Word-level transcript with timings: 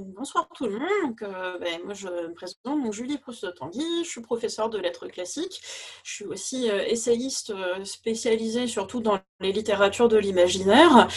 bonsoir 0.00 0.48
tout 0.54 0.66
le 0.66 0.78
monde. 0.78 1.16
Euh, 1.22 1.58
ben, 1.58 1.80
moi, 1.84 1.94
je 1.94 2.08
me 2.08 2.32
présente, 2.34 2.58
donc 2.64 2.92
Julie 2.92 3.18
Proust-Tanguy, 3.18 4.04
je 4.04 4.08
suis 4.08 4.20
professeure 4.20 4.68
de 4.68 4.78
lettres 4.78 5.06
classiques. 5.06 5.60
Je 6.04 6.14
suis 6.14 6.24
aussi 6.24 6.70
euh, 6.70 6.84
essayiste 6.86 7.50
euh, 7.50 7.84
spécialisée 7.84 8.66
surtout 8.66 9.00
dans 9.00 9.18
les 9.40 9.52
littératures 9.52 10.08
de 10.08 10.16
l'imaginaire. 10.16 11.08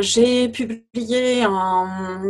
J'ai 0.00 0.48
publié 0.48 1.44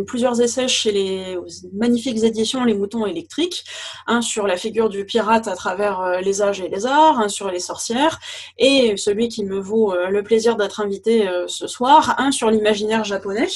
plusieurs 0.06 0.40
essais 0.40 0.66
chez 0.66 0.90
les 0.90 1.38
magnifiques 1.72 2.22
éditions 2.24 2.64
Les 2.64 2.74
Moutons 2.74 3.06
électriques, 3.06 3.64
un 4.06 4.20
sur 4.20 4.46
la 4.46 4.56
figure 4.56 4.88
du 4.88 5.04
pirate 5.04 5.46
à 5.46 5.54
travers 5.54 6.20
les 6.20 6.42
âges 6.42 6.60
et 6.60 6.68
les 6.68 6.86
arts, 6.86 7.20
un 7.20 7.28
sur 7.28 7.50
les 7.50 7.60
sorcières, 7.60 8.18
et 8.58 8.96
celui 8.96 9.28
qui 9.28 9.44
me 9.44 9.60
vaut 9.60 9.94
le 9.94 10.22
plaisir 10.22 10.56
d'être 10.56 10.80
invité 10.80 11.28
ce 11.46 11.68
soir, 11.68 12.16
un 12.18 12.32
sur 12.32 12.50
l'imaginaire 12.50 13.04
japonais 13.04 13.48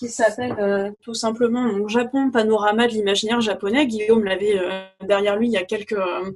qui 0.00 0.08
s'appelle 0.08 0.56
euh, 0.58 0.90
tout 1.02 1.12
simplement 1.12 1.86
Japon, 1.86 2.30
panorama 2.30 2.86
de 2.86 2.92
l'imaginaire 2.92 3.42
japonais. 3.42 3.86
Guillaume 3.86 4.24
l'avait 4.24 4.58
euh, 4.58 4.80
derrière 5.06 5.36
lui 5.36 5.48
il 5.48 5.52
y 5.52 5.58
a 5.58 5.64
quelques 5.64 5.92
euh, 5.92 6.32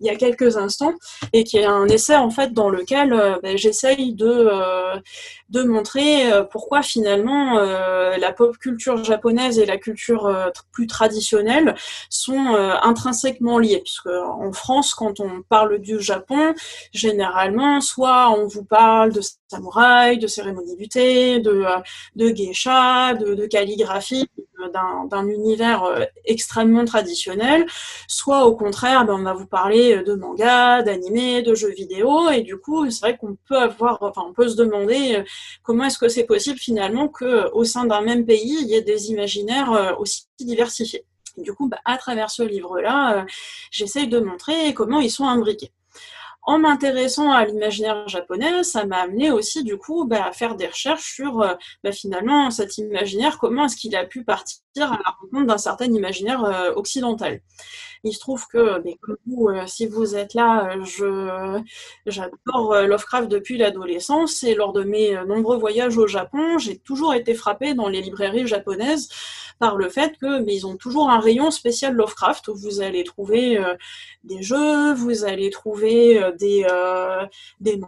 il 0.00 0.06
y 0.06 0.10
a 0.10 0.14
quelques 0.14 0.56
instants 0.56 0.94
et 1.32 1.42
qui 1.42 1.58
est 1.58 1.64
un 1.64 1.86
essai 1.86 2.14
en 2.14 2.30
fait 2.30 2.52
dans 2.52 2.70
lequel 2.70 3.10
ben, 3.42 3.58
j'essaye 3.58 4.14
de 4.14 4.48
de 5.50 5.62
montrer 5.64 6.30
pourquoi 6.50 6.80
finalement 6.80 7.58
la 7.58 8.32
pop 8.32 8.56
culture 8.56 9.04
japonaise 9.04 9.58
et 9.58 9.66
la 9.66 9.76
culture 9.76 10.34
plus 10.72 10.86
traditionnelle 10.86 11.74
sont 12.08 12.54
intrinsèquement 12.82 13.58
liées 13.58 13.82
puisque 13.84 14.06
en 14.06 14.52
France 14.52 14.94
quand 14.94 15.20
on 15.20 15.42
parle 15.42 15.80
du 15.80 16.00
Japon 16.00 16.54
généralement 16.94 17.82
soit 17.82 18.30
on 18.30 18.46
vous 18.46 18.64
parle 18.64 19.12
de 19.12 19.20
samouraï, 19.48 20.18
de 20.18 20.28
cérémonie 20.28 20.76
du 20.76 20.88
thé, 20.88 21.40
de 21.40 21.62
de 22.16 22.30
geisha 22.30 22.99
de, 23.14 23.46
calligraphie, 23.46 24.28
d'un 25.10 25.26
univers 25.26 25.84
euh, 25.84 26.04
extrêmement 26.24 26.84
traditionnel, 26.84 27.66
soit 28.06 28.44
au 28.46 28.54
contraire, 28.54 29.04
ben, 29.06 29.14
on 29.14 29.22
va 29.22 29.32
vous 29.32 29.46
parler 29.46 30.02
de 30.02 30.14
manga, 30.14 30.82
d'animé, 30.82 31.42
de 31.42 31.54
jeux 31.54 31.72
vidéo, 31.72 32.30
et 32.30 32.42
du 32.42 32.58
coup, 32.58 32.90
c'est 32.90 33.00
vrai 33.00 33.16
qu'on 33.16 33.36
peut 33.48 33.56
on 33.80 34.32
peut 34.32 34.48
se 34.48 34.56
demander 34.56 35.16
euh, 35.16 35.24
comment 35.62 35.84
est-ce 35.84 35.98
que 35.98 36.08
c'est 36.08 36.24
possible 36.24 36.58
finalement 36.58 37.08
que 37.08 37.50
au 37.52 37.64
sein 37.64 37.84
d'un 37.86 38.02
même 38.02 38.26
pays, 38.26 38.58
il 38.60 38.68
y 38.68 38.74
ait 38.74 38.82
des 38.82 39.10
imaginaires 39.10 39.72
euh, 39.72 39.94
aussi 39.98 40.26
diversifiés. 40.38 41.04
du 41.36 41.52
coup, 41.52 41.68
ben, 41.68 41.78
à 41.84 41.96
travers 41.96 42.30
ce 42.30 42.42
livre-là, 42.42 43.24
j'essaye 43.70 44.08
de 44.08 44.20
montrer 44.20 44.74
comment 44.74 45.00
ils 45.00 45.10
sont 45.10 45.26
imbriqués 45.26 45.72
en 46.50 46.58
m'intéressant 46.58 47.30
à 47.30 47.44
l'imaginaire 47.44 48.08
japonais, 48.08 48.64
ça 48.64 48.84
m'a 48.84 49.02
amené 49.02 49.30
aussi 49.30 49.62
du 49.62 49.78
coup 49.78 50.04
bah, 50.04 50.26
à 50.26 50.32
faire 50.32 50.56
des 50.56 50.66
recherches 50.66 51.14
sur 51.14 51.42
euh, 51.42 51.54
bah, 51.84 51.92
finalement 51.92 52.50
cet 52.50 52.76
imaginaire, 52.76 53.38
comment 53.38 53.66
est-ce 53.66 53.76
qu'il 53.76 53.94
a 53.94 54.04
pu 54.04 54.24
partir 54.24 54.58
à 54.78 54.80
la 54.80 55.14
rencontre 55.20 55.46
d'un 55.46 55.58
certain 55.58 55.86
imaginaire 55.86 56.44
euh, 56.44 56.72
occidental. 56.74 57.40
Il 58.02 58.14
se 58.14 58.20
trouve 58.20 58.46
que, 58.46 58.82
mais 58.82 58.96
comme 59.00 59.16
vous, 59.26 59.48
euh, 59.48 59.66
si 59.66 59.86
vous 59.86 60.16
êtes 60.16 60.34
là, 60.34 60.76
je 60.84 61.60
j'adore 62.06 62.74
Lovecraft 62.82 63.28
depuis 63.28 63.58
l'adolescence 63.58 64.42
et 64.42 64.54
lors 64.54 64.72
de 64.72 64.84
mes 64.84 65.12
nombreux 65.26 65.58
voyages 65.58 65.98
au 65.98 66.06
Japon, 66.06 66.58
j'ai 66.58 66.78
toujours 66.78 67.14
été 67.14 67.34
frappée 67.34 67.74
dans 67.74 67.88
les 67.88 68.00
librairies 68.00 68.46
japonaises 68.46 69.08
par 69.58 69.76
le 69.76 69.90
fait 69.90 70.16
que 70.16 70.40
mais 70.40 70.54
ils 70.54 70.66
ont 70.66 70.76
toujours 70.76 71.10
un 71.10 71.20
rayon 71.20 71.50
spécial 71.50 71.94
Lovecraft 71.94 72.48
où 72.48 72.54
vous 72.54 72.80
allez 72.80 73.04
trouver 73.04 73.62
des 74.24 74.42
jeux, 74.42 74.94
vous 74.94 75.24
allez 75.24 75.50
trouver 75.50 76.20
des, 76.38 76.64
euh, 76.70 77.26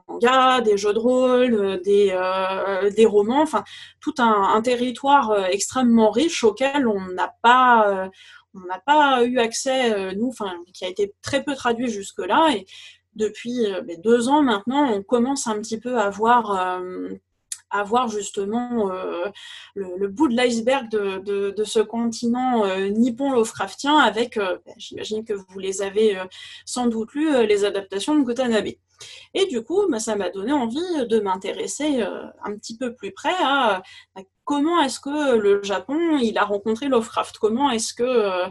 mangas, 0.09 0.61
des 0.63 0.77
jeux 0.77 0.93
de 0.93 0.99
rôle, 0.99 1.55
euh, 1.55 1.79
des, 1.79 2.11
euh, 2.13 2.91
des 2.91 3.07
romans, 3.07 3.43
enfin 3.43 3.65
tout 4.01 4.15
un, 4.19 4.61
territoire 4.63 5.47
extrêmement 5.51 6.11
riche 6.11 6.45
auquel 6.45 6.72
on 6.87 7.01
n'a 7.13 7.35
pas 7.43 8.11
on 8.55 8.61
n'a 8.61 8.79
pas 8.79 9.25
eu 9.25 9.39
accès, 9.39 10.15
nous, 10.15 10.29
enfin, 10.29 10.53
qui 10.75 10.85
a 10.85 10.89
été 10.89 11.15
très 11.23 11.43
peu 11.43 11.55
traduit 11.55 11.89
jusque-là. 11.89 12.55
Et 12.55 12.67
depuis 13.15 13.67
ben, 13.85 13.99
deux 14.03 14.29
ans 14.29 14.43
maintenant, 14.43 14.91
on 14.93 15.03
commence 15.03 15.47
un 15.47 15.59
petit 15.61 15.79
peu 15.79 15.99
à 15.99 16.11
voir 16.11 16.79
avoir 17.73 18.09
justement 18.09 18.91
euh, 18.93 19.29
le, 19.75 20.07
bout 20.09 20.29
de 20.29 20.37
l'iceberg 20.37 20.89
de, 20.89 21.65
ce 21.65 21.81
continent 21.81 22.65
euh, 22.65 22.89
nippon 22.89 23.33
Lovecraftien 23.33 23.97
avec, 23.97 24.37
euh, 24.37 24.59
ben, 24.67 24.75
j'imagine 24.77 25.25
que 25.25 25.33
vous 25.33 25.59
les 25.59 25.83
avez 25.83 26.19
sans 26.65 26.87
doute 26.87 27.15
lu, 27.15 27.47
les 27.47 27.65
adaptations 27.65 28.19
de 28.19 28.25
Kotanabe. 28.25 28.75
Et 29.35 29.47
du 29.47 29.63
coup, 29.63 29.87
ben, 29.89 29.99
ça 29.99 30.17
m'a 30.17 30.31
donné 30.31 30.53
envie 30.53 31.07
de 31.07 31.21
m'intéresser 31.21 32.03
un 32.03 32.57
petit 32.57 32.77
peu 32.77 32.95
plus 32.95 33.13
près 33.13 33.35
à, 33.43 33.83
comment 34.45 34.81
est-ce 34.83 35.01
que 35.01 35.37
le 35.37 35.63
Japon 35.63 36.19
il 36.19 36.37
a 36.39 36.45
rencontré 36.45 36.89
Lovecraft, 36.89 37.39
comment 37.39 37.71
est-ce 37.71 37.95
que 37.95 38.51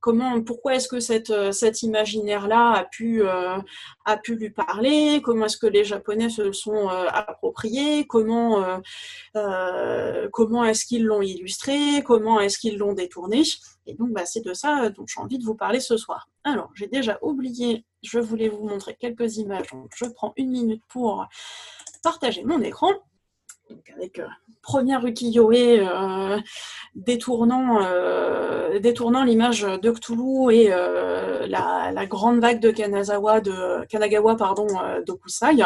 comment, 0.00 0.42
pourquoi 0.42 0.74
est-ce 0.74 0.88
que 0.88 1.00
cette, 1.00 1.30
euh, 1.30 1.52
cet 1.52 1.82
imaginaire-là 1.82 2.72
a 2.72 2.84
pu, 2.84 3.22
euh, 3.22 3.58
a 4.04 4.16
pu 4.16 4.34
lui 4.34 4.50
parler, 4.50 5.20
comment 5.22 5.46
est-ce 5.46 5.58
que 5.58 5.66
les 5.66 5.84
Japonais 5.84 6.30
se 6.30 6.42
le 6.42 6.52
sont 6.52 6.88
euh, 6.88 7.06
appropriés, 7.12 8.06
comment, 8.06 8.80
comment 10.32 10.64
est-ce 10.64 10.84
qu'ils 10.86 11.04
l'ont 11.04 11.22
illustré, 11.22 12.02
comment 12.04 12.40
est-ce 12.40 12.58
qu'ils 12.58 12.78
l'ont 12.78 12.94
détourné? 12.94 13.42
Et 13.86 13.94
donc, 13.94 14.10
bah, 14.10 14.26
c'est 14.26 14.44
de 14.44 14.52
ça 14.52 14.90
dont 14.90 15.04
j'ai 15.06 15.20
envie 15.20 15.38
de 15.38 15.44
vous 15.44 15.54
parler 15.54 15.80
ce 15.80 15.96
soir. 15.96 16.28
Alors, 16.44 16.70
j'ai 16.74 16.86
déjà 16.86 17.18
oublié, 17.22 17.84
je 18.02 18.18
voulais 18.18 18.48
vous 18.48 18.66
montrer 18.68 18.94
quelques 18.94 19.38
images, 19.38 19.70
donc 19.72 19.90
je 19.94 20.04
prends 20.06 20.32
une 20.36 20.50
minute 20.50 20.82
pour 20.88 21.26
partager 22.02 22.44
mon 22.44 22.60
écran 22.60 22.92
avec 23.96 24.18
euh, 24.18 24.26
première 24.62 25.04
ukiyo-e 25.04 25.54
euh, 25.54 26.40
détournant, 26.94 27.82
euh, 27.84 28.78
détournant 28.78 29.24
l'image 29.24 29.62
de 29.62 29.90
Cthulhu 29.90 30.52
et 30.52 30.68
la, 30.68 32.06
grande 32.06 32.40
vague 32.40 32.60
de 32.60 32.70
de 32.70 33.86
Kanagawa 33.86 34.36
pardon 34.36 34.66
d'Okusai. 35.06 35.62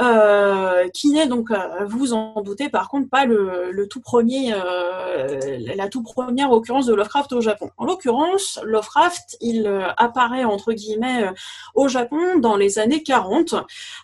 Euh, 0.00 0.88
qui 0.90 1.08
n'est 1.08 1.26
donc, 1.26 1.50
euh, 1.50 1.86
vous 1.86 2.12
en 2.12 2.42
doutez 2.42 2.68
par 2.68 2.88
contre, 2.90 3.08
pas 3.08 3.24
le, 3.24 3.86
tout 3.88 4.00
premier, 4.00 4.52
euh, 4.52 5.38
la 5.74 5.88
toute 5.88 6.04
première 6.04 6.50
occurrence 6.52 6.86
de 6.86 6.94
Lovecraft 6.94 7.32
au 7.32 7.40
Japon. 7.40 7.70
En 7.78 7.86
l'occurrence, 7.86 8.60
Lovecraft, 8.62 9.38
il 9.40 9.66
apparaît 9.96 10.44
entre 10.44 10.72
guillemets 10.72 11.30
au 11.74 11.88
Japon 11.88 12.38
dans 12.38 12.56
les 12.56 12.78
années 12.78 13.02
40 13.02 13.54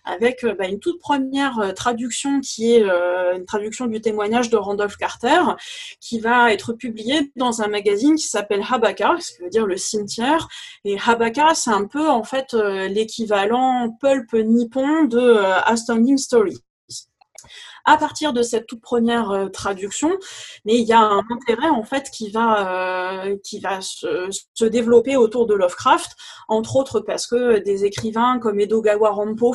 avec 0.04 0.46
bah, 0.46 0.66
une 0.66 0.78
toute 0.78 0.98
première 0.98 1.72
traduction 1.74 2.40
qui 2.40 2.72
est 2.72 2.84
une 3.34 3.44
traduction 3.44 3.86
du 3.86 4.00
témoignage 4.00 4.48
de 4.50 4.56
Randolph 4.56 4.96
Carter, 4.96 5.40
qui 6.00 6.20
va 6.20 6.52
être 6.52 6.72
publiée 6.72 7.32
dans 7.36 7.62
un 7.62 7.68
magazine 7.68 8.14
qui 8.16 8.26
s'appelle 8.26 8.62
Habaka, 8.68 9.16
ce 9.20 9.32
qui 9.32 9.42
veut 9.42 9.50
dire 9.50 9.66
le 9.66 9.76
cimetière. 9.76 10.48
Et 10.84 10.96
Habaka, 10.98 11.54
c'est 11.54 11.70
un 11.70 11.86
peu 11.86 12.08
en 12.08 12.24
fait 12.24 12.54
l'équivalent 12.54 13.90
pulp 14.00 14.32
nippon 14.32 15.04
de 15.04 15.61
Astounding 15.62 16.18
Stories 16.18 16.62
à 17.84 17.96
partir 17.96 18.32
de 18.32 18.42
cette 18.42 18.66
toute 18.66 18.80
première 18.80 19.30
euh, 19.30 19.48
traduction, 19.48 20.10
mais 20.64 20.74
il 20.74 20.86
y 20.86 20.92
a 20.92 21.00
un 21.00 21.22
intérêt 21.30 21.68
en 21.68 21.82
fait 21.82 22.10
qui 22.10 22.30
va 22.30 23.26
euh, 23.26 23.36
se, 23.44 24.64
développer 24.64 25.16
autour 25.16 25.46
de 25.46 25.54
Lovecraft, 25.54 26.12
entre 26.48 26.76
autres 26.76 27.00
parce 27.00 27.26
que 27.26 27.58
des 27.58 27.84
écrivains 27.84 28.38
comme 28.38 28.60
Edogawa 28.60 29.10
Rampo, 29.10 29.54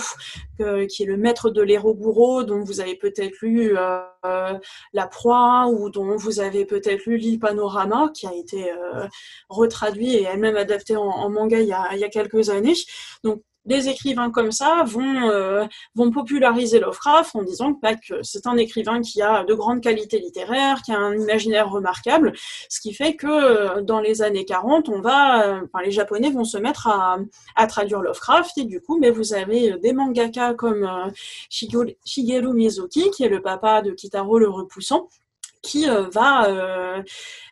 qui 0.58 1.04
est 1.04 1.06
le 1.06 1.18
maître 1.18 1.50
de 1.50 1.62
l'Eroguro, 1.62 2.44
dont 2.44 2.64
vous 2.64 2.82
avez 2.82 2.96
peut-être 2.96 3.38
lu 3.42 3.78
euh, 3.78 4.54
La 4.94 5.08
Proie 5.08 5.68
ou 5.68 5.90
dont 5.90 6.16
vous 6.18 6.40
avez 6.40 6.66
peut-être 6.66 7.06
lu 7.06 7.18
L'île 7.18 7.40
Panorama, 7.40 8.10
qui 8.14 8.28
a 8.28 8.34
été 8.34 8.72
retraduit 9.50 10.16
et 10.16 10.24
elle-même 10.24 10.58
adapté 10.58 10.98
en, 10.98 11.04
en 11.04 11.30
manga 11.30 11.60
il 11.60 11.68
y, 11.68 11.74
a, 11.74 11.90
il 11.94 12.00
y 12.00 12.04
a 12.04 12.10
quelques 12.10 12.50
années. 12.50 12.76
Donc 13.24 13.42
des 13.68 13.90
écrivains 13.90 14.32
comme 14.32 14.52
ça 14.52 14.84
vont, 14.86 15.30
euh, 15.30 15.66
vont 15.94 16.10
populariser 16.10 16.80
Lovecraft 16.80 17.36
en 17.36 17.44
disant 17.44 17.74
que 17.74 18.24
c'est 18.24 18.48
un 18.48 18.58
écrivain 18.58 19.02
qui 19.02 19.22
a 19.22 19.44
de 19.44 19.54
grandes 19.54 19.82
qualités 19.82 20.20
littéraires, 20.20 20.82
qui 20.82 20.92
a 20.92 20.98
un 20.98 21.16
imaginaire 21.16 21.70
remarquable, 21.70 22.34
ce 22.70 22.80
qui 22.80 22.94
fait 22.94 23.16
que 23.16 23.28
euh, 23.28 23.82
dans 23.82 24.00
les 24.00 24.22
années 24.22 24.46
40, 24.46 24.90
on 24.90 25.02
va, 25.02 25.48
euh, 25.48 25.62
les 25.84 25.92
Japonais 25.92 26.32
vont 26.32 26.46
se 26.46 26.58
mettre 26.58 26.88
à, 26.88 27.68
traduire 27.68 28.02
Lovecraft 28.02 28.58
et 28.58 28.64
du 28.64 28.82
coup, 28.82 28.98
mais 28.98 29.12
vous 29.12 29.34
avez 29.34 29.78
des 29.80 29.92
mangaka 29.92 30.54
comme 30.54 30.90
Shigeru 31.50 32.54
Mizuki, 32.54 33.12
qui 33.12 33.24
est 33.24 33.30
le 33.30 33.42
papa 33.42 33.82
de 33.82 33.92
Kitaro 33.92 34.40
le 34.40 34.50
Repoussant, 34.50 35.08
qui 35.62 35.90
euh, 35.90 36.08
va 36.10 36.50
euh, 36.50 37.04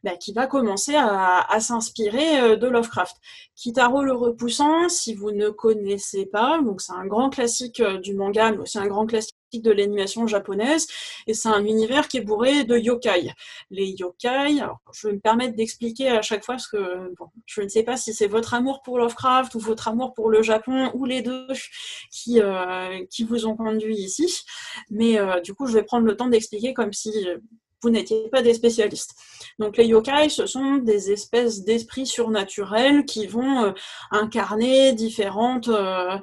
bah, 0.04 0.16
qui 0.18 0.34
va 0.34 0.48
commencer 0.48 0.96
à, 0.96 1.60
s'inspirer 1.60 2.40
euh, 2.40 2.56
de 2.56 2.68
Lovecraft. 2.68 3.16
Kitaro 3.56 4.04
le 4.04 4.14
repoussant, 4.14 4.90
si 4.90 5.14
vous 5.14 5.32
ne 5.32 5.50
connaissez 5.50 6.26
pas, 6.26 6.60
donc 6.62 6.82
c'est 6.82 6.94
un 6.94 7.06
grand 7.06 7.30
classique 7.30 7.82
du 7.82 8.14
manga, 8.14 8.52
mais 8.52 8.58
aussi 8.60 8.78
un 8.78 8.88
grand 8.88 9.06
classique 9.06 9.34
de 9.54 9.72
l'animation 9.72 10.28
japonaise, 10.28 10.88
et 11.28 11.34
c'est 11.34 11.48
un 11.48 11.64
univers 11.64 12.10
qui 12.10 12.18
est 12.18 12.22
bourré 12.22 12.66
de 12.66 12.78
yokai. 12.78 13.32
Les 13.72 13.92
yokai, 13.92 14.62
je 14.94 15.08
vais 15.08 15.14
me 15.14 15.20
permettre 15.20 15.56
d'expliquer 15.56 16.10
à 16.10 16.22
chaque 16.22 16.44
fois, 16.44 16.56
parce 16.56 16.68
que 16.68 17.14
je 17.46 17.62
ne 17.62 17.70
sais 17.70 17.84
pas 17.84 17.96
si 17.96 18.14
c'est 18.14 18.28
votre 18.28 18.54
amour 18.54 18.82
pour 18.84 18.98
Lovecraft 18.98 19.56
ou 19.56 19.60
votre 19.60 19.88
amour 19.88 20.14
pour 20.14 20.30
le 20.30 20.44
Japon, 20.44 20.92
ou 20.94 21.06
les 21.06 21.22
deux 21.22 21.48
qui, 22.12 22.42
qui 23.10 23.24
vous 23.24 23.46
ont 23.46 23.56
conduit 23.56 23.96
ici, 23.96 24.44
mais 24.90 25.18
du 25.42 25.54
coup 25.54 25.66
je 25.68 25.74
vais 25.74 25.84
prendre 25.84 26.06
le 26.06 26.18
temps 26.18 26.28
d'expliquer 26.28 26.74
comme 26.74 26.92
si 26.92 27.14
vous 27.82 27.90
n'étiez 27.90 28.30
pas 28.30 28.42
des 28.42 28.54
spécialistes. 28.54 29.16
Donc 29.60 29.78
les 29.78 29.86
yokai, 29.86 30.30
ce 30.30 30.46
sont 30.46 30.78
des 30.78 31.12
espèces 31.12 31.64
d'esprits 31.64 32.08
surnaturels 32.08 33.06
qui 33.06 33.28
vont 33.28 33.66
euh, 33.66 33.72
incarner 34.12 34.94
différentes, 34.94 35.70
euh, 35.70 36.18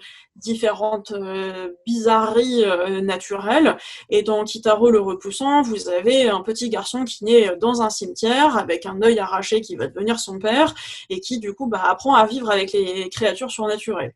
euh, 1.13 1.69
bizarreries 1.87 2.65
naturelles. 3.03 3.77
Et 4.11 4.23
dans 4.23 4.45
Kitaro 4.45 4.91
le 4.91 5.01
repoussant, 5.01 5.63
vous 5.63 5.89
avez 5.89 6.29
un 6.29 6.41
petit 6.41 6.69
garçon 6.69 7.05
qui 7.05 7.25
naît 7.25 7.57
dans 7.61 7.81
un 7.83 7.91
cimetière 7.91 8.57
avec 8.59 8.87
un 8.87 9.01
œil 9.03 9.19
arraché 9.19 9.61
qui 9.61 9.77
va 9.77 9.87
devenir 9.87 10.19
son 10.19 10.39
père 10.39 10.75
et 11.11 11.21
qui 11.21 11.39
du 11.39 11.55
coup 11.55 11.67
bah, 11.67 11.83
apprend 11.85 12.15
à 12.15 12.27
vivre 12.27 12.51
avec 12.51 12.73
les 12.73 13.09
créatures 13.09 13.51
surnaturelles. 13.51 14.15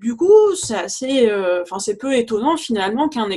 Du 0.00 0.16
coup, 0.16 0.32
enfin 0.54 1.78
c'est 1.78 1.96
peu 1.98 2.14
étonnant 2.14 2.56
finalement 2.56 3.10
qu'un 3.10 3.28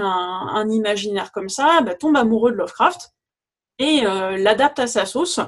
un, 0.00 0.68
imaginaire 0.70 1.32
comme 1.32 1.48
ça 1.48 1.80
bah, 1.80 1.96
tombe 1.96 2.16
amoureux 2.16 2.52
de 2.52 2.56
Lovecraft 2.56 3.12
et 3.80 4.06
euh, 4.06 4.36
l'adapte 4.36 4.78
à 4.78 4.86
sa 4.86 5.06
sauce. 5.06 5.40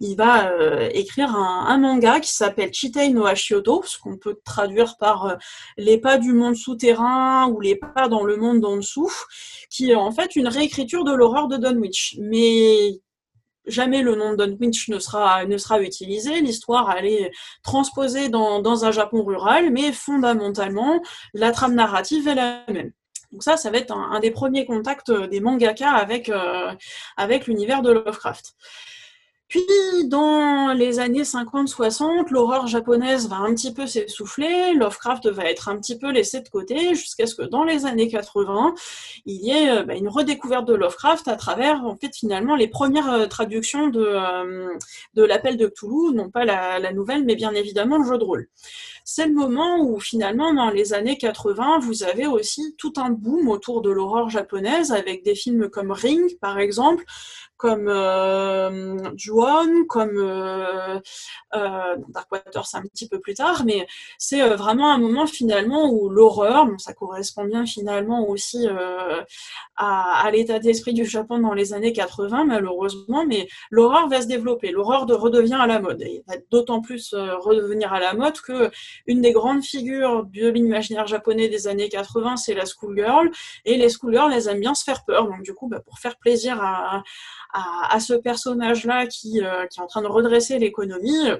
Il 0.00 0.16
va 0.16 0.50
euh, 0.50 0.90
écrire 0.92 1.34
un, 1.34 1.78
manga 1.78 2.20
qui 2.20 2.32
s'appelle 2.34 2.72
Chitei 2.74 3.08
no 3.08 3.24
Ashioto, 3.24 3.82
ce 3.86 3.98
qu'on 3.98 4.18
peut 4.18 4.38
traduire 4.44 4.98
par 4.98 5.24
euh, 5.24 5.36
les 5.78 5.98
pas 5.98 6.18
du 6.18 6.34
monde 6.34 6.56
souterrain 6.56 7.48
ou 7.48 7.60
les 7.60 7.76
pas 7.76 8.08
dans 8.08 8.24
le 8.24 8.36
monde 8.36 8.60
d'en 8.60 8.76
dessous, 8.76 9.10
qui 9.70 9.90
est 9.90 9.94
en 9.94 10.12
fait 10.12 10.36
une 10.36 10.48
réécriture 10.48 11.04
de 11.04 11.14
l'horreur 11.14 11.48
de 11.48 11.56
Dunwich. 11.56 12.16
Mais 12.20 13.00
jamais 13.70 14.02
le 14.02 14.14
nom 14.14 14.34
de 14.34 14.44
Dunwich 14.44 14.88
ne 14.88 14.98
sera, 14.98 15.44
ne 15.44 15.56
sera 15.56 15.80
utilisé. 15.80 16.40
L'histoire, 16.40 16.94
elle 16.96 17.06
est 17.06 17.30
transposée 17.62 18.28
dans, 18.28 18.84
un 18.84 18.90
Japon 18.92 19.24
rural, 19.24 19.70
mais 19.70 19.92
fondamentalement, 19.92 21.02
la 21.34 21.50
trame 21.52 21.74
narrative 21.74 22.28
est 22.28 22.34
la 22.34 22.64
même. 22.68 22.92
Donc 23.32 23.42
ça, 23.42 23.56
ça 23.56 23.70
va 23.70 23.78
être 23.78 23.92
un, 23.92 24.18
des 24.20 24.30
premiers 24.30 24.66
contacts 24.66 25.10
euh, 25.10 25.26
des 25.26 25.40
mangaka 25.40 26.06
euh, 26.08 26.72
avec 27.16 27.46
l'univers 27.46 27.82
de 27.82 27.92
Lovecraft. 27.92 28.54
Puis, 29.50 29.66
dans 30.04 30.72
les 30.72 31.00
années 31.00 31.24
50-60, 31.24 32.30
l'horreur 32.30 32.68
japonaise 32.68 33.28
va 33.28 33.38
un 33.38 33.52
petit 33.52 33.74
peu 33.74 33.84
s'essouffler, 33.84 34.74
Lovecraft 34.74 35.26
va 35.26 35.50
être 35.50 35.68
un 35.68 35.76
petit 35.76 35.98
peu 35.98 36.12
laissé 36.12 36.40
de 36.40 36.48
côté, 36.48 36.94
jusqu'à 36.94 37.26
ce 37.26 37.34
que 37.34 37.42
dans 37.42 37.64
les 37.64 37.84
années 37.84 38.06
80, 38.06 38.76
il 39.26 39.44
y 39.44 39.50
ait 39.50 39.70
euh, 39.70 39.82
bah, 39.82 39.96
une 39.96 40.08
redécouverte 40.08 40.68
de 40.68 40.74
Lovecraft 40.74 41.26
à 41.26 41.34
travers, 41.34 41.84
en 41.84 41.96
fait, 41.96 42.14
finalement, 42.14 42.54
les 42.54 42.68
premières 42.68 43.28
traductions 43.28 43.88
de, 43.88 44.16
de 45.14 45.24
l'appel 45.24 45.56
de 45.56 45.66
Cthulhu, 45.66 46.14
non 46.14 46.30
pas 46.30 46.44
la, 46.44 46.78
la, 46.78 46.92
nouvelle, 46.92 47.24
mais 47.24 47.34
bien 47.34 47.52
évidemment 47.52 47.98
le 47.98 48.04
jeu 48.04 48.18
de 48.18 48.24
rôle. 48.24 48.48
C'est 49.04 49.26
le 49.26 49.32
moment 49.32 49.80
où 49.80 49.98
finalement, 49.98 50.54
dans 50.54 50.70
les 50.70 50.92
années 50.92 51.18
80, 51.18 51.80
vous 51.80 52.04
avez 52.04 52.28
aussi 52.28 52.76
tout 52.78 52.92
un 52.98 53.10
boom 53.10 53.48
autour 53.48 53.82
de 53.82 53.90
l'horreur 53.90 54.30
japonaise 54.30 54.92
avec 54.92 55.24
des 55.24 55.34
films 55.34 55.68
comme 55.68 55.90
Ring, 55.90 56.38
par 56.38 56.60
exemple, 56.60 57.04
comme 57.60 57.88
euh, 57.88 59.10
comme 59.86 60.16
euh, 60.16 60.98
euh, 61.54 61.96
Darkwater, 62.08 62.64
c'est 62.64 62.78
un 62.78 62.82
petit 62.82 63.06
peu 63.06 63.20
plus 63.20 63.34
tard, 63.34 63.64
mais 63.66 63.86
c'est 64.16 64.40
euh, 64.40 64.56
vraiment 64.56 64.90
un 64.90 64.98
moment 64.98 65.26
finalement 65.26 65.90
où 65.90 66.08
l'horreur, 66.08 66.66
ça 66.78 66.94
correspond 66.94 67.44
bien 67.44 67.66
finalement 67.66 68.26
aussi 68.28 68.66
à, 69.76 70.30
l'état 70.32 70.58
d'esprit 70.58 70.94
du 70.94 71.04
Japon 71.04 71.38
dans 71.38 71.52
les 71.52 71.74
années 71.74 71.92
80, 71.92 72.44
malheureusement, 72.44 73.26
mais 73.26 73.46
l'horreur 73.70 74.08
va 74.08 74.22
se 74.22 74.26
développer, 74.26 74.70
l'horreur 74.70 75.04
de 75.04 75.12
redevient 75.12 75.58
à 75.60 75.66
la 75.66 75.80
mode, 75.80 76.00
et 76.02 76.22
va 76.26 76.36
d'autant 76.50 76.80
plus 76.80 77.14
redevenir 77.14 77.92
à 77.92 78.00
la 78.00 78.14
mode 78.14 78.40
que 78.40 78.70
une 79.06 79.20
des 79.20 79.32
grandes 79.32 79.62
figures 79.62 80.24
de 80.24 80.48
l'imaginaire 80.48 81.06
japonais 81.06 81.48
des 81.48 81.68
années 81.68 81.88
80, 81.88 82.36
c'est 82.36 82.54
la 82.54 82.64
schoolgirl, 82.64 83.30
et 83.66 83.76
les 83.76 83.90
schoolgirls, 83.90 84.32
elles 84.32 84.48
aiment 84.48 84.60
bien 84.60 84.74
se 84.74 84.84
faire 84.84 85.04
peur, 85.04 85.26
donc 85.26 85.42
du 85.42 85.52
coup, 85.52 85.68
bah, 85.68 85.80
pour 85.80 85.98
faire 85.98 86.16
plaisir 86.16 86.58
à, 86.62 87.02
ce 88.00 88.14
personnage-là 88.14 89.06
qui, 89.06 89.42
euh, 89.42 89.66
qui 89.66 89.80
est 89.80 89.82
en 89.82 89.86
train 89.86 90.02
de 90.02 90.06
redresser 90.06 90.58
l'économie, 90.58 91.30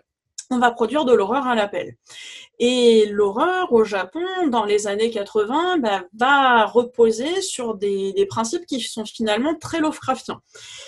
on 0.51 0.59
va 0.59 0.73
produire 0.73 1.05
de 1.05 1.15
l'horreur 1.15 1.47
à 1.47 1.55
l'appel. 1.55 1.95
Et 2.59 3.07
l'horreur 3.07 3.73
au 3.73 3.85
Japon, 3.85 4.25
dans 4.49 4.65
les 4.65 4.89
années 4.89 5.11
80, 5.11 5.79
bah, 5.79 6.03
va 6.19 6.67
reposer 6.67 7.41
sur 7.41 7.77
des, 7.77 8.13
des, 8.13 8.27
principes 8.27 8.67
qui 8.67 8.81
sont 8.81 9.05
finalement 9.05 9.55
très 9.55 9.79
Lovecraftiens. 9.79 10.41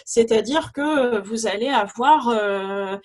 C'est-à-dire 0.04 0.72
que 0.72 1.20
vous 1.20 1.46
allez 1.46 1.68
avoir 1.68 2.28
euh, 2.28 2.96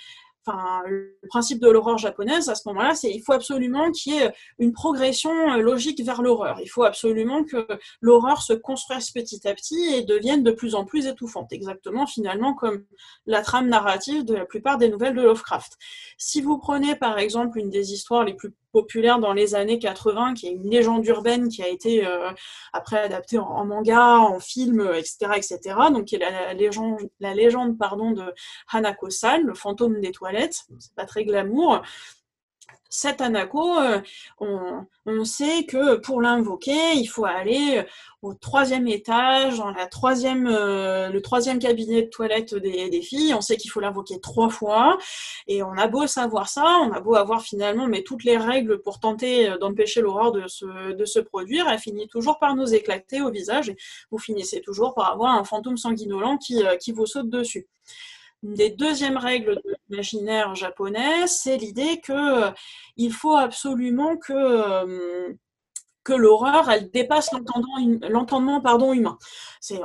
le 0.85 1.17
principe 1.29 1.61
de 1.61 1.69
l'horreur 1.69 1.97
japonaise 1.97 2.49
à 2.49 2.55
ce 2.55 2.67
moment-là, 2.67 2.95
c'est 2.95 3.11
il 3.11 3.21
faut 3.21 3.33
absolument 3.33 3.91
qu'il 3.91 4.13
y 4.13 4.17
ait 4.17 4.33
une 4.59 4.71
progression 4.71 5.31
euh, 5.31 5.57
logique 5.57 6.03
vers 6.03 6.21
l'horreur. 6.21 6.59
Il 6.61 6.67
faut 6.67 6.83
absolument 6.83 7.44
que 7.44 7.67
l'horreur 8.01 8.41
se 8.41 8.53
construise 8.53 9.11
petit 9.11 9.47
à 9.47 9.53
petit 9.53 9.94
et 9.94 10.03
devienne 10.03 10.44
de 10.44 10.51
plus 10.51 10.75
en 10.75 10.85
plus 10.85 11.07
étouffante, 11.07 11.51
exactement 11.51 12.07
finalement 12.07 12.53
comme 12.53 12.85
la 13.25 13.41
trame 13.41 13.67
narrative 13.67 14.25
de 14.25 14.35
la 14.35 14.45
plupart 14.45 14.77
des 14.77 14.89
nouvelles 14.89 15.15
de 15.15 15.21
Lovecraft. 15.21 15.73
Si 16.17 16.41
vous 16.41 16.57
prenez 16.57 16.95
par 16.95 17.17
exemple 17.19 17.59
une 17.59 17.69
des 17.69 17.94
histoires 17.94 18.23
les 18.23 18.33
plus 18.33 18.53
populaire 18.71 19.19
dans 19.19 19.33
les 19.33 19.55
années 19.55 19.79
80, 19.79 20.33
qui 20.33 20.47
est 20.47 20.51
une 20.51 20.69
légende 20.69 21.05
urbaine 21.05 21.49
qui 21.49 21.63
a 21.63 21.67
été 21.67 22.05
euh, 22.05 22.29
après 22.73 22.99
adaptée 22.99 23.37
en, 23.37 23.65
manga, 23.65 24.19
en 24.19 24.39
film, 24.39 24.81
etc., 24.95 25.31
etc. 25.35 25.59
Donc, 25.91 26.05
qui 26.05 26.15
est 26.15 26.19
la, 26.19 26.53
légende, 26.53 26.99
la 27.19 27.33
légende 27.33 27.77
pardon, 27.77 28.11
de 28.11 28.33
Hanako-san, 28.71 29.43
le 29.43 29.53
fantôme 29.53 29.99
des 30.01 30.11
toilettes. 30.11 30.63
C'est 30.79 30.95
pas 30.95 31.05
très 31.05 31.25
glamour 31.25 31.81
cet 32.89 33.21
Hanako, 33.21 33.79
euh, 33.79 34.01
on, 34.39 35.25
sait 35.25 35.65
que 35.65 35.95
pour 35.95 36.21
l'invoquer, 36.21 36.93
il 36.95 37.07
faut 37.07 37.25
aller 37.25 37.83
au 38.21 38.33
troisième 38.33 38.87
étage, 38.87 39.57
dans 39.57 39.71
la 39.71 39.87
troisième, 39.87 40.47
euh, 40.47 41.09
le 41.09 41.21
troisième 41.21 41.59
cabinet 41.59 42.03
de 42.03 42.09
toilette 42.09 42.55
des, 42.55 43.01
filles. 43.01 43.33
On 43.33 43.41
sait 43.41 43.57
qu'il 43.57 43.71
faut 43.71 43.79
l'invoquer 43.79 44.19
trois 44.19 44.49
fois. 44.49 44.97
Et 45.47 45.63
on 45.63 45.73
a 45.73 45.87
beau 45.87 46.07
savoir 46.07 46.49
ça, 46.49 46.65
on 46.83 46.91
a 46.91 46.99
beau 46.99 47.15
avoir 47.15 47.41
finalement 47.41 47.87
toutes 48.05 48.23
les 48.23 48.37
règles 48.37 48.81
pour 48.81 48.99
tenter 48.99 49.49
euh, 49.49 49.57
d'empêcher 49.57 50.01
l'horreur 50.01 50.31
de 50.31 50.47
se, 50.47 51.19
produire, 51.19 51.67
elle 51.69 51.79
finit 51.79 52.07
toujours 52.07 52.39
par 52.39 52.55
nous 52.55 52.73
éclater 52.73 53.21
au 53.21 53.31
visage. 53.31 53.69
Et 53.69 53.77
vous 54.11 54.19
finissez 54.19 54.61
toujours 54.61 54.93
par 54.93 55.11
avoir 55.11 55.35
un 55.35 55.43
fantôme 55.43 55.77
sanguinolent 55.77 56.37
qui 56.37 56.91
vous 56.91 57.05
saute 57.05 57.29
dessus. 57.29 57.67
Une 58.43 58.53
des 58.53 58.69
deuxièmes 58.69 59.17
règles 59.17 59.55
de 59.55 59.75
l'imaginaire 59.89 60.53
japonais, 60.55 61.27
c'est 61.27 61.57
l'idée 61.57 61.99
que 62.01 62.47
euh, 62.47 62.51
faut 63.11 63.35
absolument 63.35 64.15
que 64.17 64.33
euh, 64.33 65.33
que 66.07 66.13
l'horreur, 66.13 66.69
elle 66.69 66.89
dépasse 66.89 67.30
l'entendement 67.33 68.62
pardon, 68.62 68.94
humain. 68.94 69.18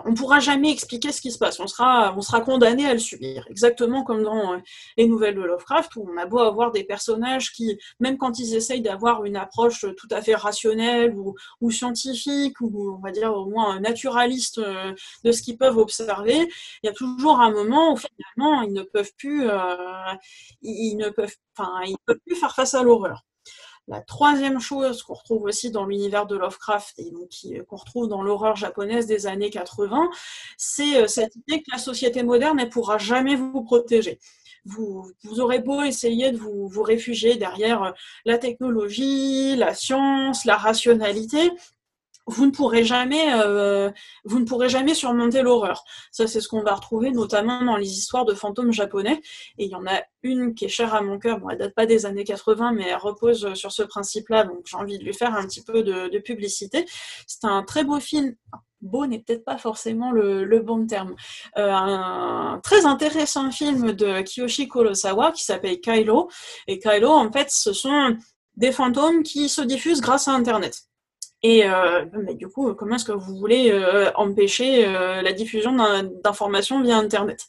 On 0.04 0.10
ne 0.12 0.16
pourra 0.16 0.38
jamais 0.38 0.70
expliquer 0.70 1.10
ce 1.10 1.20
qui 1.20 1.32
se 1.32 1.38
passe. 1.38 1.58
On 1.58 1.66
sera, 1.66 2.14
on 2.16 2.20
sera 2.20 2.40
condamné 2.42 2.86
à 2.86 2.92
le 2.92 3.00
subir. 3.00 3.44
Exactement 3.50 4.04
comme 4.04 4.22
dans 4.22 4.54
euh, 4.54 4.58
les 4.96 5.08
nouvelles 5.08 5.34
de 5.34 5.40
Lovecraft, 5.40 5.96
où 5.96 6.08
on 6.08 6.16
a 6.16 6.26
beau 6.26 6.38
avoir 6.38 6.70
des 6.70 6.84
personnages 6.84 7.50
qui, 7.50 7.76
même 7.98 8.18
quand 8.18 8.38
ils 8.38 8.54
essayent 8.54 8.82
d'avoir 8.82 9.24
une 9.24 9.34
approche 9.34 9.84
tout 9.96 10.06
à 10.12 10.22
fait 10.22 10.36
rationnelle 10.36 11.16
ou, 11.60 11.70
scientifique, 11.72 12.60
ou 12.60 12.94
on 12.96 13.00
va 13.00 13.10
dire 13.10 13.34
au 13.34 13.46
moins 13.46 13.80
naturaliste 13.80 14.58
euh, 14.58 14.94
de 15.24 15.32
ce 15.32 15.42
qu'ils 15.42 15.58
peuvent 15.58 15.78
observer, 15.78 16.48
il 16.82 16.86
y 16.86 16.88
a 16.88 16.92
toujours 16.92 17.40
un 17.40 17.50
moment 17.50 17.94
où 17.94 17.96
finalement 17.96 18.62
ils 18.62 18.72
ne 18.72 18.82
peuvent 18.82 19.12
plus, 19.18 19.48
euh, 19.50 19.74
ils 20.62 20.96
ne 20.96 21.08
peuvent, 21.08 21.34
enfin, 21.58 21.80
ils 21.84 21.96
peuvent 22.06 22.20
plus 22.24 22.36
faire 22.36 22.54
face 22.54 22.74
à 22.74 22.84
l'horreur. 22.84 23.24
La 23.88 24.00
troisième 24.00 24.60
chose 24.60 25.02
qu'on 25.02 25.14
retrouve 25.14 25.42
aussi 25.42 25.70
dans 25.70 25.84
l'univers 25.84 26.26
de 26.26 26.36
Lovecraft 26.36 26.98
et 26.98 27.10
donc 27.10 27.30
qu'on 27.66 27.76
retrouve 27.76 28.08
dans 28.08 28.22
l'horreur 28.22 28.54
japonaise 28.54 29.06
des 29.06 29.26
années 29.26 29.50
80, 29.50 30.08
c'est 30.56 31.02
euh, 31.02 31.08
cette 31.08 31.34
idée 31.34 31.62
que 31.62 31.70
la 31.72 31.78
société 31.78 32.22
moderne 32.22 32.58
ne 32.58 32.64
pourra 32.64 32.98
jamais 32.98 33.34
vous 33.34 33.62
protéger. 33.64 34.20
Vous, 34.64 35.10
aurez 35.38 35.58
beau 35.58 35.82
essayer 35.82 36.30
de 36.30 36.36
vous, 36.36 36.68
vous 36.68 36.82
réfugier 36.84 37.34
derrière 37.34 37.82
euh, 37.82 37.90
la 38.24 38.38
technologie, 38.38 39.56
la 39.56 39.74
science, 39.74 40.44
la 40.44 40.56
rationalité, 40.56 41.50
vous 42.26 42.46
ne 42.46 42.50
pourrez 42.50 42.84
jamais, 42.84 43.32
euh, 43.34 43.90
vous 44.24 44.38
ne 44.38 44.44
pourrez 44.44 44.68
jamais 44.68 44.94
surmonter 44.94 45.42
l'horreur. 45.42 45.84
Ça, 46.12 46.26
c'est 46.26 46.40
ce 46.40 46.48
qu'on 46.48 46.62
va 46.62 46.74
retrouver 46.74 47.10
notamment 47.10 47.64
dans 47.64 47.76
les 47.76 47.90
histoires 47.90 48.24
de 48.24 48.34
fantômes 48.34 48.72
japonais. 48.72 49.20
Et 49.58 49.64
il 49.64 49.70
y 49.70 49.74
en 49.74 49.86
a 49.86 50.02
une 50.22 50.54
qui 50.54 50.66
est 50.66 50.68
chère 50.68 50.94
à 50.94 51.02
mon 51.02 51.18
cœur. 51.18 51.40
Bon, 51.40 51.50
elle 51.50 51.58
date 51.58 51.74
pas 51.74 51.86
des 51.86 52.06
années 52.06 52.24
80, 52.24 52.72
mais 52.72 52.88
elle 52.88 52.96
repose 52.96 53.54
sur 53.54 53.72
ce 53.72 53.82
principe-là. 53.82 54.44
Donc, 54.44 54.66
j'ai 54.66 54.76
envie 54.76 54.98
de 54.98 55.04
lui 55.04 55.14
faire 55.14 55.34
un 55.34 55.44
petit 55.46 55.62
peu 55.62 55.82
de, 55.82 56.18
publicité. 56.18 56.86
C'est 57.26 57.44
un 57.44 57.64
très 57.64 57.82
beau 57.82 57.98
film. 57.98 58.36
Beau 58.80 59.06
n'est 59.06 59.18
peut-être 59.18 59.44
pas 59.44 59.58
forcément 59.58 60.12
le, 60.12 60.60
bon 60.60 60.86
terme. 60.86 61.16
Euh, 61.56 61.72
un 61.72 62.60
très 62.62 62.86
intéressant 62.86 63.50
film 63.50 63.92
de 63.92 64.22
Kiyoshi 64.22 64.68
Kurosawa 64.68 65.32
qui 65.32 65.44
s'appelle 65.44 65.80
Kylo. 65.80 66.30
Et 66.68 66.78
Kylo, 66.78 67.10
en 67.10 67.32
fait, 67.32 67.50
ce 67.50 67.72
sont 67.72 68.16
des 68.56 68.70
fantômes 68.70 69.24
qui 69.24 69.48
se 69.48 69.62
diffusent 69.62 70.00
grâce 70.00 70.28
à 70.28 70.32
Internet. 70.32 70.82
Et 71.42 71.64
euh, 71.66 72.04
mais 72.12 72.34
du 72.34 72.48
coup, 72.48 72.72
comment 72.74 72.96
est-ce 72.96 73.04
que 73.04 73.12
vous 73.12 73.36
voulez 73.36 73.70
euh, 73.72 74.12
empêcher 74.14 74.86
euh, 74.86 75.22
la 75.22 75.32
diffusion 75.32 75.76
d'informations 76.22 76.82
via 76.82 76.96
Internet? 76.96 77.46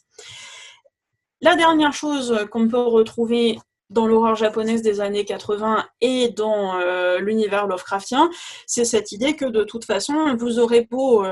La 1.40 1.54
dernière 1.54 1.92
chose 1.92 2.46
qu'on 2.50 2.68
peut 2.68 2.82
retrouver 2.82 3.58
dans 3.90 4.06
l'horreur 4.06 4.34
japonaise 4.34 4.82
des 4.82 5.00
années 5.00 5.24
80 5.24 5.86
et 6.00 6.30
dans 6.30 6.78
l'univers 7.18 7.66
Lovecraftien, 7.66 8.30
c'est 8.66 8.86
cette 8.86 9.12
idée 9.12 9.36
que 9.36 9.44
de 9.44 9.62
toute 9.62 9.84
façon, 9.84 10.36
vous 10.36 10.58
aurez 10.58 10.88
beau 10.90 11.22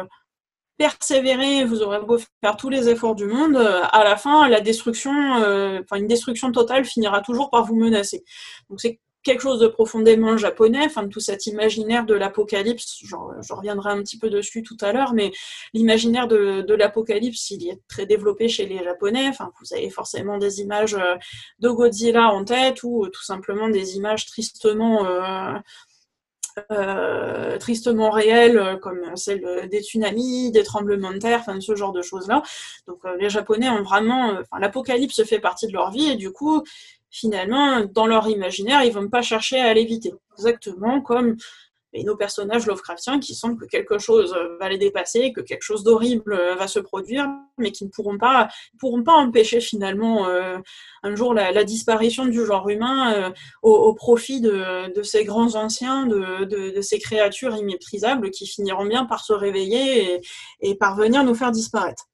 persévérer, 0.76 1.64
vous 1.64 1.82
aurez 1.82 2.00
beau 2.00 2.18
faire 2.42 2.56
tous 2.58 2.68
les 2.68 2.90
efforts 2.90 3.14
du 3.14 3.24
monde, 3.24 3.56
à 3.56 4.04
la 4.04 4.18
fin, 4.18 4.48
la 4.48 4.60
destruction, 4.60 5.12
une 5.12 6.06
destruction 6.06 6.52
totale 6.52 6.84
finira 6.84 7.22
toujours 7.22 7.48
par 7.48 7.64
vous 7.64 7.74
menacer. 7.74 8.22
Donc 8.68 8.82
c'est 8.82 9.00
quelque 9.22 9.40
chose 9.40 9.60
de 9.60 9.68
profondément 9.68 10.36
japonais, 10.36 10.84
enfin 10.84 11.06
tout 11.08 11.20
cet 11.20 11.46
imaginaire 11.46 12.04
de 12.04 12.14
l'apocalypse, 12.14 12.98
je 13.02 13.52
reviendrai 13.52 13.90
un 13.90 14.02
petit 14.02 14.18
peu 14.18 14.30
dessus 14.30 14.62
tout 14.62 14.76
à 14.80 14.92
l'heure, 14.92 15.14
mais 15.14 15.30
l'imaginaire 15.74 16.28
de, 16.28 16.74
l'apocalypse, 16.74 17.50
il 17.50 17.68
est 17.68 17.80
très 17.88 18.06
développé 18.06 18.48
chez 18.48 18.66
les 18.66 18.82
Japonais, 18.82 19.28
enfin 19.28 19.52
vous 19.60 19.74
avez 19.74 19.90
forcément 19.90 20.38
des 20.38 20.60
images 20.60 20.94
euh, 20.94 21.14
de 21.60 21.68
Godzilla 21.68 22.28
en 22.28 22.44
tête 22.44 22.82
ou 22.82 23.04
euh, 23.04 23.08
tout 23.10 23.22
simplement 23.22 23.68
des 23.68 23.96
images 23.96 24.26
tristement 24.26 25.06
euh, 25.06 25.58
réelles 28.10 28.78
comme 28.82 29.16
celle 29.16 29.68
des 29.70 29.82
tsunamis, 29.82 30.50
des 30.50 30.64
tremblements 30.64 31.12
de 31.12 31.18
terre, 31.18 31.40
enfin 31.40 31.60
ce 31.60 31.76
genre 31.76 31.92
de 31.92 32.02
choses-là. 32.02 32.42
Donc 32.86 32.98
les 33.18 33.30
Japonais 33.30 33.70
ont 33.70 33.82
vraiment, 33.82 34.38
l'apocalypse 34.58 35.24
fait 35.24 35.38
partie 35.38 35.66
de 35.66 35.72
leur 35.72 35.90
vie 35.90 36.10
et 36.10 36.16
du 36.16 36.32
coup 36.32 36.62
finalement, 37.12 37.84
dans 37.84 38.06
leur 38.06 38.28
imaginaire, 38.28 38.82
ils 38.82 38.92
vont 38.92 39.08
pas 39.08 39.22
chercher 39.22 39.60
à 39.60 39.72
l'éviter. 39.72 40.12
Exactement 40.36 41.00
comme 41.00 41.36
nos 42.04 42.16
personnages 42.16 42.66
Lovecraftiens 42.66 43.20
qui 43.20 43.34
sentent 43.34 43.58
que 43.58 43.66
quelque 43.66 43.98
chose 43.98 44.34
va 44.58 44.68
les 44.68 44.78
dépasser, 44.78 45.32
que 45.32 45.42
quelque 45.42 45.62
chose 45.62 45.84
d'horrible 45.84 46.34
va 46.58 46.66
se 46.66 46.78
produire, 46.78 47.28
mais 47.58 47.70
qui 47.70 47.84
ne 47.84 47.90
pourront 47.90 48.16
pas, 48.16 48.48
pourront 48.78 49.02
pas 49.02 49.12
empêcher 49.12 49.60
finalement 49.60 50.26
euh, 50.26 50.56
un 51.02 51.14
jour 51.14 51.34
la, 51.34 51.64
disparition 51.64 52.24
du 52.24 52.44
genre 52.46 52.68
humain 52.68 53.12
euh, 53.14 53.30
au, 53.62 53.92
profit 53.94 54.40
de, 54.40 55.02
ces 55.02 55.24
grands 55.24 55.54
anciens, 55.54 56.06
de, 56.06 56.80
ces 56.80 56.98
créatures 56.98 57.54
imméprisables 57.56 58.30
qui 58.30 58.46
finiront 58.46 58.86
bien 58.86 59.04
par 59.04 59.24
se 59.24 59.34
réveiller 59.34 60.14
et, 60.14 60.20
et 60.60 60.74
parvenir 60.74 61.24
nous 61.24 61.34
faire 61.34 61.52
disparaître. 61.52 62.06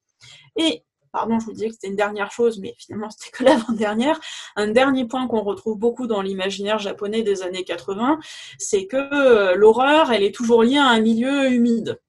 Et 0.57 0.83
pardon, 1.11 1.39
je 1.39 1.45
vous 1.45 1.53
disais 1.53 1.67
que 1.67 1.73
c'était 1.73 1.87
une 1.87 1.95
dernière 1.95 2.31
chose, 2.31 2.59
mais 2.59 2.75
finalement 2.77 3.09
c'était 3.09 3.31
que 3.31 3.43
l'avant-dernière. 3.45 4.19
Un 4.55 4.69
dernier 4.69 5.05
point 5.05 5.27
qu'on 5.27 5.41
retrouve 5.41 5.77
beaucoup 5.77 6.07
dans 6.07 6.21
l'imaginaire 6.21 6.79
japonais 6.79 7.23
des 7.23 7.41
années 7.41 7.63
80, 7.63 8.19
c'est 8.57 8.87
que 8.87 8.97
euh, 8.97 9.55
l'horreur, 9.55 10.11
elle 10.11 10.23
est 10.23 10.33
toujours 10.33 10.63
liée 10.63 10.77
à 10.77 10.87
un 10.87 10.99
milieu 10.99 11.51
humide. 11.51 11.99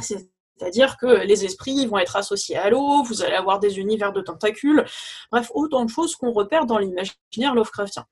C'est-à-dire 0.00 0.96
que 0.96 1.24
les 1.26 1.44
esprits 1.44 1.86
vont 1.86 1.98
être 1.98 2.16
associés 2.16 2.56
à 2.56 2.70
l'eau, 2.70 3.02
vous 3.02 3.22
allez 3.22 3.34
avoir 3.34 3.58
des 3.60 3.78
univers 3.78 4.12
de 4.12 4.20
tentacules, 4.20 4.84
bref, 5.30 5.50
autant 5.54 5.84
de 5.84 5.90
choses 5.90 6.16
qu'on 6.16 6.32
repère 6.32 6.66
dans 6.66 6.78
l'imaginaire 6.78 7.54
Lovecraftien. 7.54 8.06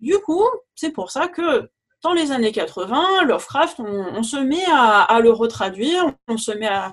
Du 0.00 0.18
coup, 0.18 0.44
c'est 0.74 0.90
pour 0.90 1.10
ça 1.10 1.28
que 1.28 1.68
dans 2.04 2.12
les 2.12 2.32
années 2.32 2.52
80, 2.52 3.24
Lovecraft, 3.24 3.80
on, 3.80 4.22
se 4.22 4.36
met 4.36 4.64
à, 4.70 5.20
le 5.20 5.30
retraduire, 5.30 6.12
on 6.28 6.36
se 6.36 6.52
met 6.52 6.68
à, 6.68 6.92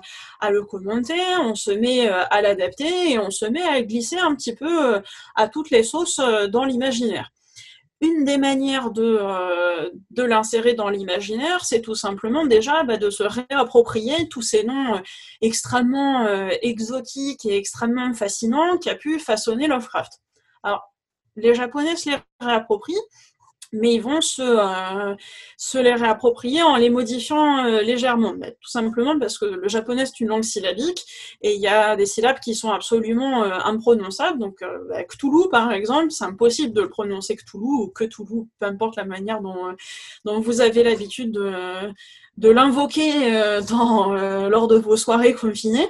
le 0.50 0.64
commenter, 0.64 1.20
on 1.38 1.54
se 1.54 1.70
met 1.70 2.08
euh, 2.08 2.24
à 2.30 2.40
l'adapter 2.40 3.12
et 3.12 3.18
on 3.18 3.30
se 3.30 3.44
met 3.44 3.62
à 3.62 3.82
glisser 3.82 4.16
un 4.16 4.34
petit 4.34 4.54
peu 4.54 4.94
euh, 4.94 5.00
à 5.36 5.48
toutes 5.48 5.70
les 5.70 5.82
sauces 5.82 6.18
euh, 6.18 6.48
dans 6.48 6.64
l'imaginaire. 6.64 7.30
Une 8.00 8.24
des 8.24 8.38
manières 8.38 8.90
de, 8.90 9.20
l'insérer 10.16 10.72
dans 10.72 10.88
l'imaginaire, 10.88 11.64
c'est 11.64 11.82
tout 11.82 11.94
simplement 11.94 12.46
déjà 12.46 12.82
bah, 12.82 12.96
de 12.96 13.10
se 13.10 13.22
réapproprier 13.22 14.28
tous 14.28 14.42
ces 14.42 14.64
noms 14.64 15.00
extrêmement 15.40 16.26
exotiques 16.62 17.44
et 17.44 17.56
extrêmement 17.56 18.12
fascinants 18.12 18.76
qui 18.78 18.90
a 18.90 18.96
pu 18.96 19.20
façonner 19.20 19.68
Lovecraft. 19.68 20.14
Alors, 20.64 20.82
les 21.36 21.54
Japonais 21.54 21.94
se 21.94 22.10
les 22.10 22.16
réapproprient, 22.40 23.00
mais 23.72 23.94
ils 23.94 24.02
vont 24.02 24.20
se, 24.20 24.42
euh, 24.42 25.14
se 25.56 25.78
les 25.78 25.94
réapproprier 25.94 26.62
en 26.62 26.76
les 26.76 26.90
modifiant 26.90 27.64
euh, 27.64 27.80
légèrement. 27.80 28.34
Bah, 28.34 28.50
tout 28.50 28.68
simplement 28.68 29.18
parce 29.18 29.38
que 29.38 29.46
le 29.46 29.68
japonais, 29.68 30.04
c'est 30.06 30.20
une 30.20 30.28
langue 30.28 30.44
syllabique 30.44 31.04
et 31.40 31.54
il 31.54 31.60
y 31.60 31.66
a 31.66 31.96
des 31.96 32.06
syllabes 32.06 32.38
qui 32.40 32.54
sont 32.54 32.70
absolument 32.70 33.44
euh, 33.44 33.58
imprononçables. 33.64 34.38
Donc, 34.38 34.62
bah, 34.88 35.02
Cthulhu, 35.04 35.48
par 35.50 35.72
exemple, 35.72 36.10
c'est 36.10 36.24
impossible 36.24 36.74
de 36.74 36.82
le 36.82 36.88
prononcer 36.90 37.36
Cthulhu 37.36 37.64
ou 37.64 37.88
Cthulhu, 37.88 38.46
peu 38.58 38.66
importe 38.66 38.96
la 38.96 39.04
manière 39.04 39.40
dont, 39.40 39.74
vous 40.40 40.60
avez 40.60 40.82
l'habitude 40.82 41.32
de, 41.32 41.52
de 42.36 42.48
l'invoquer 42.50 43.30
lors 43.68 44.68
de 44.68 44.76
vos 44.76 44.96
soirées 44.96 45.34
confinées. 45.34 45.88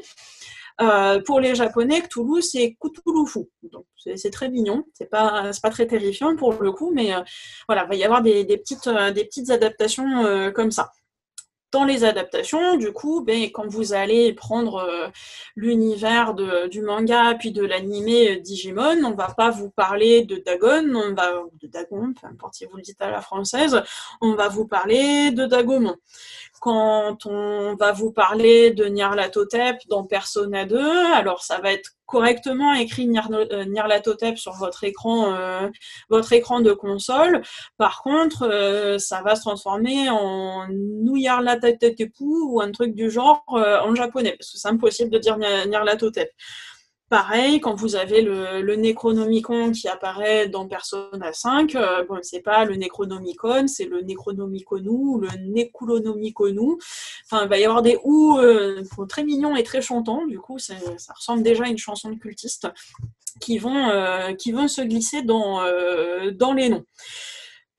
Euh, 0.81 1.21
pour 1.23 1.41
les 1.41 1.55
Japonais, 1.55 2.03
Cthulhu, 2.03 2.43
c'est 2.43 2.77
Cthulhufu. 2.81 3.41
Donc, 3.71 3.85
c'est 3.97 4.31
très 4.31 4.49
mignon. 4.49 4.85
C'est 4.95 5.11
pas, 5.11 5.51
pas 5.63 5.71
très 5.71 5.87
terrifiant 5.87 6.37
pour 6.37 6.55
le 6.63 6.73
coup, 6.73 6.93
mais 6.95 7.15
euh, 7.15 7.21
voilà, 7.69 7.85
il 7.85 7.89
va 7.89 7.95
y 7.95 8.05
avoir 8.05 8.23
des, 8.23 8.45
petites, 8.45 8.87
euh, 8.87 9.11
des 9.11 9.25
petites 9.25 9.51
adaptations 9.51 10.53
comme 10.55 10.71
ça 10.71 10.91
dans 11.71 11.85
les 11.87 12.05
adaptations, 12.05 12.77
du 12.77 12.93
coup, 12.93 13.23
ben, 13.23 13.45
quand 13.45 13.67
vous 13.67 13.95
allez 13.95 14.35
prendre 14.35 15.11
l'univers 15.57 16.35
du 16.69 16.83
manga 16.83 17.35
puis 17.35 17.51
de 17.51 17.65
l'animé 17.65 18.37
Digimon, 18.37 19.03
on 19.03 19.15
va 19.15 19.29
pas 19.29 19.49
vous 19.49 19.71
parler 19.71 20.27
de 20.27 20.37
Dagon, 20.37 20.95
on 20.95 21.15
va 21.15 21.33
de 21.63 21.67
Dagon, 21.69 22.13
peu 22.13 22.27
importe 22.27 22.57
si 22.57 22.67
vous 22.67 22.77
le 22.77 22.83
dites 22.83 23.01
à 23.01 23.11
la 23.11 23.23
française, 23.23 23.83
on 24.21 24.35
va 24.35 24.49
vous 24.49 24.67
parler 24.67 25.31
de 25.31 25.47
Dagomon 25.47 25.97
quand 26.63 27.27
on 27.27 27.75
va 27.75 27.91
vous 27.91 28.13
parler 28.13 28.71
de 28.71 28.85
Nyarlathotep 28.85 29.79
dans 29.89 30.05
Persona 30.05 30.65
2, 30.65 30.79
alors 31.13 31.43
ça 31.43 31.59
va 31.59 31.73
être 31.73 31.91
correctement 32.07 32.73
écrit 32.75 33.09
euh, 33.09 33.65
Nyarlathotep 33.65 34.39
sur 34.39 34.53
votre 34.53 34.85
écran, 34.85 35.35
euh, 35.35 35.69
votre 36.09 36.33
écran 36.33 36.61
de 36.61 36.71
console. 36.73 37.43
Par 37.79 38.01
contre, 38.05 38.49
euh, 38.49 38.99
ça 38.99 39.23
va 39.23 39.35
se 39.35 39.41
transformer 39.41 40.09
en 40.09 40.69
Nyarlathotep 40.71 42.13
ou 42.21 42.61
un 42.61 42.71
truc 42.71 42.95
du 42.95 43.11
genre 43.11 43.43
en 43.49 43.97
japonais, 43.97 44.37
parce 44.39 44.53
que 44.53 44.59
c'est 44.59 44.69
impossible 44.69 45.11
de 45.11 45.19
dire 45.19 45.39
Nyarlathotep. 45.39 46.31
Pareil, 47.13 47.61
quand 47.61 47.75
vous 47.75 47.95
avez 47.95 48.23
le, 48.23 48.75
Necronomicon 48.75 49.71
qui 49.73 49.87
apparaît 49.87 50.49
dans 50.49 50.67
Persona 50.67 51.31
5, 51.31 51.75
euh, 51.75 52.07
bon, 52.09 52.19
c'est 52.23 52.41
pas 52.41 52.65
le 52.65 52.75
Necronomicon, 52.77 53.69
c'est 53.69 53.85
le 53.85 54.01
Necronomiconu 54.01 54.89
ou 54.89 55.21
le 55.21 55.29
Neculonomiconu. 55.39 56.79
Enfin, 57.27 57.43
il 57.43 57.51
va 57.51 57.59
y 57.59 57.67
avoir 57.67 57.83
des 57.83 57.99
ou 58.03 58.39
euh, 58.39 58.83
très 59.11 59.25
mignons 59.25 59.55
et 59.55 59.63
très 59.63 59.83
chantants. 59.83 60.25
Du 60.25 60.39
coup, 60.39 60.59
ça, 60.59 60.73
ressemble 61.15 61.43
déjà 61.43 61.65
à 61.65 61.69
une 61.69 61.77
chanson 61.77 62.09
de 62.09 62.17
cultiste 62.17 62.69
qui 63.43 63.59
vont, 63.59 63.91
euh, 63.91 64.33
qui 64.33 64.51
vont 64.51 64.67
se 64.67 64.81
glisser 64.81 65.21
dans, 65.21 65.61
dans 66.33 66.55
les 66.55 66.71
noms. 66.71 66.87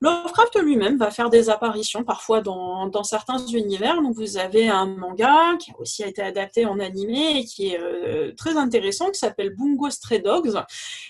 Lovecraft 0.04 0.60
lui-même 0.62 0.98
va 0.98 1.12
faire 1.12 1.30
des 1.30 1.50
apparitions 1.50 2.04
parfois 2.04 2.42
dans, 2.42 3.04
certains 3.04 3.38
univers. 3.48 4.02
Donc 4.02 4.16
vous 4.16 4.36
avez 4.36 4.68
un 4.68 4.86
manga 4.86 5.56
qui 5.58 5.72
a 5.72 5.80
aussi 5.80 6.04
été 6.04 6.22
adapté 6.22 6.66
en 6.66 6.78
animé 6.82 7.38
et 7.38 7.46
qui 7.46 7.70
est 7.70 7.80
euh, 7.80 8.34
très 8.36 8.58
intéressant, 8.58 9.12
qui 9.12 9.20
s'appelle 9.20 9.56
Bungo 9.56 9.90
Stray 9.90 10.22
Dogs. 10.22 10.62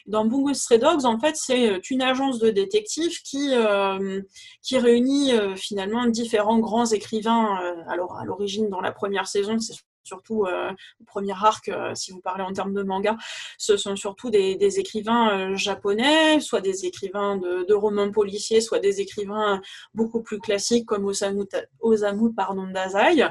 Dans 0.05 0.25
Bungo 0.25 0.53
Stray 0.53 0.77
Dogs, 0.77 1.05
en 1.05 1.19
fait, 1.19 1.35
c'est 1.35 1.89
une 1.89 2.03
agence 2.03 2.37
de 2.37 2.51
détectives 2.51 3.19
qui, 3.23 3.49
euh, 3.53 4.21
qui 4.61 4.77
réunit 4.77 5.33
euh, 5.33 5.55
finalement 5.55 6.05
différents 6.05 6.59
grands 6.59 6.85
écrivains. 6.85 7.57
alors 7.87 8.15
à 8.17 8.25
l'origine, 8.25 8.69
dans 8.69 8.81
la 8.81 8.91
première 8.91 9.25
saison, 9.25 9.57
c'est 9.57 9.73
surtout 10.03 10.45
euh, 10.45 10.71
le 10.99 11.05
premier 11.05 11.33
arc, 11.33 11.69
euh, 11.69 11.95
si 11.95 12.11
vous 12.11 12.19
parlez 12.21 12.43
en 12.43 12.53
termes 12.53 12.73
de 12.73 12.83
manga, 12.83 13.17
ce 13.57 13.77
sont 13.77 13.95
surtout 13.95 14.29
des, 14.29 14.79
écrivains 14.79 15.51
euh, 15.51 15.55
japonais, 15.55 16.39
soit 16.39 16.61
des 16.61 16.85
écrivains 16.85 17.37
de, 17.37 17.73
romans 17.73 18.11
policiers, 18.11 18.61
soit 18.61 18.79
des 18.79 19.01
écrivains 19.01 19.61
beaucoup 19.93 20.21
plus 20.21 20.39
classiques 20.39 20.85
comme 20.85 21.05
Osamu, 21.05 21.43
Osamu 21.79 22.33
pardon, 22.33 22.67
Dazai. 22.67 23.29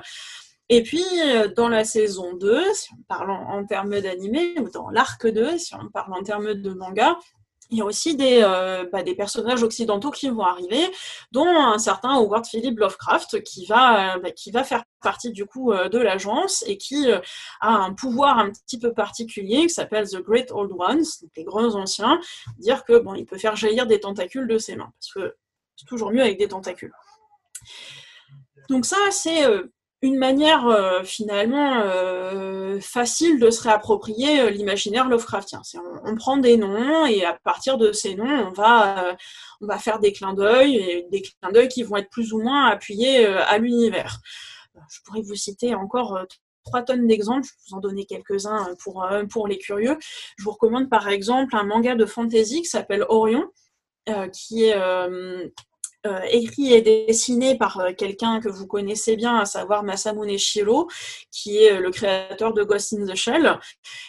Et 0.69 0.83
puis, 0.83 1.05
dans 1.57 1.69
la 1.69 1.85
saison 1.85 2.35
2, 2.35 2.63
si 2.73 2.91
on 2.93 3.03
parle 3.03 3.31
en, 3.31 3.65
termes 3.67 4.01
d'animé, 4.01 4.55
ou 4.59 4.71
dans 4.71 4.89
l'arc 4.91 5.27
2, 5.27 5.59
si 5.59 5.75
on 5.75 5.89
parle 5.91 6.15
en 6.15 6.23
termes 6.23 6.55
de 6.55 6.71
manga, 6.73 7.19
il 7.73 7.79
y 7.79 7.81
a 7.81 7.85
aussi 7.87 8.15
des, 8.17 8.43
euh, 8.43 8.85
bah, 8.93 9.03
des, 9.03 9.15
personnages 9.15 9.63
occidentaux 9.63 10.11
qui 10.11 10.29
vont 10.29 10.45
arriver, 10.45 10.91
dont 11.33 11.49
un 11.49 11.79
certain 11.79 12.15
Howard 12.17 12.47
Philip 12.47 12.79
Lovecraft 12.79 13.43
qui 13.43 13.65
va, 13.65 14.17
euh, 14.17 14.31
bah, 14.53 14.65
faire 14.65 14.85
partie 15.01 15.33
du 15.33 15.47
coup 15.47 15.73
euh, 15.73 15.89
de 15.89 15.99
l'agence 15.99 16.63
et 16.67 16.77
qui 16.77 17.11
a 17.11 17.23
un 17.69 17.95
pouvoir 17.95 18.39
un 18.39 18.51
petit 18.51 18.79
peu 18.79 18.93
particulier 18.93 19.63
qui 19.63 19.71
s'appelle 19.71 20.07
The 20.07 20.21
Great 20.21 20.53
Old 20.53 20.73
Ones, 20.79 21.05
les 21.35 21.45
grands 21.45 21.75
anciens, 21.75 22.21
dire 22.59 22.85
que 22.85 22.99
bon, 22.99 23.15
il 23.15 23.25
peut 23.25 23.39
faire 23.39 23.57
jaillir 23.57 23.87
des 23.87 24.01
tentacules 24.01 24.47
de 24.47 24.59
ses 24.59 24.77
mains, 24.77 24.93
parce 25.01 25.13
que 25.15 25.35
c'est 25.77 25.87
toujours 25.87 26.13
mieux 26.13 26.23
avec 26.23 26.39
des 26.39 26.49
tentacules. 26.49 26.93
Donc 28.69 28.85
ça, 28.85 28.99
c'est 29.11 29.47
une 30.03 30.19
manière 30.19 30.67
euh, 30.67 31.05
finalement 31.05 31.81
euh, 31.81 32.81
facile 32.81 33.39
de 33.39 33.51
se 33.51 33.63
réapproprier 33.63 34.41
euh, 34.41 34.51
l'imaginaire 34.51 35.09
Lovecraftien. 35.09 35.63
On, 36.05 36.17
prend 36.17 36.37
des 36.37 36.57
noms 36.57 37.07
et 37.07 37.25
à 37.25 37.39
partir 37.45 37.79
de 37.79 37.93
ces 37.93 38.17
noms, 38.17 38.49
on 38.49 38.51
va, 38.51 39.17
on 39.61 39.67
va 39.67 39.79
faire 39.79 40.01
des 40.01 40.13
clins 40.13 40.35
d'œil 40.35 40.77
et 40.77 41.07
des 41.11 41.23
clins 41.23 41.53
d'œil 41.53 41.69
qui 41.69 41.85
vont 41.85 41.97
être 41.97 42.11
plus 42.11 42.33
ou 42.33 42.43
moins 42.43 42.67
appuyés 42.67 43.25
à 43.27 43.59
l'univers. 43.59 44.19
Je 44.91 44.99
pourrais 45.05 45.23
vous 45.23 45.37
citer 45.37 45.75
encore 45.75 46.19
trois 46.65 46.83
tonnes 46.83 47.07
d'exemples, 47.07 47.47
je 47.47 47.53
vais 47.53 47.59
vous 47.71 47.77
en 47.77 47.81
donner 47.81 48.05
quelques-uns 48.05 48.75
pour, 48.83 49.07
pour 49.31 49.49
les 49.49 49.59
curieux. 49.59 49.97
Je 50.37 50.45
vous 50.45 50.51
recommande 50.51 50.91
par 50.91 51.09
exemple 51.09 51.57
un 51.57 51.65
manga 51.65 51.95
de 51.95 52.07
fantasy 52.07 52.63
qui 52.63 52.69
s'appelle 52.69 53.05
Orion, 53.09 53.49
qui 54.33 54.65
est 54.65 54.77
euh, 56.05 56.19
écrit 56.33 56.73
et 56.73 56.83
dessiné 56.83 57.57
par 57.57 57.79
euh, 57.79 57.93
quelqu'un 57.97 58.41
que 58.41 58.49
vous 58.49 58.67
connaissez 58.67 59.15
bien, 59.15 59.39
à 59.39 59.45
savoir 59.45 59.85
Masamune 59.85 60.37
Shiro, 60.37 60.89
qui 61.31 61.59
est 61.59 61.75
euh, 61.75 61.81
le 61.81 61.93
créateur 61.93 62.53
de 62.53 62.65
Ghost 62.65 62.93
in 62.93 63.07
the 63.07 63.15
Shell. 63.15 63.57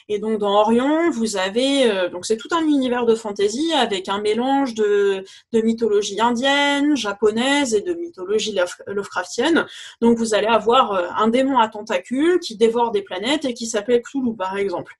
Et 0.09 0.17
donc 0.17 0.39
dans 0.39 0.59
Orion, 0.59 1.11
vous 1.11 1.37
avez 1.37 2.09
donc 2.09 2.25
c'est 2.25 2.37
tout 2.37 2.47
un 2.51 2.61
univers 2.61 3.05
de 3.05 3.13
fantasy 3.13 3.73
avec 3.73 4.09
un 4.09 4.21
mélange 4.21 4.73
de, 4.73 5.23
de 5.51 5.61
mythologie 5.61 6.19
indienne, 6.19 6.95
japonaise 6.95 7.75
et 7.75 7.81
de 7.81 7.93
mythologie 7.93 8.57
Lovecraftienne. 8.87 9.67
Donc 10.01 10.17
vous 10.17 10.33
allez 10.33 10.47
avoir 10.47 10.93
un 11.21 11.27
démon 11.27 11.59
à 11.59 11.67
tentacules 11.67 12.39
qui 12.39 12.57
dévore 12.57 12.91
des 12.91 13.03
planètes 13.03 13.45
et 13.45 13.53
qui 13.53 13.67
s'appelle 13.67 14.01
Cthulhu 14.01 14.35
par 14.35 14.57
exemple. 14.57 14.97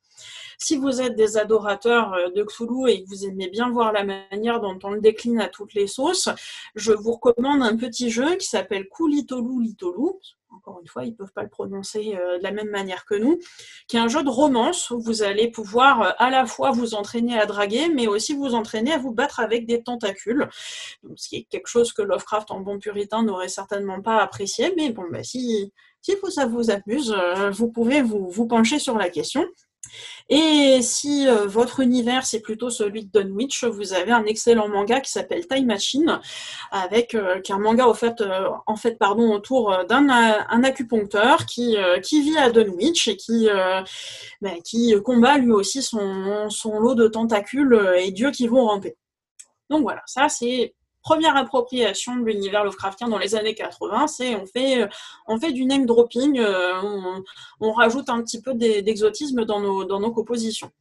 Si 0.64 0.78
vous 0.78 1.02
êtes 1.02 1.18
des 1.18 1.36
adorateurs 1.36 2.14
euh, 2.14 2.30
de 2.30 2.42
Cthulhu 2.42 2.90
et 2.90 3.04
que 3.04 3.10
vous 3.10 3.26
aimez 3.26 3.50
bien 3.50 3.70
voir 3.70 3.92
la 3.92 4.06
manière 4.06 4.62
dont 4.62 4.80
on 4.84 4.92
le 4.92 5.02
décline 5.02 5.42
à 5.42 5.50
toutes 5.50 5.74
les 5.74 5.88
sauces, 5.88 6.30
je 6.74 6.94
vous 6.94 7.12
recommande 7.12 7.62
un 7.62 7.76
petit 7.76 8.10
jeu 8.10 8.38
qui 8.38 8.48
s'appelle 8.48 8.88
Kulitolu 8.88 9.62
Litolu. 9.62 10.12
Encore 10.56 10.80
une 10.80 10.88
fois, 10.88 11.04
ils 11.04 11.10
ne 11.10 11.16
peuvent 11.16 11.34
pas 11.34 11.44
le 11.44 11.50
prononcer 11.50 12.16
euh, 12.16 12.38
de 12.38 12.44
la 12.44 12.52
même 12.52 12.70
manière 12.70 13.04
que 13.04 13.16
nous, 13.16 13.40
qui 13.90 13.98
est 13.98 14.00
un 14.00 14.08
jeu 14.08 14.24
de 14.24 14.30
romance 14.30 14.90
où 14.90 15.02
vous 15.02 15.22
allez 15.22 15.52
pouvoir 15.52 16.02
euh, 16.02 16.12
à 16.18 16.30
la 16.30 16.46
fois 16.46 16.72
vous 16.72 16.96
entraîner 16.96 17.38
à 17.38 17.46
draguer, 17.46 17.90
mais 17.90 18.08
aussi 18.08 18.34
vous 18.34 18.54
entraîner 18.56 18.94
à 18.94 18.98
vous 18.98 19.12
battre 19.12 19.42
avec 19.42 19.66
des 19.66 19.84
tentacules. 19.84 20.48
ce 21.18 21.28
qui 21.28 21.36
est 21.36 21.44
quelque 21.44 21.68
chose 21.68 21.92
que 21.92 22.02
Lovecraft, 22.02 22.52
en 22.52 22.62
bon 22.62 22.80
puritain, 22.80 23.24
n'aurait 23.24 23.50
certainement 23.50 24.02
pas 24.02 24.22
apprécié, 24.22 24.74
mais 24.78 24.92
bon, 24.92 25.04
bah, 25.12 25.24
si, 25.24 25.74
ça 26.30 26.46
vous 26.46 26.72
amuse, 26.72 27.14
vous 27.52 27.70
pouvez 27.70 28.02
vous 28.02 28.48
pencher 28.48 28.80
sur 28.80 28.98
la 28.98 29.10
question. 29.10 29.46
Et 30.30 30.82
si 30.82 31.28
euh, 31.28 31.46
votre 31.46 31.82
univers 31.82 32.26
c'est 32.26 32.40
plutôt 32.40 32.70
celui 32.70 33.06
de 33.06 33.22
Dunwich, 33.22 33.66
vous 33.66 33.94
avez 33.94 34.12
un 34.12 34.26
excellent 34.26 34.70
manga 34.70 35.02
qui 35.02 35.12
s'appelle 35.12 35.48
Time 35.48 35.66
Machine, 35.66 36.20
avec 36.72 37.14
euh, 37.14 37.42
qui 37.42 37.52
est 37.52 37.56
un 37.56 37.60
manga 37.60 37.86
euh, 37.86 38.50
en 38.66 38.76
fait 38.76 38.98
pardon, 38.98 39.34
autour 39.34 39.86
d'un 39.86 40.10
un 40.10 40.64
acupuncteur 40.64 41.46
qui, 41.46 41.76
vit 42.12 42.38
à 42.38 42.50
Dunwich 42.50 43.08
et 43.08 43.18
qui, 43.18 43.48
ben, 44.42 44.62
qui 44.64 44.96
combat 45.04 45.38
lui 45.38 45.52
aussi 45.52 45.82
son, 45.82 46.50
son 46.50 46.80
lot 46.80 46.96
de 46.96 47.08
tentacules 47.08 47.96
et 47.98 48.12
dieux 48.12 48.32
qui 48.32 48.48
vont 48.48 48.66
ramper. 48.66 48.96
Donc 49.70 49.84
voilà, 49.84 50.02
ça 50.06 50.30
c'est 50.30 50.74
première 51.04 51.36
appropriation 51.36 52.16
de 52.16 52.26
l'univers 52.26 52.64
Lovecraftien 52.64 53.10
dans 53.10 53.20
les 53.20 53.36
années 53.36 53.54
80, 53.54 54.08
c'est 54.08 54.36
on 54.36 54.46
fait, 54.48 54.88
on 55.28 55.38
fait 55.38 55.52
du 55.52 55.66
name 55.66 55.86
dropping, 55.86 56.40
euh, 56.40 56.82
on, 57.60 57.72
rajoute 57.74 58.10
un 58.10 58.22
petit 58.24 58.42
peu 58.42 58.54
d'exotisme 58.54 59.46
dans 59.46 59.60
nos, 59.60 60.12
compositions. 60.12 60.72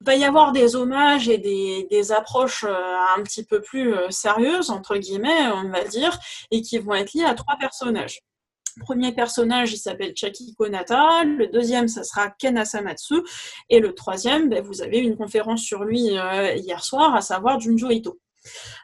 Il 0.00 0.06
va 0.06 0.14
y 0.14 0.24
avoir 0.24 0.52
des 0.52 0.76
hommages 0.76 1.28
et 1.28 1.38
des, 1.38 2.12
approches 2.12 2.64
euh, 2.64 2.96
un 3.16 3.22
petit 3.22 3.44
peu 3.44 3.60
plus 3.60 3.94
euh, 3.94 4.10
sérieuses, 4.10 4.70
entre 4.70 4.96
guillemets, 4.96 5.48
on 5.54 5.70
va 5.70 5.82
dire, 5.84 6.16
et 6.50 6.62
qui 6.62 6.78
vont 6.78 6.94
être 6.94 7.14
liées 7.14 7.24
à 7.24 7.34
trois 7.34 7.56
personnages. 7.58 8.20
Premier 8.80 9.12
personnage, 9.12 9.72
il 9.72 9.78
s'appelle 9.78 10.12
Chaki 10.14 10.54
Konata. 10.54 11.24
Le 11.24 11.48
deuxième, 11.48 11.88
ça 11.88 12.04
sera 12.04 12.30
Ken 12.30 12.56
Asamatsu. 12.56 13.22
Et 13.70 13.80
le 13.80 13.92
troisième, 13.92 14.48
ben, 14.48 14.62
vous 14.62 14.82
avez 14.82 14.98
une 14.98 15.16
conférence 15.16 15.62
sur 15.62 15.82
lui 15.82 16.10
hier 16.10 16.84
soir, 16.84 17.16
à 17.16 17.20
savoir 17.20 17.58
Junjo 17.58 17.90
Ito. 17.90 18.20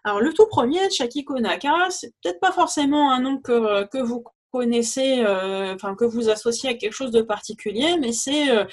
Alors, 0.05 0.21
le 0.21 0.33
tout 0.33 0.47
premier, 0.47 0.91
Chaki 0.91 1.25
Konaka, 1.25 1.91
c'est 1.91 2.13
peut-être 2.23 2.41
pas 2.41 2.53
forcément 2.53 3.13
un 3.13 3.21
nom 3.21 3.39
que, 3.39 4.03
vous 4.03 4.25
connaissez, 4.51 5.17
euh, 5.19 5.75
que 5.77 6.05
vous 6.05 6.29
associez 6.29 6.71
à 6.71 6.75
quelque 6.75 6.93
chose 6.93 7.11
de 7.11 7.23
particulier, 7.23 7.97
mais 7.99 8.13
c'est 8.13 8.51
euh, 8.51 8.65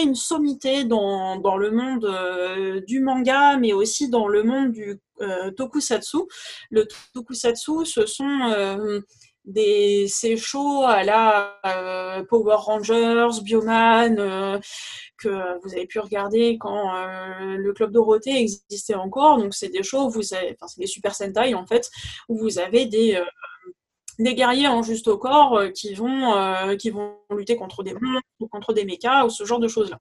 une 0.00 0.14
sommité 0.14 0.84
dans, 0.84 1.36
dans 1.36 1.56
le 1.56 1.72
monde 1.72 2.04
euh, 2.04 2.80
du 2.86 3.00
manga, 3.00 3.56
mais 3.56 3.72
aussi 3.72 4.08
dans 4.08 4.28
le 4.28 4.42
monde 4.44 4.72
du 4.72 5.00
tokusatsu. 5.56 6.18
Le 6.70 6.86
tokusatsu, 7.12 7.84
ce 7.84 8.06
sont 8.06 9.02
des 9.48 10.06
chaud 10.36 10.84
à 10.84 11.02
la 11.04 11.60
Power 12.28 12.56
Rangers, 12.58 13.40
Bioman, 13.42 14.60
que 15.18 15.60
vous 15.62 15.74
avez 15.74 15.86
pu 15.86 15.98
regarder 15.98 16.56
quand 16.58 16.94
euh, 16.94 17.56
le 17.56 17.72
club 17.72 17.92
Dorothée 17.92 18.38
existait 18.38 18.94
encore. 18.94 19.38
Donc 19.38 19.54
c'est 19.54 19.68
des 19.68 19.82
shows, 19.82 20.08
vous 20.08 20.22
enfin 20.32 20.66
c'est 20.68 20.80
des 20.80 20.86
Super 20.86 21.14
Sentai 21.14 21.54
en 21.54 21.66
fait, 21.66 21.90
où 22.28 22.38
vous 22.38 22.58
avez 22.58 22.86
des 22.86 23.16
euh, 23.16 23.24
des 24.18 24.34
guerriers 24.34 24.68
en 24.68 24.82
juste 24.82 25.08
au 25.08 25.18
corps 25.18 25.58
euh, 25.58 25.68
qui 25.70 25.94
vont 25.94 26.76
qui 26.78 26.90
vont 26.90 27.16
lutter 27.30 27.56
contre 27.56 27.82
des 27.82 27.94
monstres 27.94 28.26
ou 28.40 28.48
contre 28.48 28.72
des 28.72 28.84
mechas 28.84 29.24
ou 29.24 29.30
ce 29.30 29.44
genre 29.44 29.58
de 29.58 29.68
choses 29.68 29.90
là. 29.90 29.98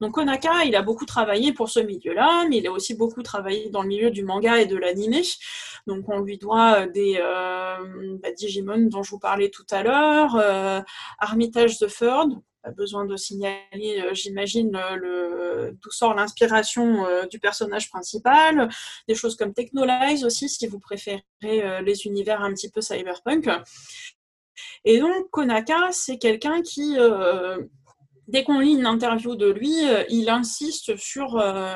Donc 0.00 0.14
Konaka, 0.14 0.64
il 0.64 0.74
a 0.76 0.82
beaucoup 0.82 1.06
travaillé 1.06 1.52
pour 1.52 1.68
ce 1.68 1.80
milieu-là, 1.80 2.46
mais 2.48 2.58
il 2.58 2.66
a 2.66 2.72
aussi 2.72 2.94
beaucoup 2.94 3.22
travaillé 3.22 3.70
dans 3.70 3.82
le 3.82 3.88
milieu 3.88 4.10
du 4.10 4.24
manga 4.24 4.60
et 4.60 4.66
de 4.66 4.76
l'anime. 4.76 5.22
Donc 5.86 6.04
on 6.08 6.20
lui 6.20 6.38
doit 6.38 6.86
des 6.86 7.18
bah, 8.22 8.32
Digimon 8.36 8.88
dont 8.88 9.02
je 9.02 9.10
vous 9.10 9.18
parlais 9.18 9.50
tout 9.50 9.66
à 9.70 9.82
l'heure, 9.82 10.84
Armitage 11.18 11.78
the 11.78 11.86
Third, 11.86 12.38
besoin 12.68 13.06
de 13.06 13.16
signaler, 13.16 14.00
euh, 14.00 14.14
j'imagine, 14.14 14.70
le, 14.96 15.76
d'où 15.82 15.90
sort 15.90 16.14
l'inspiration 16.14 17.06
euh, 17.06 17.26
du 17.26 17.38
personnage 17.38 17.88
principal, 17.88 18.68
des 19.08 19.14
choses 19.14 19.36
comme 19.36 19.54
Technolize 19.54 20.24
aussi, 20.24 20.48
si 20.48 20.66
vous 20.66 20.78
préférez 20.78 21.24
euh, 21.44 21.80
les 21.80 22.06
univers 22.06 22.42
un 22.42 22.52
petit 22.52 22.70
peu 22.70 22.80
cyberpunk. 22.80 23.48
Et 24.84 24.98
donc, 24.98 25.30
Konaka, 25.30 25.90
c'est 25.92 26.18
quelqu'un 26.18 26.60
qui, 26.60 26.96
dès 28.30 28.44
qu'on 28.44 28.60
lit 28.60 28.72
une 28.72 28.86
interview 28.86 29.34
de 29.34 29.50
lui, 29.50 29.88
euh, 29.88 30.04
il 30.08 30.30
insiste 30.30 30.96
sur 30.96 31.36
euh, 31.36 31.74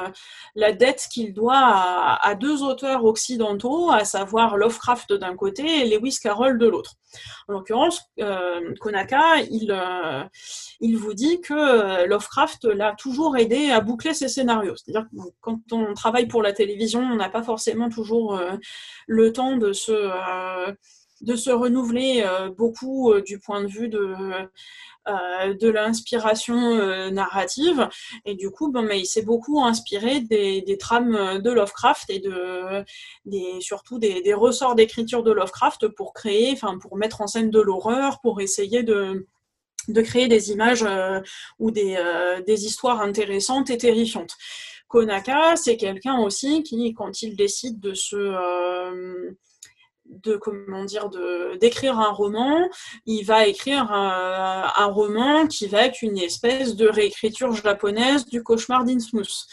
la 0.54 0.72
dette 0.72 1.08
qu'il 1.10 1.34
doit 1.34 1.56
à, 1.56 2.34
deux 2.34 2.62
auteurs 2.62 3.04
occidentaux, 3.04 3.90
à 3.90 4.04
savoir 4.04 4.56
Lovecraft 4.56 5.12
d'un 5.12 5.34
côté 5.36 5.62
et 5.80 5.96
Lewis 5.98 6.18
Carroll 6.22 6.58
de 6.58 6.66
l'autre. 6.66 6.94
En 7.48 7.52
l'occurrence, 7.52 8.02
euh, 8.20 8.74
Konaka, 8.80 9.40
il, 9.50 10.96
vous 10.96 11.14
dit 11.14 11.40
que 11.40 12.06
Lovecraft 12.06 12.64
l'a 12.64 12.94
toujours 12.94 13.36
aidé 13.36 13.70
à 13.70 13.80
boucler 13.80 14.14
ses 14.14 14.28
scénarios. 14.28 14.76
C'est-à-dire 14.76 15.08
que 15.10 15.16
quand 15.40 15.60
on 15.72 15.94
travaille 15.94 16.26
pour 16.26 16.42
la 16.42 16.52
télévision, 16.52 17.00
on 17.00 17.16
n'a 17.16 17.28
pas 17.28 17.42
forcément 17.42 17.88
toujours 17.88 18.40
le 19.06 19.32
temps 19.32 19.56
de 19.56 19.72
se 19.72 21.50
renouveler 21.50 22.24
beaucoup 22.56 23.14
du 23.20 23.38
point 23.38 23.62
de 23.62 23.68
vue 23.68 23.88
de 23.88 24.14
de 25.06 25.68
l'inspiration 25.68 26.78
euh, 26.78 27.10
narrative. 27.10 27.88
Et 28.24 28.34
du 28.34 28.50
coup, 28.50 28.72
mais 28.72 29.00
il 29.00 29.06
s'est 29.06 29.22
beaucoup 29.22 29.62
inspiré 29.62 30.20
des, 30.20 30.76
trames 30.78 31.40
de 31.40 31.50
Lovecraft 31.50 32.10
et 32.10 32.20
de, 32.20 33.60
surtout 33.60 33.98
des, 33.98 34.34
ressorts 34.34 34.74
d'écriture 34.74 35.22
de 35.22 35.32
Lovecraft 35.32 35.88
pour 35.88 36.14
créer, 36.14 36.58
pour 36.80 36.96
mettre 36.96 37.20
en 37.20 37.26
scène 37.26 37.50
de 37.50 37.60
l'horreur, 37.60 38.20
pour 38.20 38.40
essayer 38.40 38.82
de, 38.82 39.26
créer 40.04 40.28
des 40.28 40.50
images 40.50 40.84
euh, 40.84 41.20
ou 41.58 41.70
des 41.70 42.64
histoires 42.64 43.00
intéressantes 43.00 43.70
et 43.70 43.78
terrifiantes. 43.78 44.36
Konaka, 44.88 45.56
c'est 45.56 45.76
quelqu'un 45.76 46.18
aussi 46.18 46.62
qui, 46.62 46.94
quand 46.94 47.22
il 47.22 47.36
décide 47.36 47.80
de 47.80 47.94
se 47.94 49.34
de 50.22 50.37
comment 50.37 50.85
dire 50.85 51.09
de 51.09 51.57
d'écrire 51.59 51.98
un 51.98 52.11
roman, 52.11 52.68
il 53.07 53.24
va 53.24 53.46
écrire 53.46 53.90
un, 53.92 54.87
roman 54.87 55.46
qui 55.46 55.66
va 55.66 55.87
être 55.87 56.03
une 56.03 56.18
espèce 56.18 56.77
de 56.77 56.88
réécriture 56.88 57.53
japonaise 57.53 58.27
du 58.27 58.42
cauchemar 58.42 58.85
d'Innsmouth. 58.85 59.46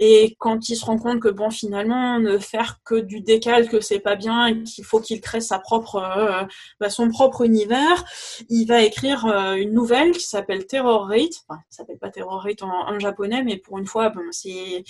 Et 0.00 0.34
quand 0.40 0.68
il 0.68 0.76
se 0.76 0.84
rend 0.84 0.98
compte 0.98 1.20
que 1.20 1.28
bon 1.28 1.50
finalement 1.50 2.18
ne 2.18 2.38
faire 2.38 2.80
que 2.84 2.96
du 2.96 3.20
décalque 3.20 3.80
c'est 3.82 4.00
pas 4.00 4.16
bien, 4.16 4.62
qu'il 4.64 4.84
faut 4.84 5.00
qu'il 5.00 5.20
crée 5.20 5.40
sa 5.40 5.58
propre 5.58 5.96
euh, 5.96 6.42
bah, 6.80 6.90
son 6.90 7.08
propre 7.08 7.42
univers, 7.42 8.04
il 8.48 8.66
va 8.66 8.82
écrire 8.82 9.24
euh, 9.26 9.54
une 9.54 9.72
nouvelle 9.72 10.12
qui 10.12 10.26
s'appelle 10.26 10.66
Terror 10.66 11.06
Rate. 11.06 11.44
Enfin, 11.48 11.60
ça 11.70 11.78
s'appelle 11.78 11.98
pas 11.98 12.10
Terror 12.10 12.42
Rate 12.42 12.62
en, 12.62 12.88
en, 12.88 12.98
japonais, 12.98 13.42
mais 13.44 13.56
pour 13.56 13.78
une 13.78 13.86
fois 13.86 14.08
bon 14.10 14.24
c'est 14.32 14.84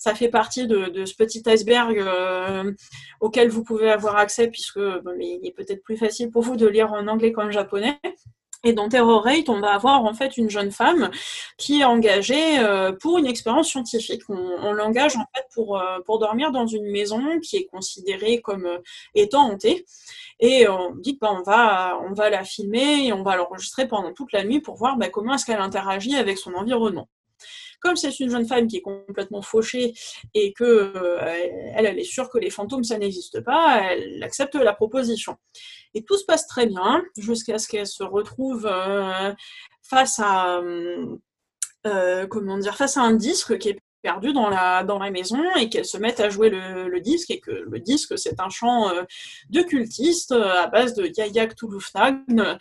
ça 0.00 0.14
fait 0.14 0.30
partie 0.30 0.66
de, 0.66 1.04
ce 1.04 1.14
petit 1.14 1.42
iceberg 1.46 1.98
euh, 1.98 2.72
auquel 3.20 3.50
vous 3.50 3.62
pouvez 3.62 3.90
avoir 3.90 4.16
accès, 4.16 4.48
puisque 4.48 4.80
il 5.20 5.40
est 5.44 5.54
peut-être 5.54 5.82
plus 5.82 5.98
facile 5.98 6.30
pour 6.30 6.42
vous 6.42 6.56
de 6.56 6.66
lire 6.66 6.90
en 6.94 7.06
anglais 7.06 7.32
qu'en 7.32 7.50
japonais. 7.50 8.00
Et 8.64 8.72
dans 8.72 8.88
Terror 8.88 9.24
Rate, 9.24 9.50
on 9.50 9.60
va 9.60 9.74
avoir 9.74 10.04
en 10.04 10.14
fait 10.14 10.38
une 10.38 10.48
jeune 10.48 10.70
femme 10.70 11.10
qui 11.58 11.80
est 11.80 11.84
engagée 11.84 12.58
euh, 12.60 12.92
pour 12.92 13.18
une 13.18 13.26
expérience 13.26 13.68
scientifique. 13.68 14.22
On, 14.30 14.72
l'engage 14.72 15.16
en 15.16 15.24
fait 15.34 15.44
pour, 15.54 15.78
euh, 15.78 15.98
pour 16.06 16.18
dormir 16.18 16.50
dans 16.50 16.66
une 16.66 16.90
maison 16.90 17.38
qui 17.40 17.56
est 17.56 17.66
considérée 17.66 18.40
comme 18.40 18.66
étant 19.14 19.50
hantée. 19.50 19.84
Et 20.40 20.66
on 20.66 20.94
dit 20.94 21.18
qu'on 21.18 21.40
bah, 21.40 21.42
va, 21.46 22.00
on 22.08 22.14
va 22.14 22.30
la 22.30 22.44
filmer 22.44 23.06
et 23.06 23.12
on 23.12 23.22
va 23.22 23.36
l'enregistrer 23.36 23.86
pendant 23.86 24.14
toute 24.14 24.32
la 24.32 24.44
nuit 24.44 24.60
pour 24.60 24.76
voir 24.76 24.96
bah, 24.96 25.10
comment 25.10 25.34
est-ce 25.34 25.44
qu'elle 25.44 25.60
interagit 25.60 26.16
avec 26.16 26.38
son 26.38 26.54
environnement. 26.54 27.08
Comme 27.80 27.96
c'est 27.96 28.18
une 28.20 28.30
jeune 28.30 28.46
femme 28.46 28.66
qui 28.66 28.76
est 28.76 28.82
complètement 28.82 29.42
fauchée 29.42 29.94
et 30.34 30.52
que 30.52 30.64
euh, 30.64 31.18
elle, 31.74 31.98
est 31.98 32.04
sûre 32.04 32.28
que 32.28 32.38
les 32.38 32.50
fantômes 32.50 32.84
ça 32.84 32.98
n'existe 32.98 33.40
pas, 33.40 33.80
elle 33.90 34.22
accepte 34.22 34.54
la 34.54 34.74
proposition. 34.74 35.36
Et 35.94 36.04
tout 36.04 36.16
se 36.16 36.24
passe 36.24 36.46
très 36.46 36.66
bien 36.66 37.02
jusqu'à 37.16 37.58
ce 37.58 37.68
qu'elle 37.68 37.86
se 37.86 38.04
retrouve 38.04 38.66
euh, 38.70 39.32
face 39.82 40.20
à 40.22 40.60
euh, 41.86 42.26
comment 42.26 42.60
face 42.72 42.96
à 42.98 43.02
un 43.02 43.14
disque 43.14 43.56
qui 43.58 43.70
est 43.70 43.78
la, 44.04 44.82
dans 44.84 44.98
la 44.98 45.10
maison 45.10 45.42
et 45.56 45.68
qu'elle 45.68 45.84
se 45.84 45.98
mette 45.98 46.20
à 46.20 46.30
jouer 46.30 46.50
le, 46.50 47.00
disque 47.00 47.30
et 47.30 47.40
que 47.40 47.50
le 47.50 47.80
disque 47.80 48.18
c'est 48.18 48.40
un 48.40 48.48
chant 48.48 48.90
de 49.50 49.62
cultiste 49.62 50.32
à 50.32 50.66
base 50.68 50.94
de 50.94 51.06
Yayak 51.06 51.54
Touloufnagn 51.54 52.58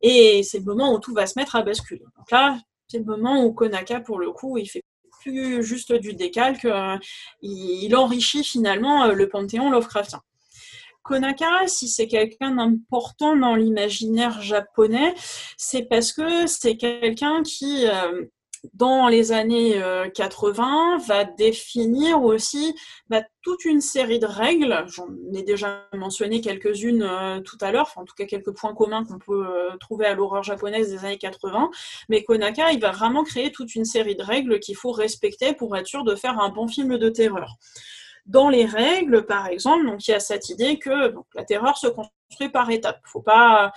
et 0.00 0.42
c'est 0.42 0.58
le 0.58 0.64
moment 0.64 0.92
où 0.92 0.98
tout 0.98 1.12
va 1.12 1.26
se 1.26 1.38
mettre 1.38 1.56
à 1.56 1.62
basculer. 1.62 2.04
Donc 2.16 2.30
là, 2.30 2.58
c'est 2.88 2.98
le 2.98 3.04
moment 3.04 3.44
où 3.44 3.52
Konaka 3.52 4.00
pour 4.00 4.18
le 4.18 4.32
coup 4.32 4.58
il 4.58 4.66
fait 4.68 4.82
plus 5.22 5.62
juste 5.62 5.92
du 5.92 6.14
décalque, 6.14 6.68
il 7.42 7.96
enrichit 7.96 8.44
finalement 8.44 9.06
le 9.06 9.28
panthéon 9.28 9.70
Lovecraftien. 9.70 10.20
Konaka, 11.06 11.68
si 11.68 11.88
c'est 11.88 12.08
quelqu'un 12.08 12.56
d'important 12.56 13.36
dans 13.36 13.54
l'imaginaire 13.54 14.42
japonais, 14.42 15.14
c'est 15.56 15.84
parce 15.88 16.12
que 16.12 16.46
c'est 16.46 16.76
quelqu'un 16.76 17.42
qui, 17.42 17.86
euh, 17.86 18.24
dans 18.74 19.08
les 19.08 19.32
années 19.32 19.80
80, 20.14 20.96
euh, 20.96 20.98
va 21.06 21.24
définir 21.24 22.22
aussi 22.22 22.74
bah, 23.08 23.22
toute 23.42 23.64
une 23.64 23.80
série 23.80 24.18
de 24.18 24.26
règles. 24.26 24.84
J'en 24.88 25.08
ai 25.34 25.42
déjà 25.42 25.86
mentionné 25.92 26.40
quelques-unes 26.40 27.02
euh, 27.02 27.40
tout 27.40 27.58
à 27.60 27.72
l'heure, 27.72 27.92
en 27.96 28.04
tout 28.04 28.14
cas 28.14 28.24
quelques 28.24 28.52
points 28.52 28.74
communs 28.74 29.04
qu'on 29.04 29.18
peut 29.18 29.46
trouver 29.80 30.06
à 30.06 30.14
l'horreur 30.14 30.42
japonaise 30.42 30.90
des 30.90 31.04
années 31.04 31.18
80. 31.18 31.70
Mais 32.08 32.24
Konaka, 32.24 32.72
il 32.72 32.80
va 32.80 32.90
vraiment 32.90 33.24
créer 33.24 33.52
toute 33.52 33.74
une 33.74 33.84
série 33.84 34.16
de 34.16 34.22
règles 34.22 34.60
qu'il 34.60 34.76
faut 34.76 34.92
respecter 34.92 35.52
pour 35.52 35.76
être 35.76 35.86
sûr 35.86 36.04
de 36.04 36.14
faire 36.14 36.38
un 36.40 36.48
bon 36.48 36.68
film 36.68 36.98
de 36.98 37.08
terreur. 37.08 37.56
Dans 38.26 38.48
les 38.48 38.64
règles, 38.64 39.24
par 39.24 39.46
exemple, 39.46 39.86
donc 39.86 40.06
il 40.08 40.10
y 40.10 40.14
a 40.14 40.20
cette 40.20 40.48
idée 40.48 40.78
que 40.78 41.14
la 41.34 41.44
terreur 41.44 41.78
se 41.78 41.86
construit 41.86 42.48
par 42.48 42.68
étapes. 42.70 43.00
Faut 43.04 43.22
pas 43.22 43.72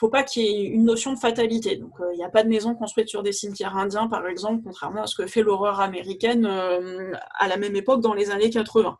faut 0.00 0.08
pas 0.08 0.22
qu'il 0.22 0.42
y 0.42 0.46
ait 0.46 0.64
une 0.64 0.84
notion 0.84 1.12
de 1.12 1.18
fatalité. 1.18 1.76
Donc, 1.76 1.92
euh, 2.00 2.06
il 2.14 2.16
n'y 2.16 2.24
a 2.24 2.30
pas 2.30 2.42
de 2.42 2.48
maison 2.48 2.74
construite 2.74 3.10
sur 3.10 3.22
des 3.22 3.32
cimetières 3.32 3.76
indiens, 3.76 4.08
par 4.08 4.26
exemple, 4.26 4.62
contrairement 4.64 5.02
à 5.02 5.06
ce 5.06 5.14
que 5.14 5.26
fait 5.26 5.42
l'horreur 5.42 5.80
américaine 5.80 6.46
euh, 6.46 7.12
à 7.38 7.48
la 7.48 7.58
même 7.58 7.76
époque 7.76 8.00
dans 8.00 8.14
les 8.14 8.30
années 8.30 8.48
80. 8.48 8.96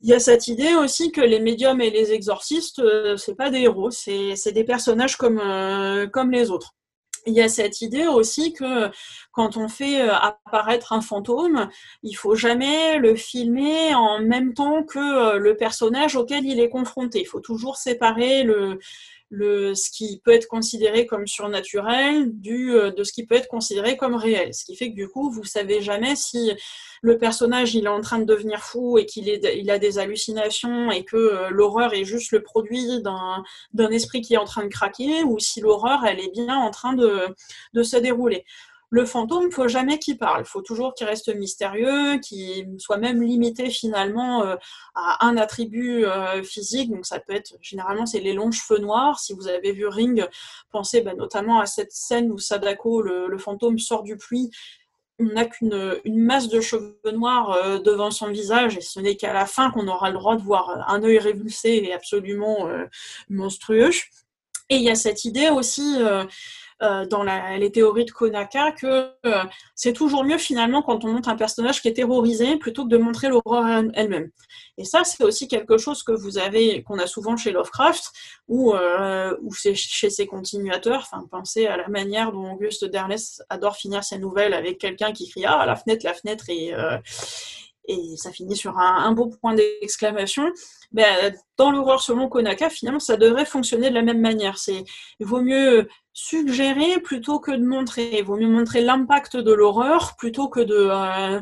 Il 0.00 0.08
y 0.08 0.12
a 0.12 0.18
cette 0.18 0.48
idée 0.48 0.74
aussi 0.74 1.12
que 1.12 1.20
les 1.20 1.38
médiums 1.38 1.80
et 1.80 1.90
les 1.90 2.12
exorcistes, 2.12 2.80
euh, 2.80 3.16
c'est 3.16 3.36
pas 3.36 3.50
des 3.50 3.60
héros, 3.60 3.92
c'est 3.92 4.52
des 4.52 4.64
personnages 4.64 5.16
comme, 5.16 5.40
comme 6.12 6.32
les 6.32 6.50
autres 6.50 6.74
il 7.26 7.34
y 7.34 7.40
a 7.40 7.48
cette 7.48 7.80
idée 7.80 8.06
aussi 8.06 8.52
que 8.52 8.90
quand 9.32 9.56
on 9.56 9.68
fait 9.68 10.02
euh, 10.02 10.14
apparaître 10.14 10.92
un 10.92 11.00
fantôme, 11.00 11.68
il 12.02 12.14
faut 12.14 12.34
jamais 12.34 12.98
le 12.98 13.14
filmer 13.14 13.94
en 13.94 14.20
même 14.20 14.54
temps 14.54 14.82
que 14.82 14.98
euh, 14.98 15.38
le 15.38 15.56
personnage 15.56 16.16
auquel 16.16 16.44
il 16.44 16.60
est 16.60 16.68
confronté. 16.68 17.20
Il 17.20 17.26
faut 17.26 17.40
toujours 17.40 17.76
séparer 17.76 18.42
le, 18.42 18.78
le, 19.30 19.74
ce 19.74 19.90
qui 19.90 20.20
peut 20.24 20.32
être 20.32 20.48
considéré 20.48 21.06
comme 21.06 21.26
surnaturel 21.26 22.30
du, 22.32 22.74
euh, 22.74 22.90
de 22.90 23.04
ce 23.04 23.12
qui 23.12 23.24
peut 23.24 23.36
être 23.36 23.48
considéré 23.48 23.96
comme 23.96 24.16
réel. 24.16 24.52
Ce 24.52 24.64
qui 24.64 24.76
fait 24.76 24.90
que 24.90 24.96
du 24.96 25.08
coup, 25.08 25.30
vous 25.30 25.44
savez 25.44 25.80
jamais 25.80 26.16
si 26.16 26.52
le 27.00 27.16
personnage 27.16 27.74
il 27.74 27.84
est 27.84 27.88
en 27.88 28.00
train 28.00 28.18
de 28.18 28.24
devenir 28.24 28.60
fou 28.60 28.98
et 28.98 29.06
qu'il 29.06 29.28
il 29.28 29.70
a 29.70 29.78
des 29.78 29.98
hallucinations 29.98 30.90
et 30.90 31.04
que 31.04 31.16
euh, 31.16 31.50
l'horreur 31.50 31.94
est 31.94 32.04
juste 32.04 32.32
le 32.32 32.42
produit 32.42 33.00
d'un 33.02 33.90
esprit 33.90 34.20
qui 34.20 34.34
est 34.34 34.38
en 34.38 34.44
train 34.44 34.64
de 34.64 34.68
craquer 34.68 35.22
ou 35.22 35.38
si 35.38 35.60
l'horreur 35.60 36.04
elle 36.04 36.18
est 36.18 36.32
bien 36.32 36.56
en 36.56 36.70
train 36.70 36.92
de, 36.92 37.26
de 37.72 37.82
se 37.82 37.96
dérouler 37.96 38.44
le 38.90 39.06
fantôme, 39.06 39.46
il 39.46 39.52
faut 39.52 39.68
jamais 39.68 40.00
qu'il 40.00 40.18
parle. 40.18 40.42
Il 40.42 40.48
faut 40.48 40.62
toujours 40.62 40.94
qu'il 40.94 41.06
reste 41.06 41.32
mystérieux, 41.34 42.18
qu'il 42.18 42.74
soit 42.78 42.96
même 42.96 43.22
limité 43.22 43.70
finalement 43.70 44.42
euh, 44.42 44.56
à 44.96 45.24
un 45.24 45.36
attribut 45.36 46.04
euh, 46.04 46.42
physique. 46.42 46.90
Donc 46.90 47.06
ça 47.06 47.20
peut 47.20 47.32
être, 47.32 47.54
généralement, 47.62 48.04
c'est 48.04 48.18
les 48.18 48.32
longs 48.32 48.50
cheveux 48.50 48.80
noirs. 48.80 49.20
Si 49.20 49.32
vous 49.32 49.46
avez 49.46 49.70
vu 49.70 49.86
Ring, 49.86 50.26
pensez 50.72 51.02
bah, 51.02 51.14
notamment 51.14 51.60
à 51.60 51.66
cette 51.66 51.92
scène 51.92 52.32
où 52.32 52.38
Sadako, 52.38 53.02
le, 53.02 53.38
fantôme, 53.38 53.78
sort 53.78 54.02
du 54.02 54.16
puits. 54.16 54.50
On 55.20 55.24
n'a 55.26 55.44
qu'une 55.44 56.00
une 56.04 56.18
masse 56.24 56.48
de 56.48 56.60
cheveux 56.60 56.98
noirs 57.12 57.52
euh, 57.52 57.78
devant 57.78 58.10
son 58.10 58.26
visage 58.28 58.76
et 58.76 58.80
ce 58.80 58.98
n'est 58.98 59.14
qu'à 59.14 59.32
la 59.32 59.46
fin 59.46 59.70
qu'on 59.70 59.86
aura 59.86 60.10
le 60.10 60.16
droit 60.16 60.34
de 60.34 60.42
voir 60.42 60.84
un 60.88 61.02
œil 61.04 61.18
révulsé 61.20 61.80
et 61.84 61.92
absolument 61.92 62.68
monstrueux. 63.28 63.90
Et 64.68 64.76
il 64.76 64.82
y 64.82 64.90
a 64.90 64.94
cette 64.94 65.24
idée 65.24 65.48
aussi 65.48 65.98
euh, 66.82 67.04
dans 67.04 67.22
les 67.22 67.70
théories 67.70 68.06
de 68.06 68.10
Konaka 68.10 68.72
que 68.72 69.10
euh, 69.26 69.44
c'est 69.74 69.92
toujours 69.92 70.24
mieux 70.24 70.38
finalement 70.38 70.82
quand 70.82 71.04
on 71.04 71.12
montre 71.12 71.28
un 71.28 71.36
personnage 71.36 71.82
qui 71.82 71.88
est 71.88 71.92
terrorisé 71.92 72.56
plutôt 72.56 72.84
que 72.84 72.88
de 72.88 72.96
montrer 72.96 73.28
l'horreur 73.28 73.84
elle-même. 73.94 74.30
Et 74.78 74.84
ça, 74.84 75.04
c'est 75.04 75.22
aussi 75.22 75.46
quelque 75.46 75.76
chose 75.76 76.02
que 76.02 76.12
vous 76.12 76.38
avez, 76.38 76.82
qu'on 76.82 76.98
a 76.98 77.06
souvent 77.06 77.36
chez 77.36 77.52
Lovecraft 77.52 78.12
ou, 78.48 78.74
euh, 78.74 79.36
ou 79.42 79.52
chez 79.52 79.74
ses 79.74 80.26
continuateurs. 80.26 81.06
Enfin, 81.10 81.26
pensez 81.30 81.66
à 81.66 81.76
la 81.76 81.88
manière 81.88 82.32
dont 82.32 82.52
Auguste 82.52 82.86
Derles 82.86 83.16
adore 83.50 83.76
finir 83.76 84.02
ses 84.02 84.18
nouvelles 84.18 84.54
avec 84.54 84.78
quelqu'un 84.78 85.12
qui 85.12 85.28
crie 85.28 85.44
ah 85.44 85.66
la 85.66 85.76
fenêtre, 85.76 86.06
la 86.06 86.14
fenêtre 86.14 86.46
et 86.48 86.74
et 87.90 88.16
ça 88.16 88.30
finit 88.30 88.56
sur 88.56 88.78
un, 88.78 89.12
beau 89.12 89.26
point 89.40 89.54
d'exclamation. 89.54 90.50
Ben, 90.92 91.34
dans 91.56 91.70
l'horreur 91.70 92.00
selon 92.00 92.28
Konaka, 92.28 92.70
finalement, 92.70 93.00
ça 93.00 93.16
devrait 93.16 93.44
fonctionner 93.44 93.90
de 93.90 93.94
la 93.94 94.02
même 94.02 94.20
manière. 94.20 94.58
C'est, 94.58 94.84
il 95.18 95.26
vaut 95.26 95.42
mieux 95.42 95.88
suggérer 96.12 97.00
plutôt 97.00 97.40
que 97.40 97.50
de 97.50 97.64
montrer. 97.64 98.18
Il 98.18 98.24
vaut 98.24 98.36
mieux 98.36 98.48
montrer 98.48 98.80
l'impact 98.80 99.36
de 99.36 99.52
l'horreur 99.52 100.16
plutôt 100.16 100.48
que 100.48 100.60
de, 100.60 100.88
euh, 100.90 101.40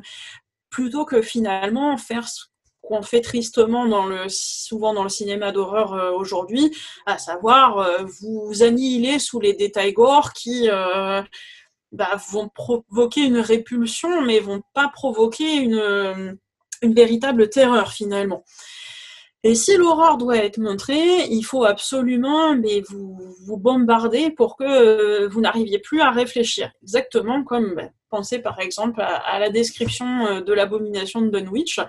plutôt 0.70 1.04
que 1.04 1.22
finalement 1.22 1.96
faire 1.96 2.28
ce 2.28 2.44
qu'on 2.82 3.02
fait 3.02 3.20
tristement 3.20 3.86
dans 3.86 4.06
le, 4.06 4.28
souvent 4.28 4.94
dans 4.94 5.02
le 5.02 5.08
cinéma 5.08 5.52
d'horreur 5.52 5.94
euh, 5.94 6.12
aujourd'hui, 6.12 6.74
à 7.06 7.18
savoir 7.18 7.78
euh, 7.78 8.04
vous 8.20 8.62
annihiler 8.62 9.18
sous 9.18 9.40
les 9.40 9.52
détails 9.52 9.92
gore 9.92 10.32
qui 10.32 10.68
bah, 11.90 12.20
vont 12.30 12.48
provoquer 12.48 13.22
une 13.22 13.38
répulsion, 13.38 14.20
mais 14.22 14.40
vont 14.40 14.62
pas 14.74 14.88
provoquer 14.88 15.56
une, 15.56 16.38
une 16.82 16.94
véritable 16.94 17.48
terreur 17.48 17.92
finalement. 17.92 18.44
Et 19.48 19.54
si 19.54 19.78
l'horreur 19.78 20.18
doit 20.18 20.36
être 20.36 20.58
montrée, 20.58 21.24
il 21.30 21.42
faut 21.42 21.64
absolument 21.64 22.54
mais 22.54 22.82
vous, 22.86 23.18
vous 23.46 23.56
bombarder 23.56 24.30
pour 24.30 24.58
que 24.58 24.64
euh, 24.64 25.28
vous 25.28 25.40
n'arriviez 25.40 25.78
plus 25.78 26.02
à 26.02 26.10
réfléchir. 26.10 26.70
Exactement 26.82 27.42
comme, 27.44 27.74
bah, 27.74 27.88
pensez 28.10 28.40
par 28.40 28.60
exemple 28.60 29.00
à, 29.00 29.38
la 29.38 29.48
description 29.48 30.26
euh, 30.26 30.40
de 30.42 30.52
l'abomination 30.52 31.22
de 31.22 31.30
Dunwich. 31.30 31.80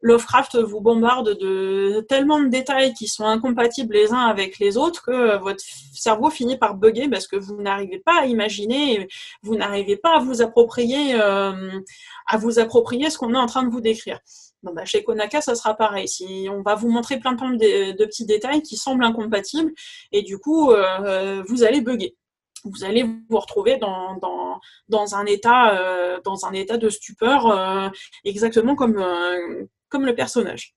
Lovecraft 0.00 0.58
vous 0.58 0.80
bombarde 0.80 1.36
de 1.40 2.06
tellement 2.08 2.38
de 2.38 2.46
détails 2.46 2.94
qui 2.94 3.08
sont 3.08 3.26
incompatibles 3.26 3.94
les 3.94 4.12
uns 4.12 4.26
avec 4.26 4.60
les 4.60 4.76
autres 4.76 5.02
que 5.02 5.38
votre 5.38 5.64
cerveau 5.92 6.30
finit 6.30 6.56
par 6.56 6.76
bugger 6.76 7.08
parce 7.08 7.26
que 7.26 7.34
vous 7.34 7.60
n'arrivez 7.60 7.98
pas 7.98 8.20
à 8.20 8.26
imaginer, 8.26 9.08
vous 9.42 9.56
n'arrivez 9.56 9.96
pas 9.96 10.18
à 10.18 10.20
vous 10.20 10.40
approprier, 10.40 11.20
euh, 11.20 11.80
à 12.28 12.36
vous 12.36 12.60
approprier 12.60 13.10
ce 13.10 13.18
qu'on 13.18 13.34
est 13.34 13.38
en 13.38 13.46
train 13.46 13.64
de 13.64 13.70
vous 13.70 13.80
décrire. 13.80 14.20
Bah, 14.62 14.84
chez 14.84 15.02
Konaka, 15.02 15.40
ça 15.40 15.54
sera 15.54 15.74
pareil. 15.74 16.06
On 16.48 16.62
va 16.62 16.76
vous 16.76 16.88
montrer 16.88 17.18
plein, 17.18 17.32
de, 17.32 18.04
petits 18.04 18.26
détails 18.26 18.62
qui 18.62 18.76
semblent 18.76 19.04
incompatibles 19.04 19.72
et 20.12 20.22
du 20.22 20.38
coup, 20.38 20.70
euh, 20.70 21.42
vous 21.48 21.64
allez 21.64 21.80
bugger 21.80 22.16
vous 22.64 22.84
allez 22.84 23.02
vous 23.02 23.40
retrouver 23.40 23.76
dans, 23.76 24.20
euh, 24.22 25.06
un 25.12 25.26
état 25.26 26.76
de 26.76 26.88
stupeur, 26.88 27.92
exactement 28.24 28.76
comme, 28.76 28.98
le 28.98 30.14
personnage. 30.14 30.76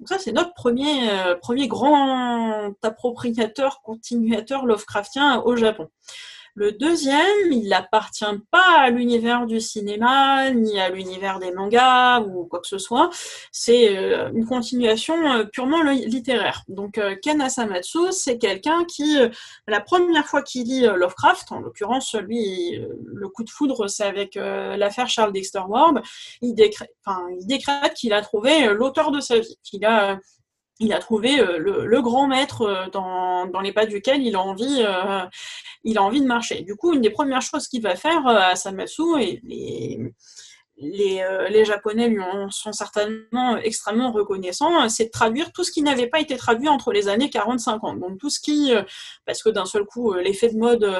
Donc 0.00 0.08
ça, 0.08 0.18
c'est 0.18 0.32
notre 0.32 0.52
premier, 0.54 1.10
euh, 1.10 1.36
premier 1.36 1.68
grand 1.68 2.74
appropriateur, 2.82 3.82
continuateur 3.82 4.66
Lovecraftien 4.66 5.40
au 5.42 5.54
Japon. 5.54 5.88
Le 6.54 6.70
deuxième, 6.72 7.50
il 7.50 7.68
n'appartient 7.68 8.24
pas 8.50 8.80
à 8.80 8.90
l'univers 8.90 9.46
du 9.46 9.58
cinéma, 9.58 10.50
ni 10.50 10.78
à 10.78 10.90
l'univers 10.90 11.38
des 11.38 11.50
mangas 11.50 12.20
ou 12.20 12.44
quoi 12.44 12.60
que 12.60 12.66
ce 12.66 12.76
soit. 12.76 13.08
C'est 13.52 13.96
euh, 13.96 14.30
une 14.34 14.44
continuation 14.44 15.14
euh, 15.32 15.44
purement 15.44 15.82
littéraire. 15.82 16.62
Donc 16.68 16.98
euh, 16.98 17.16
Ken 17.22 17.40
Asamatsu, 17.40 18.12
c'est 18.12 18.36
quelqu'un 18.36 18.84
qui, 18.84 19.16
la 19.66 19.80
première 19.80 20.26
fois 20.26 20.42
qu'il 20.42 20.64
lit 20.64 20.82
Lovecraft, 20.82 21.52
en 21.52 21.60
l'occurrence, 21.60 22.14
lui, 22.14 22.78
le 23.06 23.28
coup 23.28 23.44
de 23.44 23.50
foudre, 23.50 23.88
c'est 23.88 24.04
avec 24.04 24.34
l'affaire 24.34 25.08
Charles 25.08 25.32
Dexter 25.32 25.62
Ward, 25.66 26.02
il, 26.42 26.54
il 26.58 27.46
décrète 27.46 27.94
qu'il 27.94 28.12
a 28.12 28.20
trouvé 28.20 28.66
l'auteur 28.74 29.10
de 29.10 29.20
sa 29.20 29.38
vie, 29.38 29.56
qu'il 29.62 29.84
a 29.86 30.18
il 30.82 30.92
a 30.92 30.98
trouvé 30.98 31.38
euh, 31.38 31.58
le, 31.58 32.02
grand 32.02 32.26
maître 32.26 32.62
euh, 32.62 32.86
dans, 32.90 33.60
les 33.60 33.72
pas 33.72 33.86
duquel 33.86 34.22
il 34.22 34.34
a 34.34 34.40
envie, 34.40 34.82
euh, 34.84 35.20
il 35.84 35.96
a 35.96 36.02
envie 36.02 36.20
de 36.20 36.26
marcher. 36.26 36.62
Du 36.62 36.74
coup, 36.74 36.92
une 36.92 37.00
des 37.00 37.10
premières 37.10 37.42
choses 37.42 37.68
qu'il 37.68 37.82
va 37.82 37.94
faire 37.94 38.26
à 38.26 38.56
Samasu, 38.56 39.20
et 39.20 39.40
les, 39.44 40.12
les, 40.76 41.64
Japonais 41.64 42.08
lui 42.08 42.20
sont 42.50 42.72
certainement 42.72 43.56
extrêmement 43.58 44.10
reconnaissants, 44.10 44.88
c'est 44.88 45.04
de 45.04 45.10
traduire 45.10 45.52
tout 45.52 45.62
ce 45.62 45.70
qui 45.70 45.82
n'avait 45.82 46.08
pas 46.08 46.18
été 46.18 46.36
traduit 46.36 46.68
entre 46.68 46.92
les 46.92 47.08
années 47.08 47.28
40-50. 47.28 48.00
Donc 48.00 48.18
tout 48.18 48.30
ce 48.30 48.40
qui, 48.40 48.72
parce 49.24 49.44
que 49.44 49.50
d'un 49.50 49.66
seul 49.66 49.84
coup, 49.84 50.12
l'effet 50.14 50.48
de 50.48 50.56
mode 50.56 50.92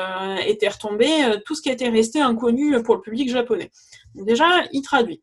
était 0.47 0.69
retombé, 0.69 1.09
tout 1.45 1.57
ce 1.57 1.63
qui 1.63 1.71
était 1.71 1.89
resté 1.89 2.21
inconnu 2.21 2.81
pour 2.85 2.95
le 2.95 3.01
public 3.01 3.29
japonais. 3.29 3.73
déjà, 4.15 4.63
il 4.73 4.83
traduit. 4.83 5.21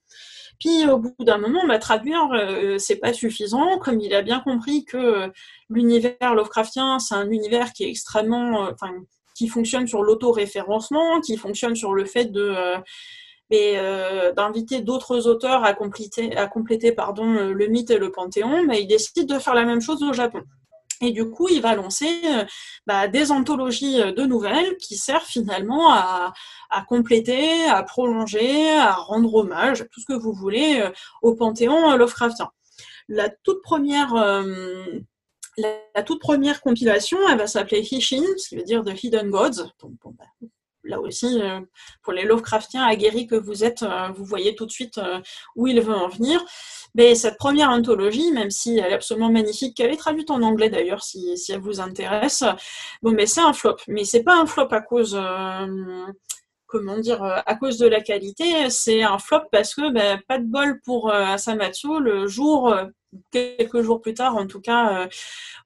Puis 0.60 0.88
au 0.90 0.98
bout 1.00 1.16
d'un 1.20 1.38
moment, 1.38 1.62
traduire, 1.80 2.30
euh, 2.34 2.78
c'est 2.78 2.98
pas 2.98 3.14
suffisant. 3.14 3.78
Comme 3.80 4.02
il 4.02 4.14
a 4.14 4.22
bien 4.22 4.42
compris 4.42 4.84
que 4.84 4.98
euh, 4.98 5.28
l'univers 5.70 6.36
Lovecraftien, 6.36 7.00
c'est 7.00 7.16
un 7.16 7.30
univers 7.30 7.72
qui 7.72 7.86
est 7.86 7.90
extrêmement, 7.90 8.68
euh, 8.68 8.72
qui 9.36 9.48
fonctionne 9.48 9.88
sur 9.88 10.04
l'auto-référencement, 10.04 11.22
qui 11.22 11.38
fonctionne 11.38 11.76
sur 11.76 11.94
le 11.94 12.06
fait 12.06 12.26
de 12.26 12.54
d'inviter 14.36 14.82
d'autres 14.82 15.28
auteurs 15.28 15.64
à 15.64 15.74
compléter, 15.74 16.36
à 16.38 16.46
compléter 16.46 16.92
pardon, 16.92 17.26
le 17.26 17.68
mythe 17.68 17.90
et 17.90 17.98
le 17.98 18.12
panthéon, 18.12 18.64
mais 18.68 18.82
il 18.82 18.88
décide 18.88 19.28
de 19.28 19.40
faire 19.40 19.56
la 19.56 19.66
même 19.66 19.82
chose 19.82 20.04
au 20.04 20.14
Japon. 20.14 20.44
Et 21.02 21.12
du 21.12 21.30
coup, 21.30 21.48
il 21.50 21.62
va 21.62 21.76
lancer 21.76 22.10
bah, 22.86 23.08
des 23.08 23.32
anthologies 23.32 23.98
de 23.98 24.26
nouvelles 24.26 24.76
qui 24.78 24.98
servent 24.98 25.26
finalement 25.26 25.92
à, 25.92 26.34
compléter, 26.88 27.66
à 27.66 27.84
prolonger, 27.84 28.70
à 28.72 28.94
rendre 28.94 29.34
hommage, 29.34 29.86
tout 29.92 30.02
ce 30.02 30.06
que 30.06 30.20
vous 30.20 30.34
voulez, 30.34 30.84
au 31.22 31.36
panthéon 31.36 31.96
Lovecraftien. 31.96 32.52
La 33.08 33.30
toute 33.30 33.62
première 33.62 34.14
la, 35.60 36.04
toute 36.04 36.22
première 36.22 36.62
compilation, 36.62 37.18
elle 37.30 37.38
va 37.38 37.48
s'appeler 37.48 37.82
Hishin, 37.82 38.24
ce 38.38 38.50
qui 38.50 38.56
veut 38.56 38.64
dire 38.64 38.84
The 38.84 39.04
Hidden 39.04 39.30
Gods. 39.30 39.72
Bah, 39.82 40.26
là 40.90 41.00
aussi, 41.00 41.42
euh, 41.42 41.62
pour 42.04 42.14
les 42.14 42.24
Lovecraftiens 42.24 42.84
aguerris 42.84 43.28
que 43.28 43.36
vous 43.36 43.64
êtes, 43.64 43.84
euh, 43.84 44.10
vous 44.16 44.26
voyez 44.26 44.56
tout 44.56 44.66
de 44.66 44.72
suite 44.72 44.98
euh, 44.98 45.20
où 45.56 45.68
il 45.68 45.80
veut 45.80 45.96
en 45.96 46.10
venir. 46.10 46.44
Mais 46.96 47.16
cette 47.16 47.38
première 47.38 47.70
anthologie, 47.70 48.32
même 48.32 48.50
si 48.50 48.78
elle 48.80 48.92
est 48.92 48.96
absolument 48.96 49.32
magnifique, 49.32 49.78
qu'elle 49.78 49.92
est 49.92 49.98
traduite 49.98 50.32
en 50.32 50.42
anglais 50.42 50.70
d'ailleurs, 50.70 51.04
si, 51.04 51.38
elle 51.50 51.60
vous 51.60 51.80
intéresse, 51.80 52.44
bon, 53.04 53.12
mais 53.12 53.28
c'est 53.28 53.42
un 53.42 53.54
flop. 53.54 53.78
Mais 53.88 54.04
c'est 54.04 54.24
pas 54.24 54.36
un 54.36 54.46
flop 54.46 54.68
à 54.72 54.82
cause 54.82 55.20
comment 56.66 57.00
dire, 57.00 57.24
à 57.24 57.56
cause 57.56 57.80
de 57.80 57.88
la 57.88 58.00
qualité, 58.00 58.70
c'est 58.70 59.02
un 59.02 59.18
flop 59.18 59.42
parce 59.52 59.74
que 59.74 59.92
ben, 59.92 60.20
pas 60.28 60.38
de 60.38 60.46
bol 60.46 60.80
pour 60.86 61.12
Asamatsu 61.12 62.00
le 62.00 62.28
jour, 62.28 62.76
quelques 63.32 63.82
jours 63.82 64.02
plus 64.02 64.14
tard 64.14 64.36
en 64.36 64.46
tout 64.46 64.62
cas, 64.62 65.08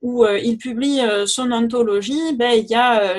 où 0.02 0.26
il 0.26 0.58
publie 0.58 1.02
son 1.26 1.52
anthologie, 1.52 2.34
ben, 2.36 2.54
il 2.54 2.68
y 2.70 2.76
a 2.76 3.16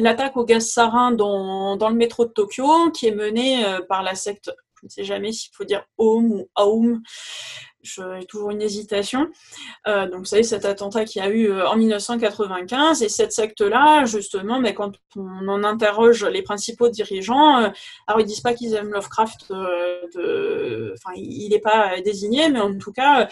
l'attaque 0.00 0.36
au 0.36 0.44
gaz 0.44 0.68
sarin 0.68 1.12
dans, 1.12 1.76
dans, 1.76 1.88
le 1.88 1.94
métro 1.94 2.24
de 2.24 2.30
Tokyo, 2.30 2.90
qui 2.90 3.06
est 3.06 3.14
menée 3.14 3.64
euh, 3.64 3.80
par 3.88 4.02
la 4.02 4.14
secte, 4.14 4.50
je 4.80 4.86
ne 4.86 4.90
sais 4.90 5.04
jamais 5.04 5.32
s'il 5.32 5.54
faut 5.54 5.64
dire 5.64 5.84
Aum 5.98 6.32
ou 6.32 6.48
Aum, 6.56 7.02
j'ai 7.82 8.26
toujours 8.28 8.50
une 8.50 8.60
hésitation. 8.60 9.28
Euh, 9.86 10.06
donc, 10.06 10.20
vous 10.20 10.24
savez, 10.24 10.42
cet 10.42 10.64
attentat 10.64 11.04
qui 11.04 11.20
a 11.20 11.28
eu 11.28 11.50
euh, 11.50 11.66
en 11.66 11.76
1995, 11.76 13.02
et 13.02 13.08
cette 13.08 13.32
secte-là, 13.32 14.04
justement, 14.04 14.60
mais 14.60 14.74
quand 14.74 14.92
on 15.16 15.48
en 15.48 15.64
interroge 15.64 16.24
les 16.24 16.42
principaux 16.42 16.88
dirigeants, 16.88 17.72
alors 18.06 18.20
ils 18.20 18.26
disent 18.26 18.40
pas 18.40 18.54
qu'ils 18.54 18.74
aiment 18.74 18.92
Lovecraft, 18.92 19.52
enfin, 19.52 21.12
il 21.16 21.48
n'est 21.50 21.60
pas 21.60 22.00
désigné, 22.00 22.48
mais 22.50 22.60
en 22.60 22.76
tout 22.76 22.92
cas, 22.92 23.28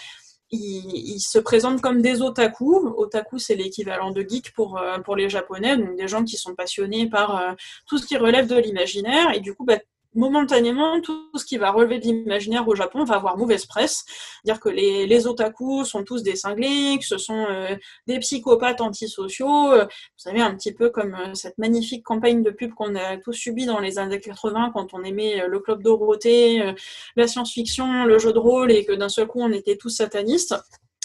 ils, 0.50 1.20
se 1.20 1.38
présentent 1.38 1.80
comme 1.80 2.00
des 2.00 2.22
otaku. 2.22 2.88
Otaku, 2.96 3.38
c'est 3.38 3.54
l'équivalent 3.54 4.10
de 4.10 4.22
geek 4.22 4.52
pour, 4.54 4.78
euh, 4.78 4.98
pour 4.98 5.16
les 5.16 5.28
Japonais, 5.28 5.76
donc 5.76 5.96
des 5.96 6.08
gens 6.08 6.24
qui 6.24 6.36
sont 6.36 6.54
passionnés 6.54 7.08
par 7.08 7.36
euh, 7.36 7.52
tout 7.86 7.98
ce 7.98 8.06
qui 8.06 8.16
relève 8.16 8.46
de 8.46 8.56
l'imaginaire. 8.56 9.34
Et 9.34 9.40
du 9.40 9.54
coup, 9.54 9.64
bah, 9.64 9.78
momentanément, 10.18 11.00
tout 11.00 11.30
ce 11.36 11.44
qui 11.44 11.56
va 11.56 11.70
relever 11.70 11.98
de 11.98 12.04
l'imaginaire 12.04 12.66
au 12.68 12.74
Japon 12.74 13.04
va 13.04 13.16
avoir 13.16 13.38
mauvaise 13.38 13.64
presse. 13.66 14.04
Dire 14.44 14.60
que 14.60 14.68
les, 14.68 15.26
otaku 15.26 15.84
sont 15.84 16.04
tous 16.04 16.22
des 16.22 16.36
cinglés, 16.36 16.98
que 16.98 17.06
ce 17.06 17.18
sont 17.18 17.46
euh, 17.48 17.74
des 18.06 18.18
psychopathes 18.18 18.80
antisociaux. 18.80 19.70
vous 19.70 19.88
savez, 20.16 20.40
un 20.40 20.54
petit 20.54 20.72
peu 20.72 20.90
comme 20.90 21.16
cette 21.34 21.58
magnifique 21.58 22.04
campagne 22.04 22.42
de 22.42 22.50
pub 22.50 22.74
qu'on 22.74 22.94
a 22.94 23.16
tous 23.16 23.32
subi 23.32 23.66
dans 23.66 23.80
les 23.80 23.98
années 23.98 24.20
80 24.20 24.72
quand 24.74 24.92
on 24.92 25.02
aimait 25.02 25.42
le 25.48 25.60
Club 25.60 25.82
Dorothée, 25.82 26.74
la 27.16 27.26
science-fiction, 27.26 28.04
le 28.04 28.18
jeu 28.18 28.32
de 28.32 28.38
rôle 28.38 28.70
et 28.72 28.84
que 28.84 28.92
d'un 28.92 29.08
seul 29.08 29.26
coup 29.26 29.40
on 29.40 29.52
était 29.52 29.76
tous 29.76 29.90
satanistes. 29.90 30.54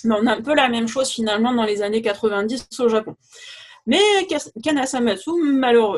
Mais 0.03 0.15
on 0.19 0.27
a 0.27 0.33
un 0.33 0.41
peu 0.41 0.53
la 0.53 0.67
même 0.67 0.87
chose 0.87 1.09
finalement 1.09 1.53
dans 1.53 1.63
les 1.63 1.81
années 1.81 2.01
90 2.01 2.67
au 2.79 2.89
Japon. 2.89 3.15
Mais 3.85 3.99
Kanasamatsu, 4.63 5.31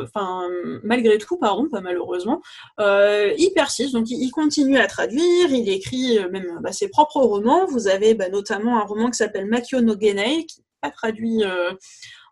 enfin, 0.03 0.49
malgré 0.83 1.17
tout, 1.19 1.37
pardon, 1.37 1.69
pas 1.69 1.81
malheureusement, 1.81 2.41
euh, 2.79 3.33
il 3.37 3.51
persiste, 3.51 3.93
donc 3.93 4.09
il, 4.09 4.31
continue 4.31 4.77
à 4.77 4.87
traduire, 4.87 5.51
il 5.51 5.69
écrit 5.69 6.17
euh, 6.17 6.29
même 6.29 6.59
bah, 6.61 6.71
ses 6.71 6.89
propres 6.89 7.21
romans. 7.21 7.65
Vous 7.67 7.87
avez 7.87 8.15
bah, 8.15 8.29
notamment 8.29 8.79
un 8.79 8.85
roman 8.85 9.09
qui 9.11 9.17
s'appelle 9.17 9.45
Makio 9.45 9.81
no 9.81 9.93
Genei, 9.99 10.45
qui 10.45 10.61
n'est 10.61 10.65
pas 10.81 10.89
traduit 10.89 11.43
euh, 11.43 11.71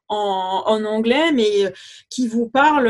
en, 0.07 0.83
anglais, 0.85 1.31
mais 1.31 1.71
qui 2.09 2.27
vous 2.27 2.49
parle 2.49 2.89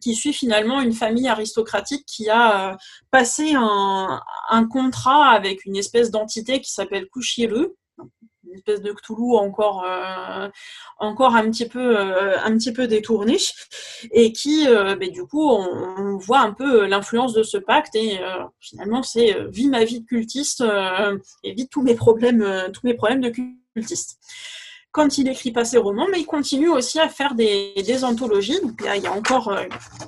qui 0.00 0.16
suit 0.16 0.32
finalement 0.32 0.80
une 0.80 0.92
famille 0.92 1.28
aristocratique 1.28 2.04
qui 2.06 2.28
a 2.28 2.76
passé 3.12 3.52
un, 3.54 4.20
un 4.50 4.66
contrat 4.66 5.28
avec 5.28 5.64
une 5.64 5.76
espèce 5.76 6.10
d'entité 6.10 6.60
qui 6.60 6.72
s'appelle 6.72 7.08
Kushiru, 7.08 7.68
espèce 8.54 8.80
de 8.80 8.92
Cthulhu 8.92 9.36
encore, 9.36 9.84
euh, 9.84 10.48
encore 10.98 11.34
un 11.34 11.50
petit 11.50 11.68
peu, 11.68 11.98
euh, 11.98 12.38
un 12.40 12.56
petit 12.56 12.72
peu 12.72 12.86
détourné, 12.86 13.36
et 14.12 14.32
qui, 14.32 14.66
euh, 14.68 14.96
ben, 14.96 15.10
du 15.10 15.24
coup, 15.24 15.48
on, 15.50 16.16
voit 16.18 16.40
un 16.40 16.52
peu 16.52 16.86
l'influence 16.86 17.34
de 17.34 17.42
ce 17.42 17.58
pacte, 17.58 17.94
et 17.94 18.18
finalement, 18.58 19.02
c'est 19.02 19.36
vie 19.48 19.68
ma 19.68 19.84
vie 19.84 20.00
de 20.00 20.06
cultiste, 20.06 20.64
et 21.42 21.52
vite 21.52 21.70
tous 21.70 21.82
mes 21.82 21.94
problèmes, 21.94 22.70
tous 22.72 22.86
mes 22.86 22.94
problèmes 22.94 23.20
de 23.20 23.32
cultiste 23.74 24.18
quand 24.92 25.18
il 25.18 25.28
écrit 25.28 25.52
pas 25.52 25.66
ses 25.66 25.76
romans, 25.76 26.06
mais 26.10 26.20
il 26.20 26.24
continue 26.24 26.70
aussi 26.70 26.98
à 26.98 27.10
faire 27.10 27.34
des, 27.34 27.74
des 27.76 28.02
anthologies. 28.02 28.58
Donc, 28.62 28.82
il 28.94 29.02
y 29.02 29.06
a 29.06 29.12
encore 29.12 29.54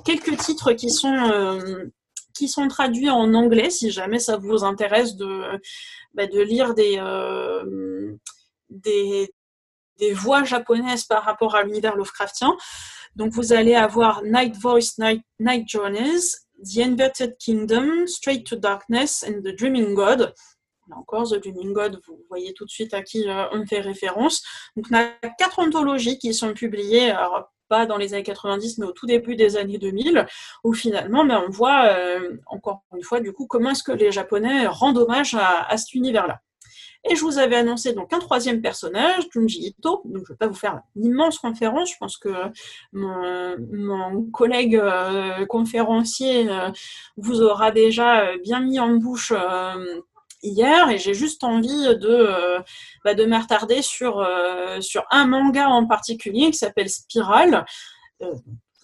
quelques 0.03 0.35
titres 0.37 0.73
qui 0.73 0.89
sont, 0.89 1.29
qui 2.33 2.47
sont 2.47 2.67
traduits 2.67 3.11
en 3.11 3.35
anglais, 3.35 3.69
si 3.69 3.91
jamais 3.91 4.17
ça 4.17 4.37
vous 4.37 4.63
intéresse 4.63 5.15
de, 5.15 5.41
bah, 6.15 6.25
de 6.25 6.39
lire 6.39 6.73
des, 6.73 6.97
des, 8.69 9.33
voix 10.13 10.43
japonaises 10.45 11.03
par 11.03 11.23
rapport 11.23 11.55
à 11.55 11.63
l'univers 11.63 11.95
Lovecraftien. 11.95 12.55
Donc 13.15 13.33
vous 13.33 13.51
allez 13.51 13.75
avoir 13.75 14.23
Night 14.23 14.55
Voice, 14.55 14.97
Night, 14.97 15.21
Night 15.39 15.67
Journeys, 15.67 16.37
The 16.63 16.79
Inverted 16.79 17.37
Kingdom, 17.37 18.07
Straight 18.07 18.45
to 18.45 18.55
Darkness 18.55 19.25
and 19.27 19.41
The 19.41 19.53
Dreaming 19.53 19.95
God. 19.95 20.33
Là 20.87 20.95
encore, 20.97 21.29
The 21.29 21.41
Dreaming 21.41 21.73
God, 21.73 21.99
vous 22.07 22.23
voyez 22.29 22.53
tout 22.53 22.65
de 22.65 22.69
suite 22.69 22.93
à 22.93 23.01
qui 23.01 23.27
euh, 23.27 23.45
on 23.51 23.65
fait 23.65 23.81
référence. 23.81 24.41
Donc 24.77 24.85
on 24.91 24.95
a 24.95 25.09
quatre 25.37 25.59
anthologies 25.59 26.17
qui 26.17 26.33
sont 26.33 26.53
publiées, 26.53 27.13
pas 27.67 27.85
dans 27.85 27.97
les 27.97 28.13
années 28.13 28.23
90, 28.23 28.77
mais 28.77 28.85
au 28.85 28.91
tout 28.91 29.05
début 29.05 29.35
des 29.35 29.57
années 29.57 29.77
2000, 29.77 30.25
où 30.63 30.73
finalement 30.73 31.25
ben, 31.25 31.43
on 31.45 31.51
voit, 31.51 31.85
euh, 31.87 32.37
encore 32.47 32.83
une 32.95 33.03
fois, 33.03 33.19
du 33.19 33.33
coup, 33.33 33.47
comment 33.47 33.71
est-ce 33.71 33.83
que 33.83 33.91
les 33.91 34.11
Japonais 34.11 34.65
rendent 34.67 34.97
hommage 34.97 35.35
à 35.35 35.75
cet 35.77 35.93
univers-là. 35.93 36.39
Et 37.05 37.15
je 37.15 37.21
vous 37.21 37.37
avais 37.37 37.55
annoncé 37.55 37.93
donc 37.93 38.11
un 38.11 38.19
troisième 38.19 38.61
personnage, 38.61 39.23
Junji 39.31 39.59
Ito. 39.67 40.01
Donc 40.05 40.25
je 40.25 40.31
ne 40.31 40.35
vais 40.35 40.37
pas 40.37 40.47
vous 40.47 40.53
faire 40.53 40.81
une 40.95 41.05
immense 41.05 41.39
conférence. 41.39 41.91
Je 41.91 41.97
pense 41.97 42.17
que 42.17 42.29
mon, 42.91 44.29
collègue 44.31 44.75
euh, 44.75 45.45
conférencier 45.45 46.49
euh, 46.49 46.69
vous 47.15 47.41
aura 47.41 47.71
déjà 47.71 48.25
euh, 48.25 48.37
bien 48.43 48.59
mis 48.59 48.79
en 48.79 48.97
bouche 48.97 49.33
hier 50.43 50.89
et 50.89 50.97
j'ai 50.97 51.13
juste 51.13 51.43
envie 51.43 51.95
de, 51.97 52.29
bah, 53.03 53.13
de 53.13 53.25
m'attarder 53.25 53.81
sur, 53.81 54.25
sur 54.79 55.05
un 55.11 55.25
manga 55.25 55.67
en 55.67 55.85
particulier 55.85 56.51
qui 56.51 56.57
s'appelle 56.57 56.89
Spiral 56.89 57.65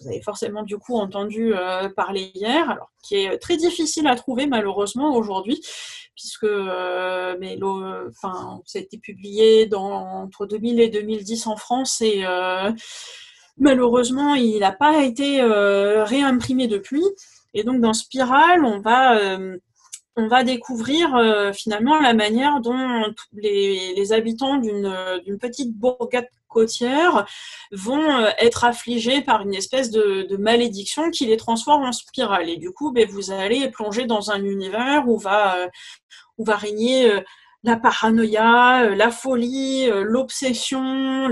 vous 0.00 0.08
avez 0.08 0.20
forcément 0.22 0.62
du 0.62 0.76
coup 0.78 0.96
entendu 0.96 1.54
parler 1.96 2.30
hier, 2.34 2.68
alors 2.68 2.90
qui 3.02 3.16
est 3.16 3.38
très 3.38 3.56
difficile 3.56 4.06
à 4.06 4.14
trouver 4.14 4.46
malheureusement 4.46 5.14
aujourd'hui, 5.14 5.60
puisque 6.16 6.44
euh, 6.44 7.36
ça 8.12 8.78
a 8.78 8.78
été 8.78 8.98
publié 8.98 9.66
dans, 9.66 10.22
entre 10.22 10.46
2000 10.46 10.80
et 10.80 10.88
2010 10.88 11.46
en 11.46 11.56
France 11.56 12.00
et 12.00 12.24
euh, 12.24 12.72
malheureusement 13.58 14.34
il 14.34 14.60
n'a 14.60 14.72
pas 14.72 15.04
été 15.04 15.40
euh, 15.40 16.04
réimprimé 16.04 16.66
depuis. 16.66 17.04
Et 17.54 17.62
donc 17.62 17.80
dans 17.80 17.92
Spiral, 17.92 18.64
on 18.64 18.80
va 18.80 19.38
on 20.18 20.28
va 20.28 20.44
découvrir 20.44 21.08
finalement 21.54 22.00
la 22.00 22.14
manière 22.14 22.60
dont 22.60 23.02
les, 23.32 23.94
les 23.94 24.12
habitants 24.12 24.56
d'une 24.56 25.38
petite 25.38 25.74
bourgade 25.74 26.26
côtières 26.56 27.26
vont 27.70 28.10
euh, 28.10 28.30
être 28.38 28.64
affligés 28.64 29.20
par 29.20 29.42
une 29.42 29.54
espèce 29.54 29.90
de, 29.90 30.36
malédiction 30.38 31.10
qui 31.10 31.26
les 31.26 31.36
transforme 31.36 31.84
en 31.84 31.92
spirale. 31.92 32.48
Et 32.48 32.56
du 32.56 32.70
coup, 32.70 32.92
ben, 32.92 33.06
vous 33.08 33.30
allez 33.30 33.70
plonger 33.70 34.06
dans 34.06 34.30
un 34.30 34.42
univers 34.42 35.06
où 35.06 35.18
va, 35.18 35.56
euh, 35.58 35.68
où 36.38 36.44
va 36.44 36.56
régner 36.56 37.10
euh, 37.10 37.20
la 37.62 37.76
paranoïa, 37.76 38.94
la 38.94 39.10
folie, 39.10 39.88
l'obsession, 39.90 41.28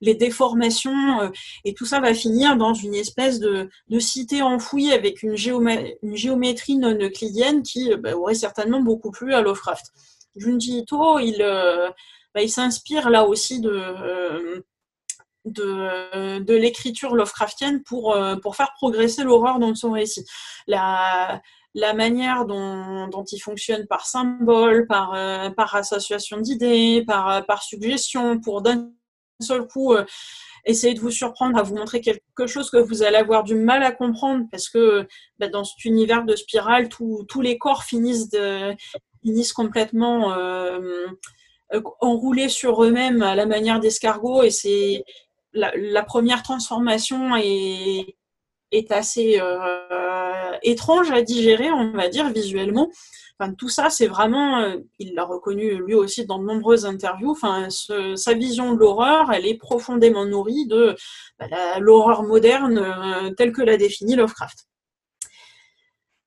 les 0.00 0.14
déformations, 0.16 1.30
et 1.64 1.74
tout 1.74 1.86
ça 1.86 2.00
va 2.00 2.12
finir 2.12 2.56
dans 2.56 2.74
une 2.74 2.96
espèce 2.96 3.38
de, 3.38 3.70
cité 4.00 4.42
enfouie 4.42 4.92
avec 4.92 5.22
une, 5.22 5.36
géométrie 5.36 6.76
non 6.76 6.98
euclidienne 6.98 7.62
qui 7.62 7.94
ben, 7.98 8.14
aurait 8.14 8.34
certainement 8.34 8.80
beaucoup 8.80 9.12
plu 9.12 9.32
à 9.32 9.42
Lovecraft. 9.42 9.92
Junji 10.34 10.78
Ito, 10.78 11.20
il, 11.20 11.40
bah, 12.34 12.42
il 12.42 12.50
s'inspire 12.50 13.10
là 13.10 13.24
aussi 13.24 13.60
de, 13.60 14.62
euh, 15.58 16.40
de, 16.40 16.54
l'écriture 16.54 17.14
Lovecraftienne 17.14 17.82
pour, 17.82 18.14
euh, 18.14 18.36
pour 18.36 18.56
faire 18.56 18.72
progresser 18.76 19.24
l'horreur 19.24 19.58
dans 19.58 19.74
son 19.74 19.92
récit. 19.92 20.24
La, 20.66 21.40
la 21.74 21.94
manière 21.94 22.44
dont, 22.44 23.08
dont, 23.08 23.24
il 23.24 23.38
fonctionne 23.38 23.86
par 23.86 24.06
symbole, 24.06 24.86
par, 24.86 25.14
euh, 25.14 25.50
par 25.50 25.74
association 25.74 26.38
d'idées, 26.38 27.04
par, 27.06 27.44
par 27.46 27.62
suggestion, 27.62 28.38
pour 28.38 28.60
d'un 28.62 28.90
seul 29.40 29.66
coup 29.66 29.94
essayer 30.66 30.92
de 30.92 31.00
vous 31.00 31.10
surprendre 31.10 31.56
à 31.56 31.62
vous 31.62 31.74
montrer 31.74 32.02
quelque 32.02 32.46
chose 32.46 32.68
que 32.68 32.76
vous 32.76 33.02
allez 33.02 33.16
avoir 33.16 33.42
du 33.42 33.54
mal 33.54 33.82
à 33.82 33.92
comprendre 33.92 34.44
parce 34.50 34.68
que 34.68 35.08
bah, 35.38 35.48
dans 35.48 35.64
cet 35.64 35.86
univers 35.86 36.26
de 36.26 36.36
spirale, 36.36 36.90
tous 36.90 37.40
les 37.40 37.56
corps 37.56 37.84
finissent, 37.84 38.28
de, 38.28 38.74
finissent 39.22 39.54
complètement 39.54 40.36
enroulés 42.00 42.48
sur 42.48 42.82
eux-mêmes 42.84 43.22
à 43.22 43.34
la 43.34 43.46
manière 43.46 43.80
d'escargot 43.80 44.42
et 44.42 44.50
c'est 44.50 45.04
la, 45.52 46.02
première 46.02 46.42
transformation 46.42 47.36
est, 47.36 48.16
est 48.72 48.92
assez 48.92 49.38
euh, 49.40 50.52
étrange 50.62 51.10
à 51.10 51.22
digérer, 51.22 51.70
on 51.70 51.92
va 51.92 52.08
dire, 52.08 52.30
visuellement 52.30 52.90
tout 53.56 53.68
ça, 53.68 53.90
c'est 53.90 54.06
vraiment, 54.06 54.60
euh, 54.60 54.76
il 54.98 55.14
l'a 55.14 55.24
reconnu 55.24 55.82
lui 55.82 55.94
aussi 55.94 56.26
dans 56.26 56.38
de 56.38 56.44
nombreuses 56.44 56.86
interviews. 56.86 57.30
Enfin, 57.30 57.68
sa 57.70 58.34
vision 58.34 58.74
de 58.74 58.78
l'horreur, 58.78 59.32
elle 59.32 59.46
est 59.46 59.56
profondément 59.56 60.26
nourrie 60.26 60.66
de 60.66 60.94
bah, 61.38 61.46
l'horreur 61.78 62.22
moderne 62.22 62.78
euh, 62.78 63.30
telle 63.30 63.52
que 63.52 63.62
l'a 63.62 63.76
définie 63.76 64.16
Lovecraft. 64.16 64.66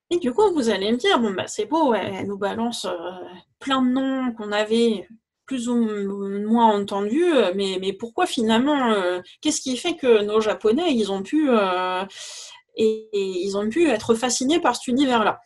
Et 0.09 0.17
du 0.17 0.33
coup, 0.33 0.51
vous 0.53 0.69
allez 0.69 0.91
me 0.91 0.97
dire, 0.97 1.19
bon 1.19 1.31
bah 1.31 1.47
c'est 1.47 1.65
beau, 1.65 1.93
elle 1.93 2.27
nous 2.27 2.37
balance 2.37 2.85
euh, 2.85 2.91
plein 3.59 3.81
de 3.81 3.89
noms 3.89 4.33
qu'on 4.33 4.51
avait 4.51 5.07
plus 5.45 5.67
ou 5.67 5.75
moins 5.75 6.67
entendus, 6.67 7.33
mais, 7.55 7.77
mais 7.79 7.93
pourquoi 7.93 8.25
finalement, 8.25 8.93
qu'est-ce 9.41 9.61
qui 9.61 9.77
fait 9.77 9.95
que 9.95 10.23
nos 10.23 10.39
Japonais, 10.39 10.93
ils 10.93 11.11
ont 11.11 11.21
pu, 11.21 11.49
et, 12.75 13.09
ils 13.13 13.57
ont 13.57 13.69
pu 13.69 13.87
être 13.89 14.15
fascinés 14.15 14.59
par 14.59 14.75
cet 14.75 14.87
univers-là? 14.87 15.39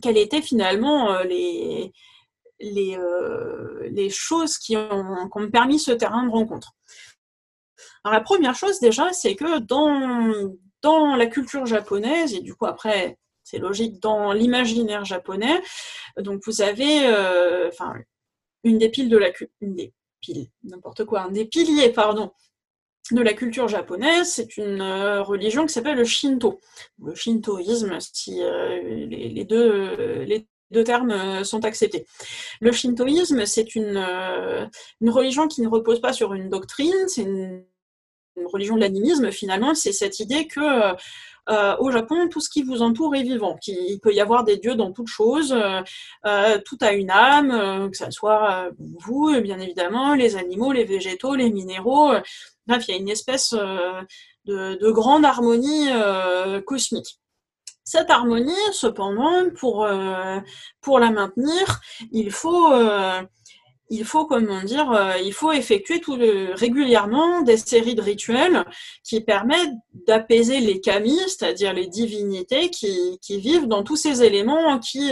Quelles 0.00 0.16
étaient 0.16 0.42
finalement 0.42 1.12
euh, 1.12 1.24
les, 1.24 1.92
euh, 2.96 4.08
choses 4.10 4.56
qui 4.58 4.76
ont, 4.76 5.50
permis 5.50 5.78
ce 5.78 5.92
terrain 5.92 6.24
de 6.24 6.30
rencontre? 6.30 6.72
Alors, 8.04 8.14
la 8.14 8.24
première 8.24 8.54
chose 8.54 8.80
déjà, 8.80 9.12
c'est 9.12 9.34
que 9.34 9.58
dans, 9.58 11.16
la 11.16 11.26
culture 11.26 11.66
japonaise, 11.66 12.34
et 12.34 12.40
du 12.40 12.54
coup 12.54 12.66
après, 12.66 13.18
c'est 13.44 13.58
logique, 13.58 14.00
dans 14.00 14.32
l'imaginaire 14.32 15.04
japonais, 15.04 15.62
donc 16.18 16.42
vous 16.46 16.62
avez, 16.62 17.06
euh, 17.06 17.70
une 18.64 18.78
des 18.78 18.88
piles 18.88 19.08
de 19.08 19.18
la 19.18 19.32
une 19.60 19.76
n'importe 20.64 21.04
quoi, 21.04 21.22
un 21.22 21.30
des 21.30 21.44
piliers, 21.44 21.90
pardon, 21.90 22.32
de 23.10 23.20
la 23.20 23.32
culture 23.34 23.68
japonaise, 23.68 24.32
c'est 24.32 24.56
une 24.56 24.80
euh, 24.80 25.22
religion 25.22 25.66
qui 25.66 25.72
s'appelle 25.72 25.96
le 25.96 26.04
Shinto. 26.04 26.60
Le 27.02 27.14
shintoïsme, 27.14 27.98
si 28.00 28.42
euh, 28.42 28.80
les, 29.08 29.44
deux, 29.44 30.22
les 30.22 30.46
deux 30.70 30.84
termes 30.84 31.10
euh, 31.10 31.44
sont 31.44 31.64
acceptés. 31.64 32.06
Le 32.60 32.70
shintoïsme, 32.70 33.44
c'est 33.44 33.74
une, 33.74 33.96
une 35.00 35.10
religion 35.10 35.48
qui 35.48 35.62
ne 35.62 35.68
repose 35.68 36.00
pas 36.00 36.12
sur 36.12 36.32
une 36.34 36.48
doctrine, 36.48 37.08
c'est 37.08 37.22
une, 37.22 37.64
religion 38.46 38.76
de 38.76 38.80
l'animisme 38.80 39.30
finalement, 39.30 39.74
c'est 39.74 39.92
cette 39.92 40.18
idée 40.18 40.46
que 40.46 40.94
au 41.48 41.90
Japon, 41.90 42.28
tout 42.28 42.40
ce 42.40 42.48
qui 42.48 42.62
vous 42.62 42.82
entoure 42.82 43.14
est 43.16 43.22
vivant, 43.22 43.56
qu'il 43.56 43.98
peut 44.00 44.12
y 44.12 44.20
avoir 44.20 44.44
des 44.44 44.58
dieux 44.58 44.74
dans 44.74 44.92
toute 44.92 45.08
chose, 45.08 45.54
tout 46.64 46.78
a 46.80 46.92
une 46.92 47.10
âme, 47.10 47.90
que 47.90 47.96
ce 47.96 48.10
soit 48.10 48.70
vous, 48.78 49.40
bien 49.40 49.58
évidemment, 49.58 50.14
les 50.14 50.36
animaux, 50.36 50.72
les 50.72 50.84
végétaux, 50.84 51.34
les 51.34 51.50
minéraux, 51.50 52.12
Bref, 52.66 52.84
il 52.88 52.92
y 52.92 52.94
a 52.94 53.00
une 53.00 53.08
espèce 53.08 53.54
euh, 53.54 54.02
de, 54.44 54.90
grande 54.90 55.24
harmonie 55.24 55.88
euh, 55.90 56.60
cosmique. 56.60 57.18
Cette 57.84 58.10
harmonie, 58.10 58.52
cependant, 58.72 59.50
pour, 59.58 59.84
euh, 59.84 60.38
pour 60.80 61.00
la 61.00 61.10
maintenir, 61.10 61.80
il 62.12 62.30
faut, 62.30 62.72
il 63.92 64.04
faut 64.06 64.24
comment 64.24 64.62
dire, 64.62 65.16
il 65.22 65.34
faut 65.34 65.52
effectuer 65.52 66.00
tout 66.00 66.16
régulièrement 66.54 67.42
des 67.42 67.58
séries 67.58 67.94
de 67.94 68.00
rituels 68.00 68.64
qui 69.04 69.20
permettent 69.20 69.74
d'apaiser 70.06 70.60
les 70.60 70.80
kami, 70.80 71.18
c'est-à-dire 71.26 71.74
les 71.74 71.88
divinités 71.88 72.70
qui, 72.70 73.18
vivent 73.28 73.68
dans 73.68 73.82
tous 73.82 73.96
ces 73.96 74.22
éléments 74.22 74.78
qui, 74.78 75.10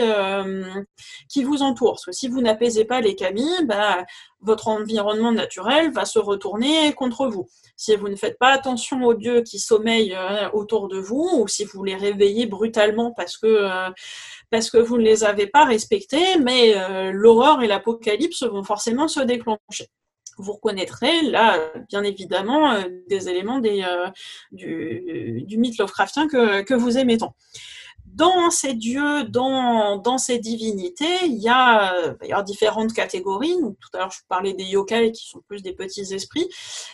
qui 1.29 1.45
vous 1.45 1.63
entourent. 1.63 2.01
Si 2.11 2.29
vous 2.29 2.41
n'apaisez 2.41 2.87
pas 2.87 3.03
les 3.03 3.15
kami, 3.15 3.49
bah, 3.65 4.05
votre 4.43 4.69
environnement 4.69 5.33
naturel 5.33 5.93
va 5.93 6.05
se 6.05 6.19
retourner 6.19 6.93
contre 6.95 7.27
vous. 7.27 7.49
Si 7.77 7.95
vous 7.97 8.09
ne 8.09 8.17
faites 8.17 8.39
pas 8.39 8.53
attention 8.53 9.03
aux 9.05 9.15
dieux 9.15 9.43
qui 9.43 9.59
sommeillent 9.59 10.15
euh, 10.15 10.49
autour 10.53 10.89
de 10.89 10.99
vous, 10.99 11.29
ou 11.39 11.49
si 11.49 11.65
vous 11.65 11.85
les 11.85 11.97
réveillez 11.97 12.47
brutalement 12.47 13.13
parce 13.13 13.37
que, 13.37 13.47
euh, 13.47 13.91
parce 14.51 14.71
que 14.71 14.79
vous 14.79 14.99
ne 14.99 15.03
les 15.03 15.25
avez 15.25 15.47
pas 15.47 15.65
respectés, 15.65 16.39
mais 16.39 16.75
euh, 16.77 17.11
l'horreur 17.13 17.63
et 17.63 17.67
l'apocalypse 17.67 18.43
vont 18.45 18.65
forcément 18.65 19.09
se 19.09 19.21
déclencher 19.21 19.89
vous 20.39 20.53
reconnaîtrez 20.53 21.21
là, 21.23 21.59
bien 21.91 22.03
évidemment, 22.03 22.83
des 23.09 23.29
éléments 23.29 23.59
du, 23.59 23.85
mythe 25.59 25.77
Lovecraftien 25.77 26.29
que, 26.29 26.63
que 26.63 26.73
vous 26.73 26.97
aimez 26.97 27.19
dans 28.21 28.51
ces 28.51 28.75
dieux, 28.75 29.25
dans, 29.25 29.97
dans 29.97 30.19
ces 30.19 30.39
divinités, 30.39 31.25
il 31.25 31.39
y, 31.39 31.49
a, 31.49 32.15
il 32.23 32.29
y 32.29 32.33
a 32.35 32.43
différentes 32.43 32.93
catégories. 32.93 33.57
tout 33.81 33.89
à 33.95 33.99
l'heure, 33.99 34.11
je 34.11 34.21
parlais 34.29 34.53
des 34.53 34.65
yokai 34.65 35.13
qui 35.13 35.27
sont 35.27 35.41
plus 35.49 35.63
des 35.63 35.73
petits 35.73 36.13
esprits. 36.13 36.47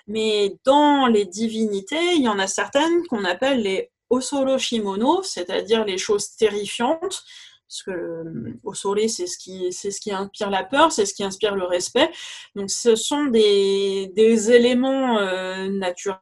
Mais 0.06 0.56
dans 0.64 1.08
les 1.08 1.24
divinités, 1.24 2.14
il 2.14 2.22
y 2.22 2.28
en 2.28 2.38
a 2.38 2.46
certaines 2.46 3.04
qu'on 3.08 3.24
appelle 3.24 3.62
les 3.62 3.90
Osoro 4.08 4.56
Shimono, 4.56 5.24
c'est-à-dire 5.24 5.84
les 5.84 5.98
choses 5.98 6.36
terrifiantes. 6.36 7.24
Parce 7.68 7.82
que 7.82 8.22
au 8.62 8.74
c'est 8.74 9.26
ce 9.26 9.36
qui, 9.36 9.72
c'est 9.72 9.90
ce 9.90 10.00
qui 10.00 10.12
inspire 10.12 10.50
la 10.50 10.62
peur, 10.62 10.92
c'est 10.92 11.06
ce 11.06 11.12
qui 11.12 11.24
inspire 11.24 11.56
le 11.56 11.64
respect. 11.64 12.08
Donc, 12.54 12.70
ce 12.70 12.94
sont 12.94 13.24
des, 13.24 14.12
des 14.14 14.52
éléments 14.52 15.18
euh, 15.18 15.66
naturels 15.68 16.20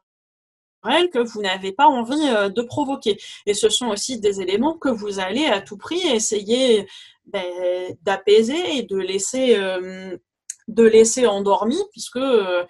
que 1.11 1.19
vous 1.19 1.41
n'avez 1.41 1.71
pas 1.71 1.87
envie 1.87 2.27
euh, 2.29 2.49
de 2.49 2.61
provoquer. 2.61 3.17
Et 3.45 3.53
ce 3.53 3.69
sont 3.69 3.87
aussi 3.87 4.19
des 4.19 4.41
éléments 4.41 4.77
que 4.77 4.89
vous 4.89 5.19
allez 5.19 5.45
à 5.45 5.61
tout 5.61 5.77
prix 5.77 6.01
essayer 6.07 6.87
ben, 7.25 7.43
d'apaiser 8.03 8.77
et 8.77 8.83
de 8.83 8.97
laisser, 8.97 9.57
euh, 9.57 10.17
de 10.67 10.83
laisser 10.83 11.25
endormi, 11.27 11.77
puisque 11.91 12.17
euh, 12.17 12.63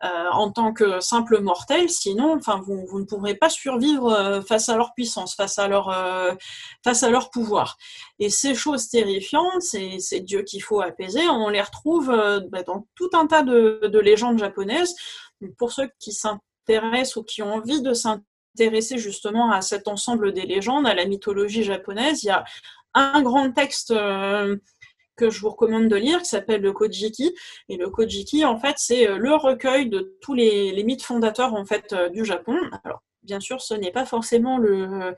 en 0.00 0.50
tant 0.50 0.72
que 0.72 0.98
simple 0.98 1.40
mortel, 1.40 1.88
sinon, 1.88 2.34
enfin, 2.34 2.60
vous, 2.66 2.84
vous, 2.88 2.98
ne 2.98 3.04
pourrez 3.04 3.36
pas 3.36 3.48
survivre 3.48 4.42
face 4.48 4.68
à 4.68 4.76
leur 4.76 4.94
puissance, 4.94 5.36
face 5.36 5.60
à 5.60 5.68
leur, 5.68 5.94
face 6.82 7.04
à 7.04 7.10
leur 7.10 7.30
pouvoir. 7.30 7.76
Et 8.18 8.28
ces 8.28 8.56
choses 8.56 8.88
terrifiantes, 8.88 9.62
ces, 9.62 10.00
ces 10.00 10.18
dieux 10.18 10.42
qu'il 10.42 10.60
faut 10.60 10.80
apaiser, 10.80 11.28
on 11.28 11.50
les 11.50 11.62
retrouve 11.62 12.08
ben, 12.08 12.64
dans 12.66 12.88
tout 12.96 13.10
un 13.12 13.28
tas 13.28 13.44
de, 13.44 13.82
de 13.84 13.98
légendes 14.00 14.40
japonaises. 14.40 14.96
Pour 15.56 15.70
ceux 15.70 15.88
qui 16.00 16.12
s'intéressent 16.12 16.51
ou 17.16 17.22
qui 17.22 17.42
ont 17.42 17.54
envie 17.54 17.82
de 17.82 17.92
s'intéresser 17.92 18.98
justement 18.98 19.50
à 19.50 19.62
cet 19.62 19.88
ensemble 19.88 20.32
des 20.32 20.46
légendes, 20.46 20.86
à 20.86 20.94
la 20.94 21.04
mythologie 21.04 21.64
japonaise, 21.64 22.22
il 22.22 22.26
y 22.26 22.30
a 22.30 22.44
un 22.94 23.22
grand 23.22 23.50
texte 23.52 23.90
euh, 23.90 24.56
que 25.16 25.30
je 25.30 25.40
vous 25.40 25.50
recommande 25.50 25.88
de 25.88 25.96
lire 25.96 26.20
qui 26.20 26.26
s'appelle 26.26 26.62
le 26.62 26.72
Kojiki. 26.72 27.34
Et 27.68 27.76
le 27.76 27.88
Kojiki, 27.90 28.44
en 28.44 28.58
fait, 28.58 28.74
c'est 28.76 29.08
euh, 29.08 29.16
le 29.16 29.34
recueil 29.34 29.88
de 29.88 30.16
tous 30.20 30.34
les, 30.34 30.82
mythes 30.84 31.02
fondateurs 31.02 31.54
en 31.54 31.64
fait 31.64 31.92
euh, 31.92 32.08
du 32.08 32.24
Japon. 32.24 32.56
Alors, 32.84 33.02
bien 33.22 33.40
sûr, 33.40 33.60
ce 33.60 33.74
n'est 33.74 33.92
pas 33.92 34.06
forcément 34.06 34.58
le 34.58 35.14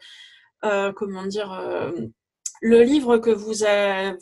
comment 0.96 1.26
dire 1.26 1.52
le 2.62 2.82
livre 2.82 3.18
que 3.18 3.28
vous, 3.28 3.52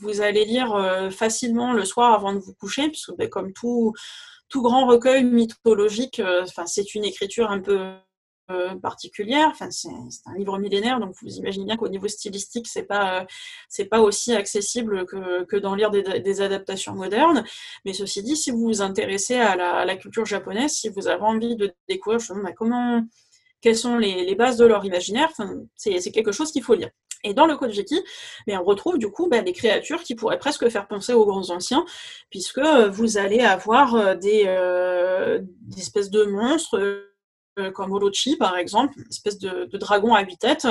vous 0.00 0.20
allez 0.20 0.44
lire 0.44 1.08
facilement 1.12 1.72
le 1.72 1.84
soir 1.84 2.14
avant 2.14 2.32
de 2.32 2.40
vous 2.40 2.52
coucher, 2.54 2.88
puisque 2.88 3.14
ben, 3.14 3.28
comme 3.28 3.52
tout 3.52 3.92
tout 4.52 4.62
grand 4.62 4.86
recueil 4.86 5.24
mythologique, 5.24 6.20
euh, 6.20 6.42
enfin, 6.42 6.66
c'est 6.66 6.94
une 6.94 7.04
écriture 7.04 7.50
un 7.50 7.60
peu 7.60 7.94
euh, 8.50 8.74
particulière. 8.76 9.48
Enfin, 9.50 9.70
c'est 9.70 9.88
un 10.26 10.34
livre 10.36 10.58
millénaire, 10.58 11.00
donc 11.00 11.14
vous 11.22 11.30
imaginez 11.36 11.64
bien 11.64 11.76
qu'au 11.76 11.88
niveau 11.88 12.06
stylistique, 12.06 12.68
c'est 12.68 12.82
pas 12.82 13.26
c'est 13.70 13.86
pas 13.86 14.00
aussi 14.02 14.34
accessible 14.34 15.06
que, 15.06 15.44
que 15.44 15.56
d'en 15.56 15.74
lire 15.74 15.90
des, 15.90 16.40
adaptations 16.42 16.94
modernes. 16.94 17.44
Mais 17.86 17.94
ceci 17.94 18.22
dit, 18.22 18.36
si 18.36 18.50
vous 18.50 18.58
vous 18.58 18.82
intéressez 18.82 19.36
à 19.36 19.56
la, 19.86 19.96
culture 19.96 20.26
japonaise, 20.26 20.72
si 20.72 20.90
vous 20.90 21.08
avez 21.08 21.22
envie 21.22 21.56
de 21.56 21.72
découvrir 21.88 22.20
bah, 22.42 22.52
comment 22.52 23.02
quelles 23.62 23.76
sont 23.76 23.96
les, 23.96 24.34
bases 24.34 24.58
de 24.58 24.66
leur 24.66 24.84
imaginaire, 24.84 25.30
c'est 25.76 26.12
quelque 26.12 26.32
chose 26.32 26.52
qu'il 26.52 26.62
faut 26.62 26.74
lire. 26.74 26.90
Et 27.24 27.34
dans 27.34 27.46
le 27.46 27.56
Kojiki, 27.56 28.02
mais 28.46 28.56
on 28.56 28.64
retrouve 28.64 28.98
du 28.98 29.08
coup 29.10 29.28
ben, 29.28 29.44
des 29.44 29.52
créatures 29.52 30.02
qui 30.02 30.14
pourraient 30.14 30.38
presque 30.38 30.68
faire 30.68 30.88
penser 30.88 31.12
aux 31.12 31.24
grands 31.24 31.50
anciens, 31.50 31.84
puisque 32.30 32.58
euh, 32.58 32.88
vous 32.88 33.16
allez 33.16 33.40
avoir 33.40 33.94
euh, 33.94 34.14
des, 34.14 34.44
euh, 34.46 35.38
des 35.42 35.80
espèces 35.80 36.10
de 36.10 36.24
monstres 36.24 37.08
comme 37.74 37.92
Orochi 37.92 38.36
par 38.36 38.56
exemple, 38.56 38.94
une 38.98 39.08
espèce 39.10 39.38
de, 39.38 39.68
dragon 39.76 40.14
à 40.14 40.22
huit 40.22 40.38
têtes 40.38 40.66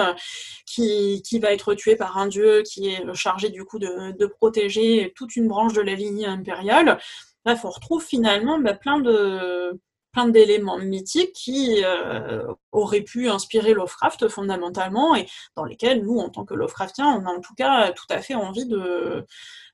qui, 0.66 1.22
va 1.40 1.54
être 1.54 1.76
tué 1.76 1.96
par 1.96 2.18
un 2.18 2.26
dieu 2.26 2.64
qui 2.64 2.88
est 2.88 3.14
chargé 3.14 3.50
du 3.50 3.64
coup 3.66 3.78
de, 3.78 4.18
de 4.18 4.26
protéger 4.26 5.14
toute 5.16 5.36
une 5.36 5.48
branche 5.48 5.74
de 5.74 5.82
la 5.82 5.94
lignée 5.94 6.26
impériale. 6.26 7.00
Bref, 7.46 7.62
on 7.66 7.70
retrouve 7.70 8.04
finalement 8.04 8.58
ben, 8.58 8.76
plein 8.76 9.00
de 9.00 9.80
plein 10.12 10.28
d'éléments 10.28 10.78
mythiques 10.78 11.34
qui 11.34 11.84
euh, 11.84 12.48
auraient 12.72 13.02
pu 13.02 13.30
inspirer 13.30 13.74
Lovecraft 13.74 14.28
fondamentalement 14.28 15.16
et 15.16 15.28
dans 15.56 15.66
lesquels 15.66 16.04
nous, 16.04 16.18
en 16.20 16.30
tant 16.30 16.46
que 16.46 16.54
Lovecraftiens, 16.54 17.08
on 17.08 17.26
a 17.26 17.30
en 17.30 17.42
tout 17.42 17.56
cas 17.56 17.92
tout 17.92 18.06
à 18.10 18.22
fait 18.22 18.36
envie 18.36 18.66
de, 18.66 19.26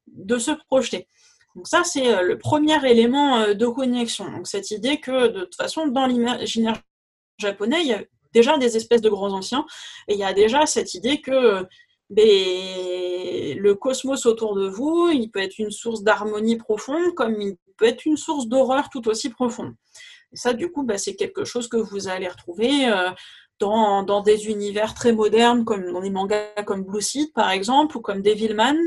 de 0.07 0.37
se 0.37 0.51
projeter. 0.51 1.07
Donc 1.55 1.67
ça, 1.67 1.83
c'est 1.83 2.23
le 2.23 2.37
premier 2.37 2.85
élément 2.87 3.53
de 3.53 3.67
connexion. 3.67 4.31
Donc 4.31 4.47
cette 4.47 4.69
idée 4.69 4.99
que 4.99 5.27
de 5.27 5.41
toute 5.41 5.55
façon, 5.55 5.87
dans 5.87 6.05
l'imaginaire 6.05 6.79
japonais, 7.39 7.81
il 7.81 7.87
y 7.87 7.93
a 7.93 8.03
déjà 8.33 8.57
des 8.57 8.77
espèces 8.77 9.01
de 9.01 9.09
grands 9.09 9.33
anciens, 9.33 9.65
et 10.07 10.13
il 10.13 10.19
y 10.19 10.23
a 10.23 10.33
déjà 10.33 10.65
cette 10.65 10.93
idée 10.93 11.21
que 11.21 11.65
ben, 12.09 12.23
le 13.57 13.73
cosmos 13.73 14.25
autour 14.25 14.55
de 14.55 14.67
vous, 14.67 15.09
il 15.09 15.29
peut 15.29 15.41
être 15.41 15.57
une 15.57 15.71
source 15.71 16.03
d'harmonie 16.03 16.57
profonde, 16.57 17.13
comme 17.15 17.41
il 17.41 17.57
peut 17.77 17.85
être 17.85 18.05
une 18.05 18.17
source 18.17 18.47
d'horreur 18.47 18.89
tout 18.89 19.07
aussi 19.07 19.29
profonde. 19.29 19.73
Et 20.37 20.39
ça, 20.39 20.53
du 20.53 20.71
coup, 20.71 20.83
ben, 20.83 20.99
c'est 20.99 21.15
quelque 21.15 21.45
chose 21.45 21.67
que 21.67 21.77
vous 21.77 22.09
allez 22.09 22.27
retrouver 22.27 22.87
euh, 22.87 23.09
dans, 23.59 24.21
des 24.21 24.49
univers 24.49 24.93
très 24.93 25.11
modernes, 25.11 25.65
comme 25.65 25.91
dans 25.91 26.01
des 26.01 26.11
mangas 26.11 26.61
comme 26.63 26.83
Blue 26.83 27.01
Seed, 27.01 27.33
par 27.33 27.49
exemple, 27.49 27.97
ou 27.97 28.01
comme 28.01 28.21
Devilman 28.21 28.77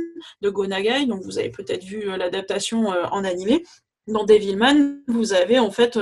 de 0.42 0.48
Gonagai, 0.48 1.06
dont 1.06 1.18
vous 1.18 1.40
avez 1.40 1.50
peut-être 1.50 1.82
vu 1.82 2.08
euh, 2.08 2.16
l'adaptation 2.16 2.92
euh, 2.92 3.06
en 3.10 3.24
animé. 3.24 3.64
Dans 4.06 4.22
Devilman, 4.22 5.00
vous 5.08 5.32
avez 5.32 5.58
en 5.58 5.72
fait 5.72 5.98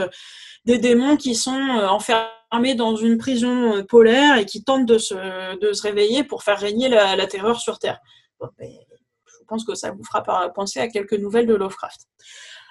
des 0.66 0.76
démons 0.76 1.16
qui 1.16 1.34
sont 1.34 1.51
enfermés 1.53 2.74
dans 2.74 2.94
une 2.94 3.16
prison 3.16 3.84
polaire 3.86 4.36
et 4.36 4.44
qui 4.44 4.64
tentent 4.64 4.86
de 4.86 4.99
se, 4.99 5.82
réveiller 5.82 6.24
pour 6.24 6.42
faire 6.42 6.59
régner 6.59 6.90
la, 6.90 7.16
la 7.16 7.26
terreur 7.26 7.59
sur 7.59 7.78
Terre. 7.78 7.99
Ben, 8.40 8.68
je 9.26 9.44
pense 9.46 9.64
que 9.64 9.74
ça 9.74 9.90
vous 9.92 10.05
fera 10.05 10.22
penser 10.53 10.78
à 10.78 10.88
quelques 10.88 11.14
nouvelles 11.14 11.46
de 11.46 11.55
Lovecraft. 11.55 12.07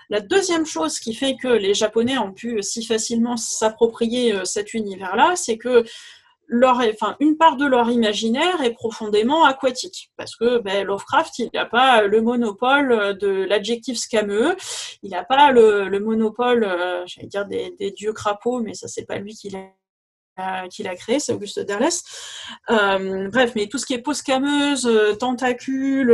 La 0.09 0.21
deuxième 0.21 0.65
chose 0.65 0.99
qui 0.99 1.13
fait 1.13 1.35
que 1.35 1.47
les 1.47 1.73
Japonais 1.73 2.17
ont 2.17 2.31
pu 2.31 2.61
si 2.63 2.85
facilement 2.85 3.35
s'approprier 3.35 4.33
euh, 4.33 4.45
cet 4.45 4.73
univers-là, 4.73 5.35
c'est 5.35 5.57
que 5.57 5.83
leur, 6.49 6.77
enfin, 6.77 7.17
une 7.19 7.35
part 7.35 7.57
de 7.57 7.65
leur 7.65 7.89
imaginaire 7.89 8.61
est 8.63 8.71
profondément 8.71 9.43
aquatique. 9.43 10.11
Parce 10.15 10.37
que 10.37 10.59
ben, 10.59 10.85
Lovecraft, 10.85 11.39
il 11.39 11.49
n'a 11.53 11.65
pas 11.65 12.03
le 12.03 12.21
monopole 12.21 13.17
de 13.17 13.43
l'adjectif 13.43 13.97
scameux, 13.97 14.55
il 15.03 15.11
n'a 15.11 15.25
pas 15.25 15.51
le, 15.51 15.99
monopole, 15.99 16.63
euh, 16.63 17.05
j'allais 17.05 17.27
dire, 17.27 17.45
des, 17.45 17.91
dieux 17.91 18.13
crapauds, 18.13 18.61
mais 18.61 18.73
ça, 18.73 18.87
c'est 18.87 19.05
pas 19.05 19.17
lui 19.17 19.35
qui 19.35 19.49
l'a 19.49 19.67
qui 20.69 20.83
créé, 20.83 21.19
c'est 21.19 21.33
Auguste 21.33 21.59
Derlès. 21.59 22.03
Euh, 22.69 23.27
bref, 23.27 23.53
mais 23.55 23.67
tout 23.67 23.79
ce 23.79 23.87
qui 23.87 23.95
est 23.95 24.01
peau 24.01 24.13
scameuse, 24.13 24.87
tentacules, 25.19 26.11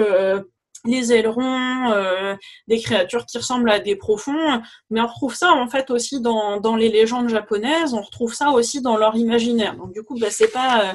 les 0.85 1.13
ailerons, 1.13 1.91
euh, 1.91 2.35
des 2.67 2.79
créatures 2.79 3.25
qui 3.25 3.37
ressemblent 3.37 3.69
à 3.69 3.79
des 3.79 3.95
profonds, 3.95 4.61
mais 4.89 5.01
on 5.01 5.07
retrouve 5.07 5.33
ça 5.33 5.53
en 5.53 5.67
fait 5.69 5.89
aussi 5.89 6.21
dans, 6.21 6.75
les 6.75 6.89
légendes 6.89 7.29
japonaises, 7.29 7.93
on 7.93 8.01
retrouve 8.01 8.33
ça 8.33 8.49
aussi 8.51 8.81
dans 8.81 8.97
leur 8.97 9.15
imaginaire. 9.15 9.75
Donc 9.75 9.93
du 9.93 10.03
coup, 10.03 10.17
bah, 10.19 10.29
c'est 10.29 10.51
pas 10.51 10.91
euh, 10.91 10.93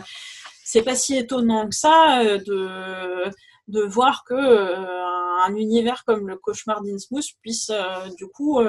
c'est 0.64 0.82
pas 0.82 0.94
si 0.94 1.16
étonnant 1.16 1.68
que 1.68 1.74
ça 1.74 2.20
euh, 2.20 2.38
de 2.38 3.30
de 3.68 3.82
voir 3.82 4.24
que 4.24 4.34
un 4.34 5.54
univers 5.54 6.04
comme 6.04 6.28
le 6.28 6.36
cauchemar 6.36 6.82
d'Innsmouth 6.82 7.26
puisse 7.42 7.70
du 8.16 8.26
coup 8.26 8.60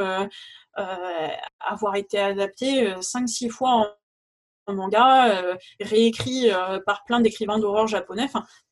avoir 1.59 1.95
été 1.95 2.19
adapté 2.19 2.93
5-6 2.95 3.49
fois 3.49 3.95
en, 4.67 4.73
manga, 4.73 5.55
réécrit 5.79 6.51
par 6.85 7.05
plein 7.05 7.21
d'écrivains 7.21 7.59
d'horreur 7.59 7.87
japonais. 7.87 8.27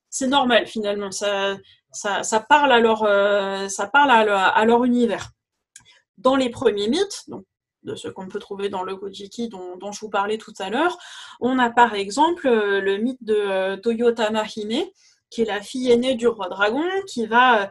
C'est 0.09 0.27
normal 0.27 0.67
finalement. 0.67 1.11
Ça, 1.11 1.57
ça, 1.91 2.39
parle, 2.39 2.71
à 2.71 2.79
leur, 2.79 3.03
euh, 3.03 3.67
à 3.67 4.65
leur, 4.65 4.83
univers. 4.83 5.29
Dans 6.17 6.35
les 6.35 6.49
premiers 6.49 6.87
mythes, 6.87 7.29
de 7.83 7.95
ce 7.95 8.07
qu'on 8.07 8.27
peut 8.27 8.39
trouver 8.39 8.69
dans 8.69 8.83
le 8.83 8.95
Kojiki 8.95 9.49
dont, 9.49 9.91
je 9.91 9.99
vous 9.99 10.09
parlais 10.09 10.37
tout 10.37 10.53
à 10.59 10.69
l'heure, 10.69 10.97
on 11.39 11.57
a 11.59 11.69
par 11.69 11.93
exemple 11.93 12.47
euh, 12.47 12.81
le 12.81 12.97
mythe 12.97 13.23
de 13.23 13.35
euh, 13.35 13.77
Toyotama 13.77 14.43
qui 14.45 15.41
est 15.41 15.45
la 15.45 15.61
fille 15.61 15.91
aînée 15.91 16.15
du 16.15 16.27
roi 16.27 16.49
dragon, 16.49 16.83
qui 17.07 17.25
va 17.25 17.69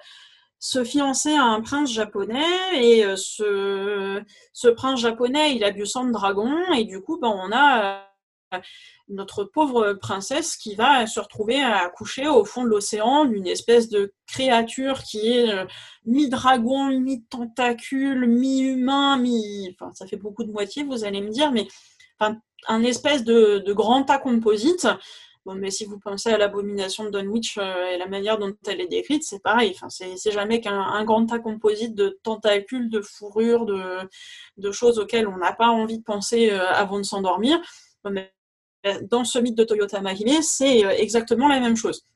se 0.59 0.85
fiancer 0.85 1.35
à 1.35 1.45
un 1.45 1.61
prince 1.61 1.93
japonais 1.93 2.43
et 2.75 3.05
ce, 3.17 4.23
ce 4.55 4.69
prince 4.69 5.01
japonais 5.01 5.55
il 5.55 5.63
a 5.65 5.71
du 5.71 5.85
sang 5.85 6.07
de 6.07 6.13
dragon 6.13 6.51
et 6.73 6.85
du 6.85 7.03
coup 7.03 7.19
ben, 7.21 7.29
on 7.29 7.53
a 7.53 8.06
notre 9.09 9.45
pauvre 9.45 9.95
princesse 9.95 10.57
qui 10.57 10.75
va 10.75 11.07
se 11.07 11.21
retrouver 11.21 11.63
à 11.63 11.85
accoucher 11.85 12.29
au 12.29 12.45
fond 12.45 12.65
de 12.65 12.69
l'océan 12.69 13.25
d'une 13.25 13.47
espèce 13.47 13.89
de 13.89 14.13
créature 14.27 15.03
qui 15.03 15.29
est 15.29 15.53
euh, 15.53 15.65
mi-dragon, 16.05 16.91
mi-tentacule, 16.99 18.27
mi-humain, 18.27 19.17
mi... 19.19 19.75
Enfin, 19.75 19.93
ça 19.95 20.07
fait 20.07 20.17
beaucoup 20.17 20.45
de 20.45 20.53
moitié, 20.53 20.85
vous 20.85 21.05
allez 21.05 21.21
me 21.21 21.31
dire, 21.31 21.53
mais 21.53 21.67
enfin, 22.19 22.39
un 22.69 22.83
espèce 22.83 23.25
de, 23.25 23.73
grand 23.73 24.05
tas 24.05 24.19
composite. 24.19 24.89
Bon, 25.45 25.55
mais 25.55 25.71
si 25.71 25.85
vous 25.85 26.01
pensez 26.01 26.31
à 26.31 26.39
l'abomination 26.39 27.05
de 27.05 27.11
Dunwich 27.11 27.57
euh, 27.59 27.93
et 27.95 27.99
la 27.99 28.09
manière 28.09 28.37
dont 28.37 28.53
elle 28.67 28.81
est 28.81 28.89
décrite, 28.89 29.23
c'est 29.23 29.41
pareil. 29.41 29.73
Enfin, 29.77 29.89
c'est 29.89 30.33
jamais 30.33 30.61
qu'un 30.61 31.05
grand 31.05 31.25
tas 31.25 31.39
composite 31.39 31.95
de 31.95 32.19
tentacules, 32.25 32.91
de 32.91 33.01
fourrures, 33.01 33.65
de, 33.65 34.01
de 34.57 34.73
choses 34.73 34.99
auxquelles 34.99 35.29
on 35.29 35.37
n'a 35.37 35.53
pas 35.53 35.69
envie 35.69 35.99
de 35.99 36.03
penser 36.03 36.51
euh, 36.51 36.69
avant 36.71 36.99
de 36.99 37.05
s'endormir. 37.05 37.61
mais 38.11 38.33
dans 39.11 39.25
ce 39.25 39.39
mythe 39.39 39.57
de 39.57 39.65
Toyota 39.65 40.01
Mahime, 40.01 40.43
c'est 40.43 40.85
euh, 40.85 40.91
exactement 40.91 41.49
la 41.49 41.61
même 41.61 41.77
chose. 41.77 42.07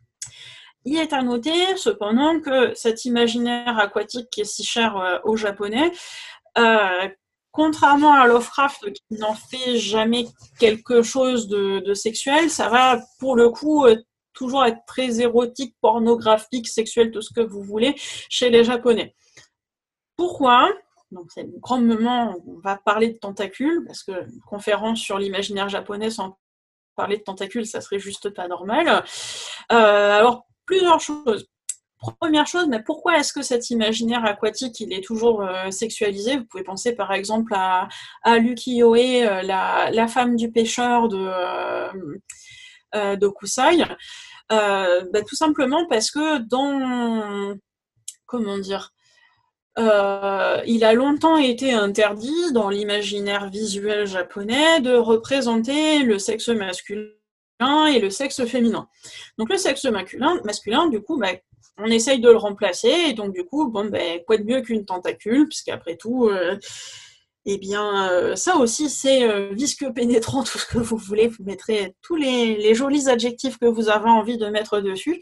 Il 0.84 0.96
est 0.96 1.12
à 1.12 1.22
noter 1.22 1.76
cependant 1.76 2.40
que 2.40 2.74
cet 2.74 3.04
imaginaire 3.04 3.78
aquatique 3.78 4.30
qui 4.30 4.42
est 4.42 4.44
si 4.44 4.64
cher 4.64 4.96
euh, 4.96 5.18
aux 5.24 5.36
Japonais, 5.36 5.92
euh, 6.58 7.08
contrairement 7.52 8.14
à 8.14 8.26
Lovecraft 8.26 8.92
qui 8.92 9.18
n'en 9.18 9.34
fait 9.34 9.76
jamais 9.76 10.26
quelque 10.58 11.02
chose 11.02 11.48
de, 11.48 11.94
sexuel, 11.94 12.48
ça 12.48 12.68
va 12.68 13.00
pour 13.18 13.36
le 13.36 13.50
coup 13.50 13.86
toujours 14.32 14.64
être 14.64 14.80
très 14.86 15.20
érotique, 15.20 15.74
pornographique, 15.80 16.68
sexuel, 16.68 17.10
tout 17.10 17.22
ce 17.22 17.32
que 17.34 17.40
vous 17.40 17.62
voulez 17.62 17.94
chez 17.96 18.50
les 18.50 18.64
Japonais. 18.64 19.14
Pourquoi? 20.16 20.70
Donc 21.10 21.26
c'est 21.34 21.42
le 21.42 21.58
grand 21.58 21.80
moment 21.80 22.36
où 22.36 22.56
on 22.56 22.60
va 22.60 22.76
parler 22.76 23.08
de 23.08 23.18
tentacules, 23.18 23.84
parce 23.86 24.02
que 24.02 24.12
une 24.12 24.40
conférence 24.46 25.00
sur 25.00 25.18
l'imaginaire 25.18 25.68
japonais 25.68 26.10
sans 26.10 26.36
parler 27.00 27.16
de 27.16 27.22
tentacules, 27.22 27.64
ça 27.66 27.80
serait 27.80 27.98
juste 27.98 28.28
pas 28.30 28.46
normal. 28.46 29.02
Euh, 29.72 30.18
alors, 30.18 30.46
plusieurs 30.66 31.00
choses. 31.00 31.48
Première 32.18 32.46
chose, 32.46 32.66
mais 32.68 32.82
pourquoi 32.82 33.18
est-ce 33.18 33.32
que 33.32 33.42
cet 33.42 33.68
imaginaire 33.70 34.24
aquatique 34.24 34.80
il 34.80 34.92
est 34.92 35.04
toujours 35.04 35.42
euh, 35.42 35.70
sexualisé? 35.70 36.36
Vous 36.38 36.44
pouvez 36.44 36.62
penser 36.62 36.94
par 36.94 37.12
exemple 37.12 37.52
à, 37.54 37.88
à 38.22 38.38
Lukiyoe, 38.38 39.22
euh, 39.26 39.42
la, 39.42 40.08
femme 40.08 40.36
du 40.36 40.50
pêcheur 40.50 41.08
de, 41.08 41.26
de 42.94 43.28
Kusai. 43.28 43.84
Bah, 44.48 45.22
tout 45.26 45.36
simplement 45.36 45.86
parce 45.88 46.10
que 46.10 46.38
dans 46.38 47.54
comment 48.26 48.58
dire 48.58 48.92
euh, 49.78 50.60
il 50.66 50.84
a 50.84 50.92
longtemps 50.92 51.36
été 51.36 51.72
interdit 51.72 52.52
dans 52.52 52.68
l'imaginaire 52.68 53.48
visuel 53.50 54.06
japonais 54.06 54.80
de 54.80 54.94
représenter 54.94 56.00
le 56.02 56.18
sexe 56.18 56.48
masculin 56.48 57.06
et 57.92 58.00
le 58.00 58.10
sexe 58.10 58.44
féminin. 58.46 58.88
Donc 59.38 59.48
le 59.48 59.56
sexe 59.56 59.84
masculin, 59.84 60.88
du 60.88 61.00
coup, 61.00 61.18
bah, 61.18 61.28
on 61.78 61.86
essaye 61.86 62.20
de 62.20 62.28
le 62.28 62.36
remplacer, 62.36 62.92
et 63.08 63.12
donc 63.12 63.32
du 63.32 63.44
coup, 63.44 63.68
bon, 63.68 63.86
ben, 63.86 64.20
quoi 64.26 64.36
de 64.38 64.44
mieux 64.44 64.60
qu'une 64.60 64.84
tentacule, 64.84 65.48
puisqu'après 65.48 65.96
tout, 65.96 66.28
euh, 66.28 66.58
eh 67.46 67.56
bien, 67.56 68.10
euh, 68.10 68.36
ça 68.36 68.56
aussi, 68.56 68.90
c'est 68.90 69.52
visqueux, 69.52 69.92
pénétrant, 69.92 70.42
tout 70.44 70.58
ce 70.58 70.66
que 70.66 70.78
vous 70.78 70.96
voulez. 70.96 71.28
Vous 71.28 71.44
mettrez 71.44 71.94
tous 72.02 72.16
les, 72.16 72.56
les, 72.56 72.74
jolis 72.74 73.08
adjectifs 73.08 73.58
que 73.58 73.66
vous 73.66 73.88
avez 73.88 74.10
envie 74.10 74.36
de 74.36 74.46
mettre 74.46 74.80
dessus. 74.80 75.20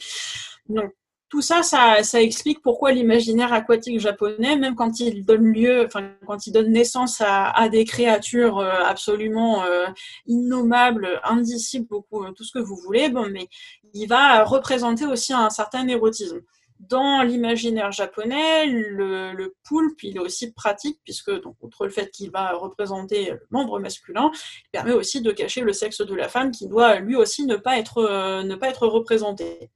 Donc, 0.69 0.93
tout 1.29 1.43
ça, 1.43 1.63
ça, 1.63 2.23
explique 2.23 2.63
pourquoi 2.63 2.93
l'imaginaire 2.93 3.53
aquatique 3.53 4.01
japonais, 4.01 4.57
même 4.57 4.75
quand 4.75 4.99
il 4.99 5.27
donne 5.27 5.53
lieu, 5.53 5.85
enfin 5.85 6.11
quand 6.27 6.47
il 6.47 6.53
donne 6.53 6.73
naissance 6.73 7.23
à, 7.25 7.69
des 7.69 7.85
créatures 7.85 8.59
euh, 8.59 8.83
absolument 8.85 9.63
euh, 9.65 9.87
innommables, 10.27 11.21
indicibles, 11.25 11.87
beaucoup, 11.87 12.25
euh, 12.25 12.33
tout 12.33 12.45
ce 12.45 12.53
que 12.53 12.59
vous 12.59 12.77
voulez, 12.77 13.11
bon, 13.11 13.29
mais 13.31 13.47
il 13.93 14.07
va 14.07 14.43
représenter 14.45 15.05
aussi 15.05 15.35
un 15.35 15.51
certain 15.51 15.87
érotisme. 15.89 16.41
Dans 16.81 17.23
l'imaginaire 17.23 17.93
japonais, 17.93 18.67
le, 18.67 19.55
poulpe, 19.65 20.03
il 20.05 20.17
est 20.17 20.21
aussi 20.21 20.53
pratique, 20.53 20.99
puisque, 21.05 21.31
donc, 21.43 21.57
outre 21.61 21.85
le 21.85 21.91
fait 21.91 22.09
qu'il 22.11 22.31
va 22.31 22.53
représenter 22.53 23.33
le 23.33 23.41
membre 23.51 23.81
masculin, 23.81 24.31
il 24.35 24.71
permet 24.71 24.93
aussi 24.93 25.21
de 25.21 25.33
cacher 25.33 25.61
le 25.61 25.73
sexe 25.73 26.01
de 26.01 26.15
la 26.15 26.29
femme, 26.29 26.53
qui 26.53 26.69
doit 26.69 27.01
lui 27.01 27.17
aussi 27.17 27.45
ne 27.47 27.57
pas 27.57 27.79
être, 27.79 28.43
ne 28.45 28.55
pas 28.55 28.69
être 28.69 28.87
représenté. 28.87 29.71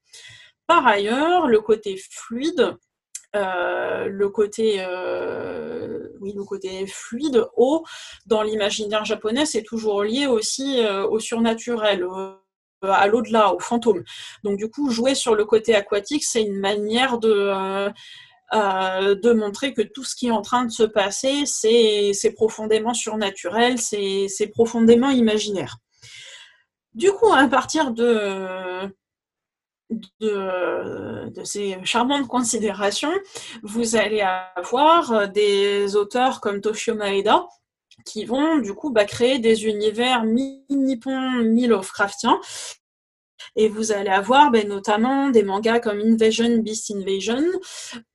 Par 0.73 0.87
ailleurs, 0.87 1.49
le 1.49 1.61
côté 1.61 1.99
fluide, 2.11 2.79
euh, 3.37 4.07
le 4.09 4.31
côté 4.31 4.77
euh, 4.79 6.09
oui 6.21 6.33
le 6.35 6.45
côté 6.45 6.87
fluide 6.87 7.47
haut 7.59 7.85
dans 8.25 8.43
l'imaginaire 8.43 9.05
japonais 9.05 9.45
c'est 9.45 9.63
toujours 9.63 10.03
lié 10.03 10.27
aussi 10.27 10.81
euh, 10.81 11.07
au 11.07 11.19
surnaturel 11.19 12.07
à 12.81 13.07
l'au-delà 13.07 13.53
au 13.53 13.59
fantôme. 13.59 14.03
Donc 14.45 14.57
du 14.57 14.71
coup 14.71 14.89
jouer 14.89 15.15
sur 15.15 15.35
le 15.35 15.45
côté 15.45 15.75
aquatique 15.75 16.25
c'est 16.25 16.43
une 16.43 16.59
manière 16.59 17.19
de 17.19 17.91
de 18.53 19.33
montrer 19.35 19.75
que 19.75 19.83
tout 19.83 20.05
ce 20.05 20.17
qui 20.17 20.29
est 20.29 20.31
en 20.31 20.43
train 20.43 20.65
de 20.65 20.71
se 20.71 20.85
passer 20.85 21.45
c'est 21.45 22.33
profondément 22.35 22.95
surnaturel 22.95 23.77
c'est 23.79 24.51
profondément 24.55 25.11
imaginaire. 25.11 25.77
Du 26.95 27.13
coup 27.13 27.31
à 27.31 27.47
partir 27.47 27.91
de 27.91 28.91
de, 30.21 31.45
ces 31.45 31.79
charmantes 31.85 32.29
considérations, 32.29 33.13
vous 33.63 33.97
allez 33.97 34.21
avoir 34.57 35.29
des 35.29 35.97
auteurs 35.97 36.41
comme 36.41 36.61
Toshio 36.61 36.95
Maeda 36.95 37.47
qui 38.05 38.25
vont 38.25 38.59
du 38.59 38.75
coup 38.75 38.91
bah, 38.91 39.05
créer 39.05 39.39
des 39.39 39.67
univers 39.67 40.25
mi-nippon, 40.25 41.43
mi-Lovecraftiens. 41.43 42.41
Et 43.57 43.69
vous 43.69 43.93
allez 43.93 44.11
avoir 44.11 44.51
ben, 44.51 44.67
notamment 44.67 45.29
des 45.29 45.43
mangas 45.43 45.81
comme 45.81 46.01
Invasion, 46.01 46.59
Beast 46.59 46.91
Invasion, 46.91 47.43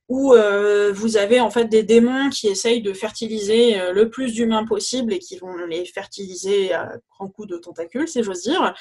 où 0.08 0.32
euh, 0.32 0.90
vous 0.92 1.16
avez 1.16 1.40
en 1.40 1.50
fait 1.50 1.66
des 1.66 1.82
démons 1.82 2.30
qui 2.30 2.48
essayent 2.48 2.82
de 2.82 2.92
fertiliser 2.92 3.78
euh, 3.78 3.92
le 3.92 4.08
plus 4.08 4.32
d'humains 4.32 4.64
possible 4.64 5.12
et 5.12 5.18
qui 5.18 5.36
vont 5.36 5.54
les 5.66 5.84
fertiliser 5.84 6.72
à 6.72 6.92
grands 7.10 7.28
coups 7.28 7.48
de 7.48 7.58
tentacules, 7.58 8.08
si 8.08 8.22
j'ose 8.22 8.42
dire. 8.42 8.74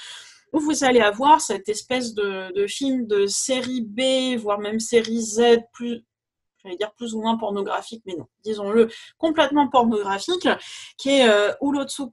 Où 0.54 0.60
vous 0.60 0.84
allez 0.84 1.02
avoir 1.02 1.42
cette 1.42 1.68
espèce 1.70 2.14
de, 2.14 2.66
film 2.68 3.06
de 3.06 3.26
série 3.26 3.82
B, 3.82 4.40
voire 4.40 4.60
même 4.60 4.80
série 4.80 5.22
Z, 5.22 5.60
plus, 5.74 6.04
j'allais 6.64 6.78
dire 6.78 6.94
plus 6.94 7.14
ou 7.14 7.22
moins 7.22 7.38
pornographique, 7.38 8.04
mais 8.06 8.16
non, 8.16 8.28
disons-le, 8.44 8.90
complètement 9.18 9.68
pornographique, 9.68 10.48
qui 10.98 11.10
est 11.10 11.30
euh, 11.30 11.52
Ulotsu. 11.62 12.04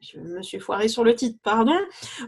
Je 0.00 0.18
me 0.18 0.42
suis 0.42 0.60
sur 0.88 1.04
le 1.04 1.14
titre, 1.14 1.38
pardon. 1.42 1.78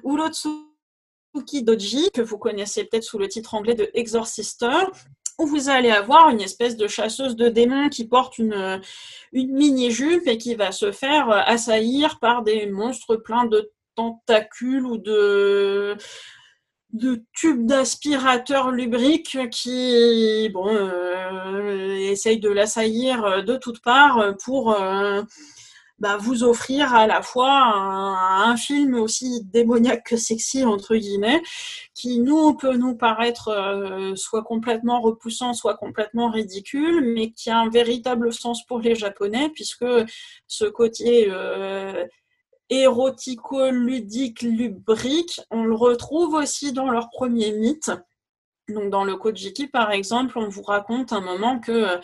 Ulotsuki 0.04 1.62
Doji, 1.62 2.10
que 2.12 2.22
vous 2.22 2.38
connaissez 2.38 2.84
peut-être 2.84 3.04
sous 3.04 3.18
le 3.18 3.28
titre 3.28 3.54
anglais 3.54 3.74
de 3.74 3.90
Exorcister, 3.94 4.86
où 5.38 5.46
vous 5.46 5.68
allez 5.68 5.90
avoir 5.90 6.30
une 6.30 6.40
espèce 6.40 6.76
de 6.76 6.88
chasseuse 6.88 7.36
de 7.36 7.48
démons 7.48 7.88
qui 7.88 8.06
porte 8.06 8.38
une, 8.38 8.80
une 9.32 9.52
mini-jupe 9.52 10.26
et 10.26 10.36
qui 10.36 10.54
va 10.54 10.72
se 10.72 10.90
faire 10.90 11.30
assaillir 11.30 12.18
par 12.18 12.42
des 12.42 12.66
monstres 12.66 13.16
pleins 13.16 13.46
de 13.46 13.70
tentacules 13.98 14.86
ou 14.86 14.96
de 14.96 15.96
de 16.92 17.22
tubes 17.34 17.66
d'aspirateur 17.66 18.70
lubrique 18.70 19.36
qui 19.50 20.48
bon 20.54 20.68
euh, 20.68 21.96
essayent 21.96 22.40
de 22.40 22.48
l'assaillir 22.48 23.44
de 23.44 23.56
toutes 23.56 23.82
parts 23.82 24.34
pour 24.42 24.72
euh, 24.72 25.22
bah, 25.98 26.16
vous 26.16 26.44
offrir 26.44 26.94
à 26.94 27.06
la 27.08 27.22
fois 27.22 27.52
un, 27.74 28.56
film 28.56 28.94
aussi 28.94 29.42
démoniaque 29.44 30.04
que 30.06 30.16
sexy 30.16 30.64
entre 30.64 30.94
guillemets 30.96 31.42
qui 31.92 32.20
nous 32.20 32.54
peut 32.54 32.76
nous 32.76 32.94
paraître 32.96 33.48
euh, 33.48 34.14
soit 34.14 34.44
complètement 34.44 35.00
repoussant 35.00 35.52
soit 35.54 35.76
complètement 35.76 36.30
ridicule 36.30 37.12
mais 37.14 37.32
qui 37.32 37.50
a 37.50 37.58
un 37.58 37.68
véritable 37.68 38.32
sens 38.32 38.64
pour 38.64 38.78
les 38.78 38.94
japonais 38.94 39.50
puisque 39.50 39.84
ce 40.46 40.64
côté 40.64 41.30
érotico-ludique, 42.70 44.42
lubrique, 44.42 45.40
on 45.50 45.64
le 45.64 45.74
retrouve 45.74 46.34
aussi 46.34 46.72
dans 46.72 46.90
leur 46.90 47.10
premier 47.10 47.52
mythe. 47.52 47.90
Donc 48.68 48.90
dans 48.90 49.04
le 49.04 49.16
Kojiki, 49.16 49.66
par 49.66 49.90
exemple, 49.90 50.38
on 50.38 50.48
vous 50.48 50.62
raconte 50.62 51.12
un 51.12 51.20
moment 51.22 51.58
que 51.58 51.98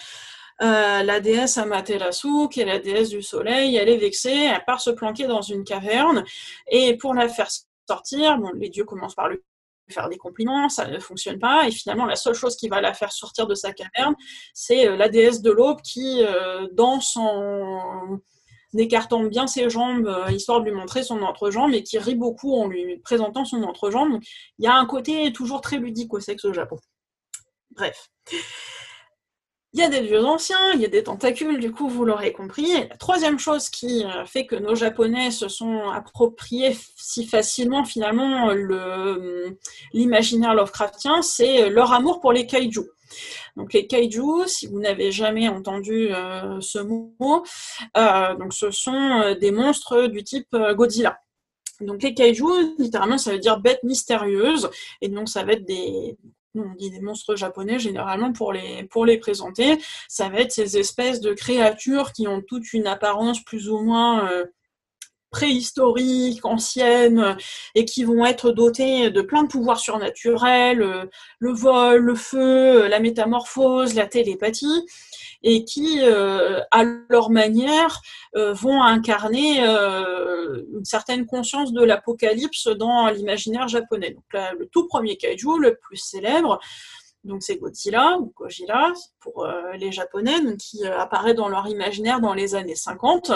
euh, 0.62 1.03
la 1.03 1.21
déesse 1.21 1.59
Amaterasu, 1.59 2.49
qui 2.49 2.61
est 2.61 2.65
la 2.65 2.79
déesse 2.79 3.11
du 3.11 3.23
soleil, 3.23 3.77
elle 3.77 3.89
est 3.89 3.99
vexée, 3.99 4.51
elle 4.55 4.65
part 4.65 4.81
se 4.81 4.91
planquer 4.91 5.27
dans 5.27 5.43
une 5.43 5.65
caverne, 5.65 6.25
et 6.69 6.97
pour 6.97 7.12
la 7.12 7.29
faire 7.29 7.49
sortir, 7.89 8.39
les 8.55 8.69
dieux 8.69 8.85
commencent 8.85 9.17
par 9.17 9.29
lui 9.29 9.39
faire 9.91 10.09
des 10.09 10.17
compliments, 10.17 10.69
ça 10.69 10.87
ne 10.87 10.99
fonctionne 10.99 11.39
pas, 11.39 11.67
et 11.67 11.71
finalement 11.71 12.07
la 12.07 12.17
seule 12.17 12.35
chose 12.35 12.57
qui 12.57 12.69
va 12.69 12.81
la 12.81 12.95
faire 12.95 13.12
sortir 13.12 13.47
de 13.47 13.55
sa 13.55 13.73
caverne, 13.73 14.15
c'est 14.55 14.89
euh, 14.89 14.97
la 14.97 15.09
déesse 15.09 15.43
de 15.43 15.51
l'aube 15.51 15.83
qui, 15.83 16.23
euh, 16.23 16.69
dans 16.73 17.01
son 17.01 18.21
écartant 18.79 19.25
bien 19.25 19.47
ses 19.47 19.70
jambes, 19.70 20.07
euh, 20.07 20.31
histoire 20.31 20.61
de 20.61 20.70
lui 20.70 20.77
montrer 20.77 21.03
son 21.03 21.22
entrejambe, 21.22 21.72
et 21.75 21.83
qui 21.83 21.99
rit 21.99 22.14
beaucoup 22.14 22.55
en 22.55 22.66
lui 22.66 22.99
présentant 22.99 23.45
son 23.45 23.62
entrejambe. 23.62 24.18
il 24.59 24.64
y 24.64 24.68
a 24.68 24.75
un 24.75 24.87
côté 24.87 25.33
toujours 25.33 25.61
très 25.61 25.79
ludique 25.79 26.12
au 26.14 26.20
sexe 26.20 26.45
au 26.45 26.53
Japon. 26.53 26.77
Bref. 27.70 28.09
Il 29.72 29.81
y 29.81 29.83
a 29.83 29.89
des 29.89 30.03
dieux 30.03 30.25
anciens, 30.25 30.72
il 30.75 30.81
y 30.81 30.85
a 30.85 30.89
des 30.89 31.03
tentacules, 31.03 31.59
du 31.59 31.72
coup, 31.72 31.89
vous 31.89 32.05
l'aurez 32.05 32.33
compris. 32.33 32.72
la 32.89 32.97
troisième 32.97 33.41
chose 33.41 33.68
qui 33.68 34.05
euh, 34.05 34.25
fait 34.25 34.47
que 34.47 34.55
nos 34.55 34.77
Japonais 34.77 35.33
se 35.33 35.49
sont 35.49 35.89
appropriés 35.91 36.77
si 36.97 37.27
facilement, 37.27 37.85
finalement, 37.85 38.51
l'imaginaire 39.93 40.55
Lovecraftien, 40.55 41.22
c'est 41.22 41.70
leur 41.70 41.93
amour 41.93 42.20
pour 42.20 42.33
les 42.33 42.47
kaiju. 42.47 42.89
Donc 43.57 43.73
les 43.73 43.87
kaiju, 43.87 44.47
si 44.47 44.67
vous 44.67 44.81
n'avez 44.81 45.13
jamais 45.13 45.49
entendu 45.49 46.13
euh, 46.13 46.61
ce 46.61 46.79
mot, 46.79 47.15
euh, 47.97 48.35
donc 48.37 48.53
ce 48.53 48.71
sont 48.71 48.93
euh, 48.93 49.35
des 49.35 49.51
monstres 49.51 50.07
du 50.07 50.25
type 50.25 50.57
Godzilla. 50.73 51.19
Donc 51.81 52.03
les 52.03 52.15
kaiju, 52.15 52.77
littéralement, 52.79 53.19
ça 53.19 53.33
veut 53.33 53.39
dire 53.39 53.61
bêtes 53.61 53.83
mystérieuses, 53.83 54.71
et 55.01 55.09
donc 55.09 55.29
ça 55.29 55.45
va 55.45 55.53
être 55.53 55.65
des, 55.65 56.17
on 56.55 56.75
dit 56.75 56.91
des 56.91 57.01
monstres 57.01 57.37
japonais 57.37 57.79
généralement 57.79 58.33
pour 58.33 58.53
les, 58.53 58.85
pour 58.85 59.05
les 59.07 59.19
présenter. 59.19 59.79
Ça 60.09 60.29
va 60.29 60.41
être 60.41 60.53
ces 60.53 60.79
espèces 60.79 61.21
de 61.21 61.33
créatures 61.33 62.13
qui 62.13 62.29
ont 62.29 62.43
toute 62.43 62.73
une 62.73 62.87
apparence 62.87 63.43
plus 63.43 63.69
ou 63.69 63.81
moins 63.81 64.31
préhistoriques, 65.35 66.45
anciennes, 66.45 67.37
et 67.74 67.85
qui 67.85 68.05
vont 68.05 68.24
être 68.24 68.53
dotées 68.53 69.11
de 69.11 69.20
plein 69.20 69.43
de 69.43 69.49
pouvoirs 69.49 69.80
surnaturels, 69.80 70.80
euh, 70.80 71.07
le 71.41 71.53
vol, 71.53 71.99
le 72.03 72.14
feu, 72.14 72.87
la 72.87 73.01
métamorphose, 73.01 73.95
la 73.95 74.07
télépathie, 74.07 74.87
et 75.43 75.64
qui, 75.64 75.99
euh, 76.03 76.61
à 76.70 76.85
leur 77.09 77.30
manière, 77.30 78.01
euh, 78.37 78.53
vont 78.53 78.80
incarner 78.80 79.59
une 79.59 80.85
certaine 80.85 81.26
conscience 81.26 81.72
de 81.72 81.82
l'apocalypse 81.82 82.68
dans 82.68 83.09
l'imaginaire 83.09 83.66
japonais. 83.66 84.11
Donc 84.11 84.43
le 84.57 84.66
tout 84.66 84.87
premier 84.87 85.16
kaiju, 85.16 85.59
le 85.59 85.74
plus 85.74 85.97
célèbre, 85.97 86.61
donc 87.24 87.43
c'est 87.43 87.57
Godzilla 87.57 88.18
ou 88.20 88.32
Gojira 88.37 88.93
pour 89.18 89.49
les 89.78 89.91
Japonais, 89.91 90.41
donc 90.43 90.59
qui 90.59 90.87
apparaît 90.87 91.35
dans 91.35 91.49
leur 91.49 91.66
imaginaire 91.66 92.20
dans 92.20 92.35
les 92.35 92.55
années 92.55 92.76
50 92.76 93.32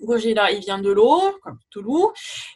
Gojira, 0.00 0.50
il 0.52 0.60
vient 0.60 0.78
de 0.78 0.90
l'eau, 0.90 1.20
comme 1.42 1.58
Toulouse, 1.70 2.12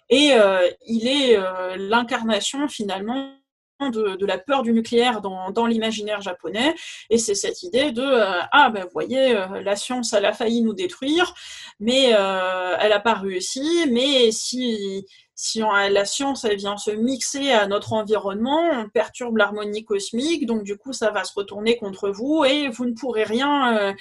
et 0.08 0.34
euh, 0.34 0.68
il 0.86 1.08
est 1.08 1.36
euh, 1.36 1.76
l'incarnation 1.76 2.68
finalement 2.68 3.41
de, 3.90 4.26
la 4.26 4.38
peur 4.38 4.62
du 4.62 4.72
nucléaire 4.72 5.20
dans, 5.20 5.66
l'imaginaire 5.66 6.20
japonais. 6.20 6.74
Et 7.10 7.18
c'est 7.18 7.34
cette 7.34 7.62
idée 7.62 7.92
de 7.92 8.02
euh, 8.02 8.40
ah 8.52 8.70
ben 8.70 8.84
vous 8.84 8.90
voyez, 8.92 9.34
la 9.62 9.76
science 9.76 10.12
elle 10.12 10.24
a 10.24 10.32
failli 10.32 10.62
nous 10.62 10.74
détruire, 10.74 11.34
mais 11.80 12.04
elle 12.04 12.90
n'a 12.90 13.00
pas 13.00 13.14
réussi. 13.14 13.86
Mais 13.90 14.30
si 14.32 15.06
si 15.42 15.58
la 15.58 16.04
science 16.04 16.44
elle 16.44 16.56
vient 16.56 16.76
se 16.76 16.92
mixer 16.92 17.50
à 17.50 17.66
notre 17.66 17.94
environnement, 17.94 18.60
on 18.74 18.88
perturbe 18.88 19.38
l'harmonie 19.38 19.84
cosmique, 19.84 20.46
donc 20.46 20.62
du 20.62 20.76
coup 20.76 20.92
ça 20.92 21.10
va 21.10 21.24
se 21.24 21.32
retourner 21.34 21.76
contre 21.76 22.10
vous 22.10 22.44
et 22.44 22.68
vous 22.68 22.84
ne 22.84 22.92
pourrez 22.92 23.24
rien, 23.24 23.76
euh, 23.76 23.92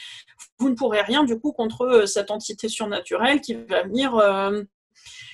vous 0.59 0.69
ne 0.69 0.75
pourrez 0.75 1.01
rien 1.01 1.23
du 1.23 1.39
coup 1.39 1.51
contre 1.51 1.81
euh, 1.81 2.05
cette 2.05 2.29
entité 2.29 2.69
surnaturelle 2.69 3.41
qui 3.41 3.55
va 3.55 3.81
venir, 3.81 4.15
euh, 4.17 4.61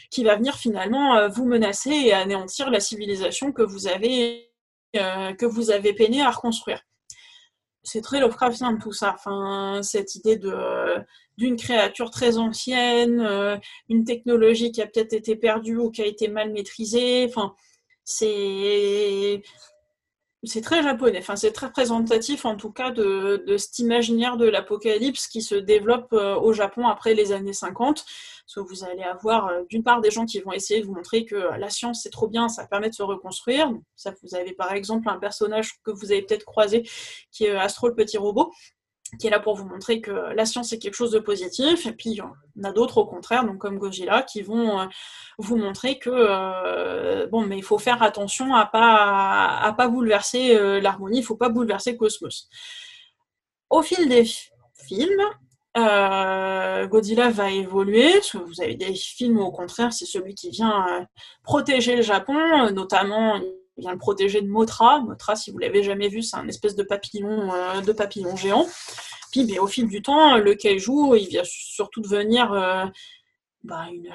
qui 0.09 0.23
va 0.23 0.35
venir 0.35 0.55
finalement 0.55 1.27
vous 1.29 1.45
menacer 1.45 1.91
et 1.91 2.13
anéantir 2.13 2.69
la 2.69 2.79
civilisation 2.79 3.51
que 3.51 3.61
vous 3.61 3.87
avez, 3.87 4.51
que 4.93 5.45
vous 5.45 5.71
avez 5.71 5.93
peiné 5.93 6.21
à 6.21 6.31
reconstruire 6.31 6.81
c'est 7.87 8.01
très 8.01 8.19
Lovecraftien 8.19 8.77
tout 8.77 8.91
ça. 8.91 9.13
Enfin, 9.15 9.81
cette 9.81 10.15
idée 10.15 10.35
de 10.35 10.53
d'une 11.37 11.55
créature 11.55 12.09
très 12.09 12.37
ancienne, 12.37 13.21
euh, 13.21 13.57
une 13.89 14.03
technologie 14.03 14.71
qui 14.71 14.81
a 14.81 14.87
peut-être 14.87 15.13
été 15.13 15.35
perdue 15.35 15.77
ou 15.77 15.91
qui 15.91 16.01
a 16.01 16.05
été 16.05 16.27
mal 16.27 16.51
maîtrisée. 16.51 17.25
Enfin, 17.29 17.53
c'est 18.03 19.41
c'est 20.43 20.61
très 20.61 20.83
japonais. 20.83 21.17
Enfin, 21.19 21.35
c'est 21.35 21.51
très 21.51 21.67
représentatif 21.67 22.45
en 22.45 22.55
tout 22.55 22.71
cas 22.71 22.91
de, 22.91 23.43
de 23.47 23.57
cet 23.57 23.79
imaginaire 23.79 24.37
de 24.37 24.47
l'apocalypse 24.47 25.27
qui 25.27 25.41
se 25.41 25.55
développe 25.55 26.13
euh, 26.13 26.35
au 26.35 26.53
Japon 26.53 26.87
après 26.87 27.15
les 27.15 27.31
années 27.31 27.53
50. 27.53 28.05
Parce 28.05 28.53
que 28.55 28.59
vous 28.59 28.83
allez 28.83 29.03
avoir 29.03 29.47
euh, 29.47 29.63
d'une 29.69 29.83
part 29.83 29.99
des 29.99 30.11
gens 30.11 30.25
qui 30.25 30.39
vont 30.39 30.51
essayer 30.51 30.81
de 30.81 30.85
vous 30.85 30.93
montrer 30.93 31.25
que 31.25 31.35
la 31.35 31.69
science 31.69 32.03
c'est 32.03 32.11
trop 32.11 32.27
bien, 32.27 32.49
ça 32.49 32.67
permet 32.67 32.89
de 32.89 32.93
se 32.93 33.03
reconstruire. 33.03 33.71
Ça, 33.95 34.13
vous 34.21 34.35
avez 34.35 34.53
par 34.53 34.73
exemple 34.73 35.09
un 35.09 35.17
personnage 35.17 35.71
que 35.83 35.91
vous 35.91 36.11
avez 36.11 36.21
peut-être 36.21 36.45
croisé 36.45 36.87
qui 37.31 37.45
est 37.45 37.55
Astro 37.55 37.87
le 37.87 37.95
petit 37.95 38.17
robot, 38.17 38.53
qui 39.19 39.27
est 39.27 39.29
là 39.29 39.39
pour 39.39 39.55
vous 39.55 39.65
montrer 39.65 40.01
que 40.01 40.11
la 40.11 40.45
science 40.45 40.73
est 40.73 40.79
quelque 40.79 40.95
chose 40.95 41.11
de 41.11 41.19
positif, 41.19 41.85
et 41.85 41.91
puis 41.91 42.19
on 42.21 42.63
a 42.63 42.71
d'autres 42.71 42.97
au 42.97 43.05
contraire, 43.05 43.45
donc 43.45 43.57
comme 43.57 43.77
Gojira, 43.77 44.23
qui 44.23 44.41
vont 44.41 44.79
euh, 44.79 44.85
vous 45.37 45.57
montrer 45.57 45.99
que 45.99 46.09
euh, 46.11 47.27
bon, 47.27 47.45
mais 47.45 47.57
il 47.57 47.63
faut 47.63 47.77
faire 47.77 48.01
attention 48.03 48.55
à 48.55 48.65
pas 48.65 49.59
à 49.59 49.73
pas 49.73 49.87
bouleverser 49.87 50.81
l'harmonie, 50.81 51.19
il 51.19 51.23
faut 51.23 51.35
pas 51.35 51.49
bouleverser 51.49 51.93
le 51.93 51.97
cosmos. 51.97 52.49
Au 53.69 53.81
fil 53.81 54.07
des 54.07 54.25
films, 54.87 55.23
euh, 55.77 56.87
Godzilla 56.87 57.29
va 57.29 57.51
évoluer, 57.51 58.11
vous 58.33 58.61
avez 58.61 58.75
des 58.75 58.95
films 58.95 59.39
au 59.39 59.51
contraire 59.51 59.93
c'est 59.93 60.05
celui 60.05 60.33
qui 60.33 60.49
vient 60.49 60.87
euh, 60.87 61.05
protéger 61.43 61.95
le 61.95 62.01
Japon, 62.01 62.35
euh, 62.35 62.71
notamment 62.71 63.39
il 63.77 63.81
vient 63.81 63.91
le 63.91 63.97
protéger 63.97 64.41
de 64.41 64.47
Motra. 64.47 65.01
Motra, 65.01 65.35
si 65.35 65.51
vous 65.51 65.57
l'avez 65.59 65.83
jamais 65.83 66.09
vu, 66.09 66.21
c'est 66.21 66.37
un 66.37 66.47
espèce 66.47 66.75
de 66.75 66.83
papillon, 66.83 67.51
de 67.81 67.91
papillon 67.91 68.35
géant. 68.35 68.67
Puis 69.31 69.45
mais 69.45 69.59
au 69.59 69.67
fil 69.67 69.87
du 69.87 70.01
temps, 70.01 70.37
le 70.37 70.55
kaiju, 70.55 71.17
il 71.17 71.27
vient 71.27 71.43
surtout 71.45 72.01
devenir 72.01 72.49
bah, 73.63 73.85
une, 73.91 74.11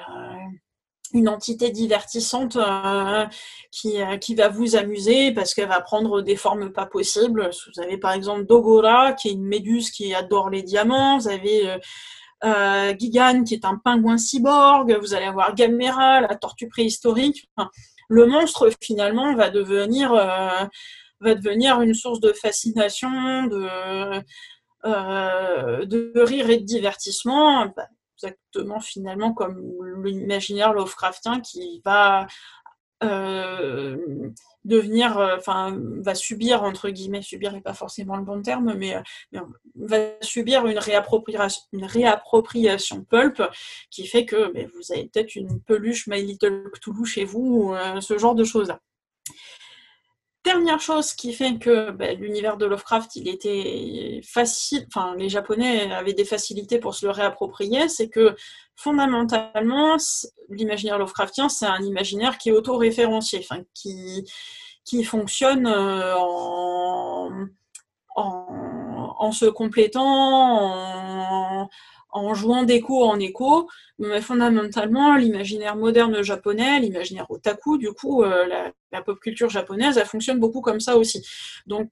une 1.13 1.29
entité 1.29 1.69
divertissante 1.69 2.55
euh, 2.55 3.25
qui, 3.71 4.01
euh, 4.01 4.17
qui 4.17 4.35
va 4.35 4.49
vous 4.49 4.75
amuser 4.75 5.31
parce 5.31 5.53
qu'elle 5.53 5.69
va 5.69 5.79
prendre 5.79 6.21
des 6.21 6.35
formes 6.35 6.71
pas 6.71 6.85
possibles. 6.85 7.49
Vous 7.73 7.81
avez 7.81 7.97
par 7.97 8.13
exemple 8.13 8.45
Dogora, 8.45 9.13
qui 9.13 9.29
est 9.29 9.33
une 9.33 9.45
méduse 9.45 9.91
qui 9.91 10.13
adore 10.13 10.49
les 10.49 10.63
diamants. 10.63 11.19
Vous 11.19 11.27
avez 11.27 11.77
euh, 12.43 12.93
Gigan, 12.99 13.43
qui 13.43 13.53
est 13.53 13.65
un 13.65 13.77
pingouin 13.77 14.17
cyborg. 14.17 14.97
Vous 14.99 15.13
allez 15.13 15.25
avoir 15.25 15.53
Gamera, 15.53 16.21
la 16.21 16.35
tortue 16.35 16.67
préhistorique. 16.67 17.49
Le 18.09 18.25
monstre, 18.25 18.69
finalement, 18.81 19.35
va 19.35 19.49
devenir, 19.49 20.13
va 20.13 20.69
devenir 21.35 21.81
une 21.81 21.93
source 21.93 22.19
de 22.19 22.33
fascination, 22.33 23.45
de, 23.47 24.23
de 24.83 26.21
rire 26.21 26.49
et 26.49 26.57
de 26.57 26.65
divertissement. 26.65 27.65
Bah, 27.75 27.87
exactement 28.23 28.79
finalement 28.79 29.33
comme 29.33 29.61
l'imaginaire 30.03 30.73
Lovecraftien 30.73 31.41
qui 31.41 31.81
va 31.83 32.27
euh, 33.03 33.97
devenir, 34.65 35.17
euh, 35.17 35.37
enfin, 35.37 35.77
va 35.99 36.15
subir, 36.15 36.63
entre 36.63 36.89
guillemets, 36.89 37.21
subir 37.21 37.51
n'est 37.51 37.61
pas 37.61 37.73
forcément 37.73 38.15
le 38.17 38.23
bon 38.23 38.41
terme, 38.41 38.73
mais, 38.77 38.95
euh, 38.95 39.39
va 39.75 39.97
subir 40.21 40.65
une 40.67 40.77
réappropriation, 40.77 41.61
une 41.73 41.85
réappropriation 41.85 43.03
pulp 43.03 43.41
qui 43.89 44.07
fait 44.07 44.25
que 44.25 44.51
ben, 44.53 44.69
vous 44.73 44.91
avez 44.91 45.05
peut-être 45.05 45.35
une 45.35 45.59
peluche 45.61 46.07
My 46.07 46.21
Little 46.21 46.69
Cthulhu 46.73 47.05
chez 47.05 47.25
vous, 47.25 47.75
ce 47.99 48.17
genre 48.17 48.35
de 48.35 48.43
choses-là. 48.43 48.79
Dernière 50.43 50.81
chose 50.81 51.13
qui 51.13 51.31
fait 51.31 51.57
que 51.57 51.91
ben, 51.91 52.19
l'univers 52.19 52.57
de 52.57 52.65
Lovecraft, 52.65 53.15
il 53.15 53.29
était 53.29 54.19
facile, 54.25 54.85
enfin 54.87 55.15
les 55.15 55.29
Japonais 55.29 55.89
avaient 55.93 56.13
des 56.13 56.25
facilités 56.25 56.79
pour 56.79 56.95
se 56.95 57.05
le 57.05 57.13
réapproprier, 57.13 57.87
c'est 57.87 58.09
que 58.09 58.35
fondamentalement, 58.75 59.95
l'imaginaire 60.49 60.97
Lovecraftien, 60.97 61.47
c'est 61.47 61.65
un 61.65 61.81
imaginaire 61.81 62.37
qui 62.37 62.49
est 62.49 62.51
auto-référencié, 62.51 63.39
enfin 63.39 63.63
qui, 63.73 64.29
qui 64.83 65.05
fonctionne 65.05 65.65
euh, 65.65 66.13
en, 66.17 67.29
en, 68.17 69.15
en, 69.19 69.31
se 69.31 69.45
complétant, 69.45 70.03
en, 70.03 71.69
en 72.13 72.33
jouant 72.33 72.63
d'écho 72.63 73.03
en 73.03 73.19
écho, 73.19 73.67
mais 73.99 74.21
fondamentalement, 74.21 75.15
l'imaginaire 75.15 75.75
moderne 75.75 76.21
japonais, 76.21 76.79
l'imaginaire 76.79 77.29
otaku, 77.29 77.77
du 77.77 77.91
coup, 77.91 78.23
euh, 78.23 78.45
la, 78.91 79.01
pop 79.01 79.19
culture 79.19 79.49
japonaise, 79.49 79.97
elle 79.97 80.05
fonctionne 80.05 80.39
beaucoup 80.39 80.61
comme 80.61 80.79
ça 80.79 80.95
aussi. 80.97 81.25
Donc, 81.65 81.89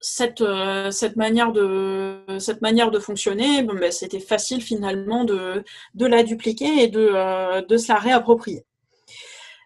cette, 0.00 0.42
euh, 0.42 0.90
cette, 0.90 1.16
manière, 1.16 1.52
de, 1.52 2.18
cette 2.38 2.60
manière 2.60 2.90
de 2.90 2.98
fonctionner, 2.98 3.62
ben, 3.62 3.90
c'était 3.90 4.20
facile 4.20 4.60
finalement 4.60 5.24
de, 5.24 5.64
de, 5.94 6.06
la 6.06 6.22
dupliquer 6.22 6.82
et 6.82 6.88
de, 6.88 7.10
euh, 7.14 7.62
de 7.62 7.76
se 7.78 7.88
la 7.88 7.98
réapproprier. 7.98 8.65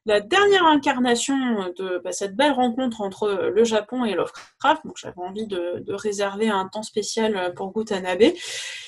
La 0.06 0.20
dernière 0.20 0.64
incarnation 0.64 1.36
de 1.76 2.00
bah, 2.02 2.12
cette 2.12 2.34
belle 2.34 2.52
rencontre 2.52 3.02
entre 3.02 3.50
le 3.52 3.64
Japon 3.64 4.04
et 4.04 4.14
Lovecraft, 4.14 4.84
donc 4.84 4.96
j'avais 4.96 5.20
envie 5.20 5.46
de, 5.46 5.84
réserver 5.92 6.48
un 6.48 6.68
temps 6.68 6.82
spécial 6.82 7.52
pour 7.54 7.72
Gutanabe, 7.72 8.32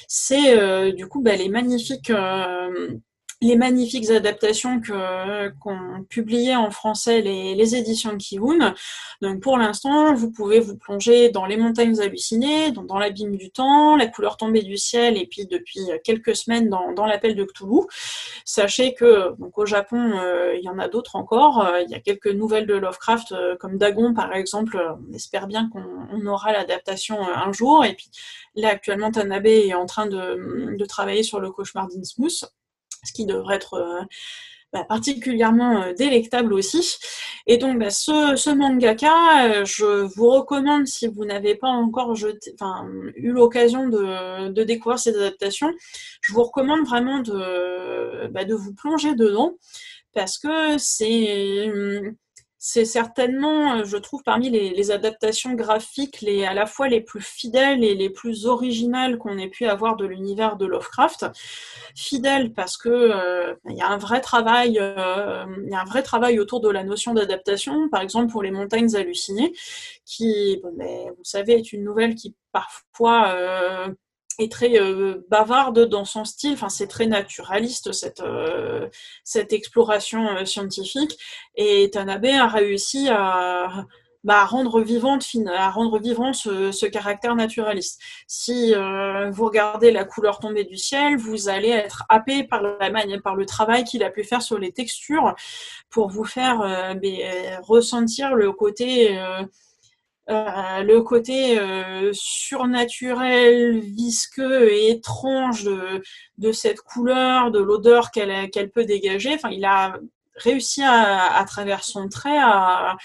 c'est 0.08 0.58
euh, 0.58 0.92
du 0.92 1.06
coup 1.08 1.20
bah, 1.22 1.36
les 1.36 1.48
magnifiques 1.48 2.10
euh, 2.10 2.96
les 3.42 3.56
magnifiques 3.56 4.10
adaptations 4.10 4.80
qu'ont 4.80 6.04
publiées 6.08 6.56
en 6.56 6.70
français 6.70 7.20
les, 7.20 7.54
les 7.54 7.74
éditions 7.74 8.16
Kiun. 8.16 8.74
Donc 9.20 9.40
pour 9.40 9.58
l'instant, 9.58 10.14
vous 10.14 10.30
pouvez 10.30 10.60
vous 10.60 10.76
plonger 10.76 11.30
dans 11.30 11.44
les 11.44 11.56
montagnes 11.56 12.00
hallucinées, 12.00 12.70
dans, 12.70 12.98
l'abîme 12.98 13.36
du 13.36 13.50
temps, 13.50 13.96
la 13.96 14.06
couleur 14.06 14.36
tombée 14.36 14.62
du 14.62 14.76
ciel, 14.76 15.16
et 15.16 15.26
puis 15.26 15.46
depuis 15.46 15.80
quelques 16.04 16.36
semaines 16.36 16.68
dans, 16.68 16.92
dans 16.92 17.04
l'appel 17.04 17.34
de 17.34 17.44
Cthulhu. 17.44 17.82
Sachez 18.44 18.94
que 18.94 19.36
donc 19.38 19.58
au 19.58 19.66
Japon, 19.66 20.12
euh, 20.18 20.54
il 20.56 20.64
y 20.64 20.68
en 20.68 20.78
a 20.78 20.88
d'autres 20.88 21.16
encore. 21.16 21.64
Euh, 21.64 21.80
il 21.82 21.90
y 21.90 21.94
a 21.94 22.00
quelques 22.00 22.28
nouvelles 22.28 22.66
de 22.66 22.74
Lovecraft, 22.74 23.32
euh, 23.32 23.56
comme 23.56 23.76
Dagon 23.76 24.14
par 24.14 24.32
exemple. 24.34 24.80
On 25.10 25.12
espère 25.12 25.48
bien 25.48 25.68
qu'on 25.68 26.26
aura 26.26 26.52
l'adaptation 26.52 27.18
un 27.20 27.52
jour. 27.52 27.84
Et 27.84 27.94
puis 27.94 28.08
là 28.54 28.68
actuellement, 28.68 29.10
Tanabe 29.10 29.46
est 29.46 29.74
en 29.74 29.86
train 29.86 30.06
de, 30.06 30.76
de 30.76 30.84
travailler 30.84 31.24
sur 31.24 31.40
le 31.40 31.50
cauchemar 31.50 31.88
d'Innsmouth 31.88 32.44
ce 33.04 33.12
qui 33.12 33.26
devrait 33.26 33.56
être 33.56 33.74
euh, 33.74 34.02
bah, 34.72 34.84
particulièrement 34.84 35.82
euh, 35.82 35.92
délectable 35.92 36.52
aussi. 36.54 36.98
Et 37.46 37.58
donc, 37.58 37.78
bah, 37.78 37.90
ce, 37.90 38.54
mangaka, 38.54 39.46
euh, 39.46 39.64
je 39.64 40.06
vous 40.14 40.30
recommande, 40.30 40.86
si 40.86 41.06
vous 41.08 41.24
n'avez 41.24 41.54
pas 41.54 41.68
encore 41.68 42.14
eu 43.16 43.32
l'occasion 43.32 43.88
de, 43.88 44.62
découvrir 44.62 44.98
ces 44.98 45.14
adaptations, 45.16 45.72
je 46.22 46.32
vous 46.32 46.42
recommande 46.42 46.86
vraiment 46.86 47.20
de, 47.20 48.28
bah, 48.28 48.44
de 48.44 48.54
vous 48.54 48.74
plonger 48.74 49.14
dedans, 49.14 49.56
parce 50.14 50.38
que 50.38 50.78
c'est 50.78 51.70
hum, 51.70 52.14
c'est 52.64 52.84
certainement, 52.84 53.78
euh, 53.78 53.84
je 53.84 53.96
trouve, 53.96 54.22
parmi 54.22 54.48
les, 54.48 54.92
adaptations 54.92 55.54
graphiques 55.54 56.20
les, 56.20 56.44
à 56.44 56.54
la 56.54 56.64
fois 56.64 56.86
les 56.86 57.00
plus 57.00 57.20
fidèles 57.20 57.82
et 57.82 57.96
les 57.96 58.08
plus 58.08 58.46
originales 58.46 59.18
qu'on 59.18 59.36
ait 59.36 59.48
pu 59.48 59.66
avoir 59.66 59.96
de 59.96 60.06
l'univers 60.06 60.56
de 60.56 60.66
Lovecraft. 60.66 61.26
Fidèle 61.96 62.52
parce 62.52 62.76
que 62.76 62.88
euh, 62.88 63.54
il 63.68 63.76
y 63.76 63.80
a 63.80 63.88
un 63.88 63.98
vrai 63.98 64.20
travail, 64.20 64.78
euh, 64.78 65.44
il 65.64 65.72
y 65.72 65.74
a 65.74 65.80
un 65.80 65.84
vrai 65.84 66.04
travail 66.04 66.38
autour 66.38 66.60
de 66.60 66.68
la 66.68 66.84
notion 66.84 67.14
d'adaptation. 67.14 67.88
Par 67.88 68.00
exemple, 68.00 68.30
pour 68.30 68.44
les 68.44 68.52
montagnes 68.52 68.94
hallucinées, 68.94 69.52
qui, 70.04 70.62
ben, 70.76 71.08
vous 71.16 71.24
savez, 71.24 71.54
est 71.54 71.72
une 71.72 71.82
nouvelle 71.82 72.14
qui 72.14 72.36
parfois 72.52 73.34
est 74.38 74.50
très 74.50 74.80
euh, 74.80 75.24
bavarde 75.28 75.86
dans 75.88 76.04
son 76.04 76.24
style. 76.24 76.54
Enfin, 76.54 76.68
c'est 76.68 76.88
très 76.88 77.06
naturaliste 77.06 77.92
cette 77.92 78.20
euh, 78.20 78.88
cette 79.24 79.52
exploration 79.52 80.28
euh, 80.28 80.44
scientifique. 80.44 81.18
Et 81.56 81.90
Tanabe 81.90 82.26
a 82.26 82.48
réussi 82.48 83.08
à 83.08 83.86
bah, 84.24 84.44
rendre 84.44 84.80
vivante, 84.80 85.26
à 85.48 85.70
rendre 85.70 85.98
vivant 85.98 86.32
ce, 86.32 86.70
ce 86.70 86.86
caractère 86.86 87.34
naturaliste. 87.34 88.00
Si 88.28 88.72
vous 88.72 89.44
regardez 89.46 89.90
la 89.90 90.04
couleur 90.04 90.38
tombée 90.38 90.62
du 90.62 90.76
ciel, 90.76 91.16
vous 91.16 91.48
allez 91.48 91.70
être 91.70 92.04
happé 92.08 92.44
par 92.44 92.62
la 92.62 92.90
manière, 92.90 93.20
par 93.20 93.34
le 93.34 93.46
travail 93.46 93.82
qu'il 93.82 94.04
a 94.04 94.10
pu 94.10 94.22
faire 94.22 94.40
sur 94.40 94.60
les 94.60 94.70
textures 94.70 95.34
pour 95.90 96.08
vous 96.08 96.24
faire 96.24 96.60
ressentir 97.62 98.36
le 98.36 98.52
côté 98.52 99.18
euh, 99.18 99.42
le 100.28 101.00
côté 101.00 101.58
euh, 101.58 102.10
surnaturel, 102.12 103.80
visqueux 103.80 104.70
et 104.70 104.90
étrange 104.90 105.68
de, 106.38 106.52
cette 106.52 106.80
couleur, 106.80 107.50
de 107.50 107.58
l'odeur 107.58 108.10
qu'elle 108.10 108.70
peut 108.72 108.84
dégager. 108.84 109.34
Enfin, 109.34 109.50
il 109.50 109.64
a 109.64 109.98
réussi 110.36 110.82
à, 110.82 111.44
travers 111.46 111.84
son 111.84 112.08
trait 112.08 112.38
à, 112.38 112.96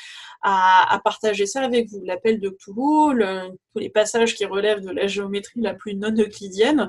partager 1.03 1.45
ça 1.45 1.61
avec 1.61 1.89
vous. 1.89 2.01
L'appel 2.05 2.39
de 2.39 2.49
Cthulhu, 2.49 3.19
tous 3.73 3.79
les 3.79 3.89
passages 3.89 4.35
qui 4.35 4.45
relèvent 4.45 4.81
de 4.81 4.91
la 4.91 5.07
géométrie 5.07 5.61
la 5.61 5.73
plus 5.73 5.95
non 5.95 6.13
euclidienne. 6.17 6.87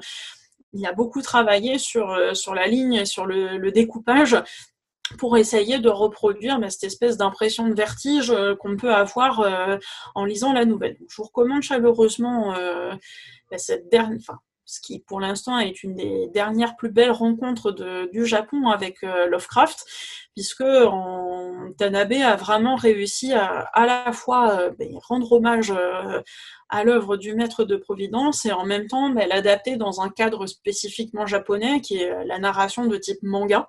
Il 0.75 0.87
a 0.87 0.93
beaucoup 0.93 1.23
travaillé 1.23 1.79
sur, 1.79 2.37
sur 2.37 2.55
la 2.55 2.67
ligne, 2.67 3.05
sur 3.05 3.27
le 3.27 3.71
découpage 3.73 4.37
pour 5.17 5.37
essayer 5.37 5.79
de 5.79 5.89
reproduire 5.89 6.59
cette 6.71 6.85
espèce 6.85 7.17
d'impression 7.17 7.69
de 7.69 7.75
vertige 7.75 8.31
euh, 8.31 8.55
qu'on 8.55 8.77
peut 8.77 8.93
avoir 8.93 9.41
euh, 9.41 9.77
en 10.15 10.25
lisant 10.25 10.53
la 10.53 10.65
nouvelle. 10.65 10.97
je 11.09 11.17
vous 11.17 11.25
recommande 11.25 11.63
chaleureusement 11.63 12.55
euh, 12.55 12.93
bah, 13.51 13.59
cette 13.59 13.91
dernière, 13.91 14.19
enfin, 14.21 14.39
ce 14.69 14.81
qui 14.81 15.01
pour 15.01 15.19
l'instant 15.19 15.59
est 15.59 15.83
une 15.83 15.95
des 15.95 16.29
dernières 16.29 16.77
plus 16.77 16.91
belles 16.91 17.11
rencontres 17.11 17.73
du 18.13 18.27
Japon 18.27 18.69
avec 18.69 19.01
Lovecraft, 19.03 19.85
puisque 20.35 20.65
Tanabe 21.79 22.13
a 22.13 22.37
vraiment 22.37 22.77
réussi 22.77 23.33
à 23.33 23.61
à 23.73 23.87
la 23.87 24.13
fois 24.13 24.71
bah, 24.79 24.85
rendre 25.09 25.33
hommage 25.33 25.73
à 26.69 26.85
l'œuvre 26.85 27.17
du 27.17 27.35
maître 27.35 27.65
de 27.65 27.77
Providence 27.77 28.45
et 28.45 28.53
en 28.53 28.67
même 28.67 28.87
temps 28.87 29.13
l'adapter 29.13 29.77
dans 29.77 30.03
un 30.03 30.11
cadre 30.11 30.47
spécifiquement 30.47 31.27
japonais 31.27 31.81
qui 31.81 32.03
est 32.03 32.25
la 32.25 32.39
narration 32.39 32.87
de 32.87 32.97
type 32.99 33.23
manga. 33.23 33.67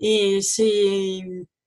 Et 0.00 0.40
c'est 0.40 1.20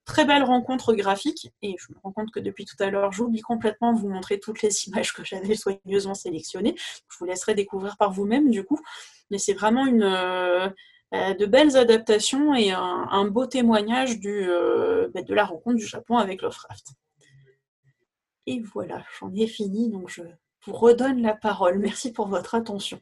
très 0.05 0.25
belle 0.25 0.43
rencontre 0.43 0.93
graphique. 0.93 1.51
Et 1.61 1.75
je 1.79 1.91
me 1.91 1.97
rends 2.03 2.11
compte 2.11 2.31
que 2.31 2.39
depuis 2.39 2.65
tout 2.65 2.75
à 2.79 2.89
l'heure, 2.89 3.11
j'oublie 3.11 3.41
complètement 3.41 3.93
de 3.93 3.99
vous 3.99 4.09
montrer 4.09 4.39
toutes 4.39 4.61
les 4.61 4.69
images 4.87 5.13
que 5.13 5.23
j'avais 5.23 5.55
soigneusement 5.55 6.13
sélectionnées. 6.13 6.75
Je 6.77 7.17
vous 7.19 7.25
laisserai 7.25 7.55
découvrir 7.55 7.97
par 7.97 8.11
vous-même 8.11 8.49
du 8.49 8.63
coup. 8.63 8.79
Mais 9.31 9.37
c'est 9.37 9.53
vraiment 9.53 9.85
une, 9.85 10.03
euh, 10.03 10.69
de 11.11 11.45
belles 11.45 11.77
adaptations 11.77 12.53
et 12.53 12.71
un, 12.71 13.25
beau 13.25 13.45
témoignage 13.45 14.19
du, 14.19 14.47
euh, 14.47 15.09
bah, 15.13 15.21
de 15.21 15.33
la 15.33 15.45
rencontre 15.45 15.77
du 15.77 15.85
Japon 15.85 16.17
avec 16.17 16.41
Lovecraft. 16.41 16.93
Et 18.47 18.59
voilà, 18.59 19.03
j'en 19.19 19.33
ai 19.33 19.47
fini, 19.47 19.89
donc 19.89 20.09
je 20.09 20.21
vous 20.65 20.73
redonne 20.73 21.21
la 21.21 21.33
parole. 21.33 21.79
Merci 21.79 22.13
pour 22.13 22.27
votre 22.27 22.53
attention. 22.53 22.99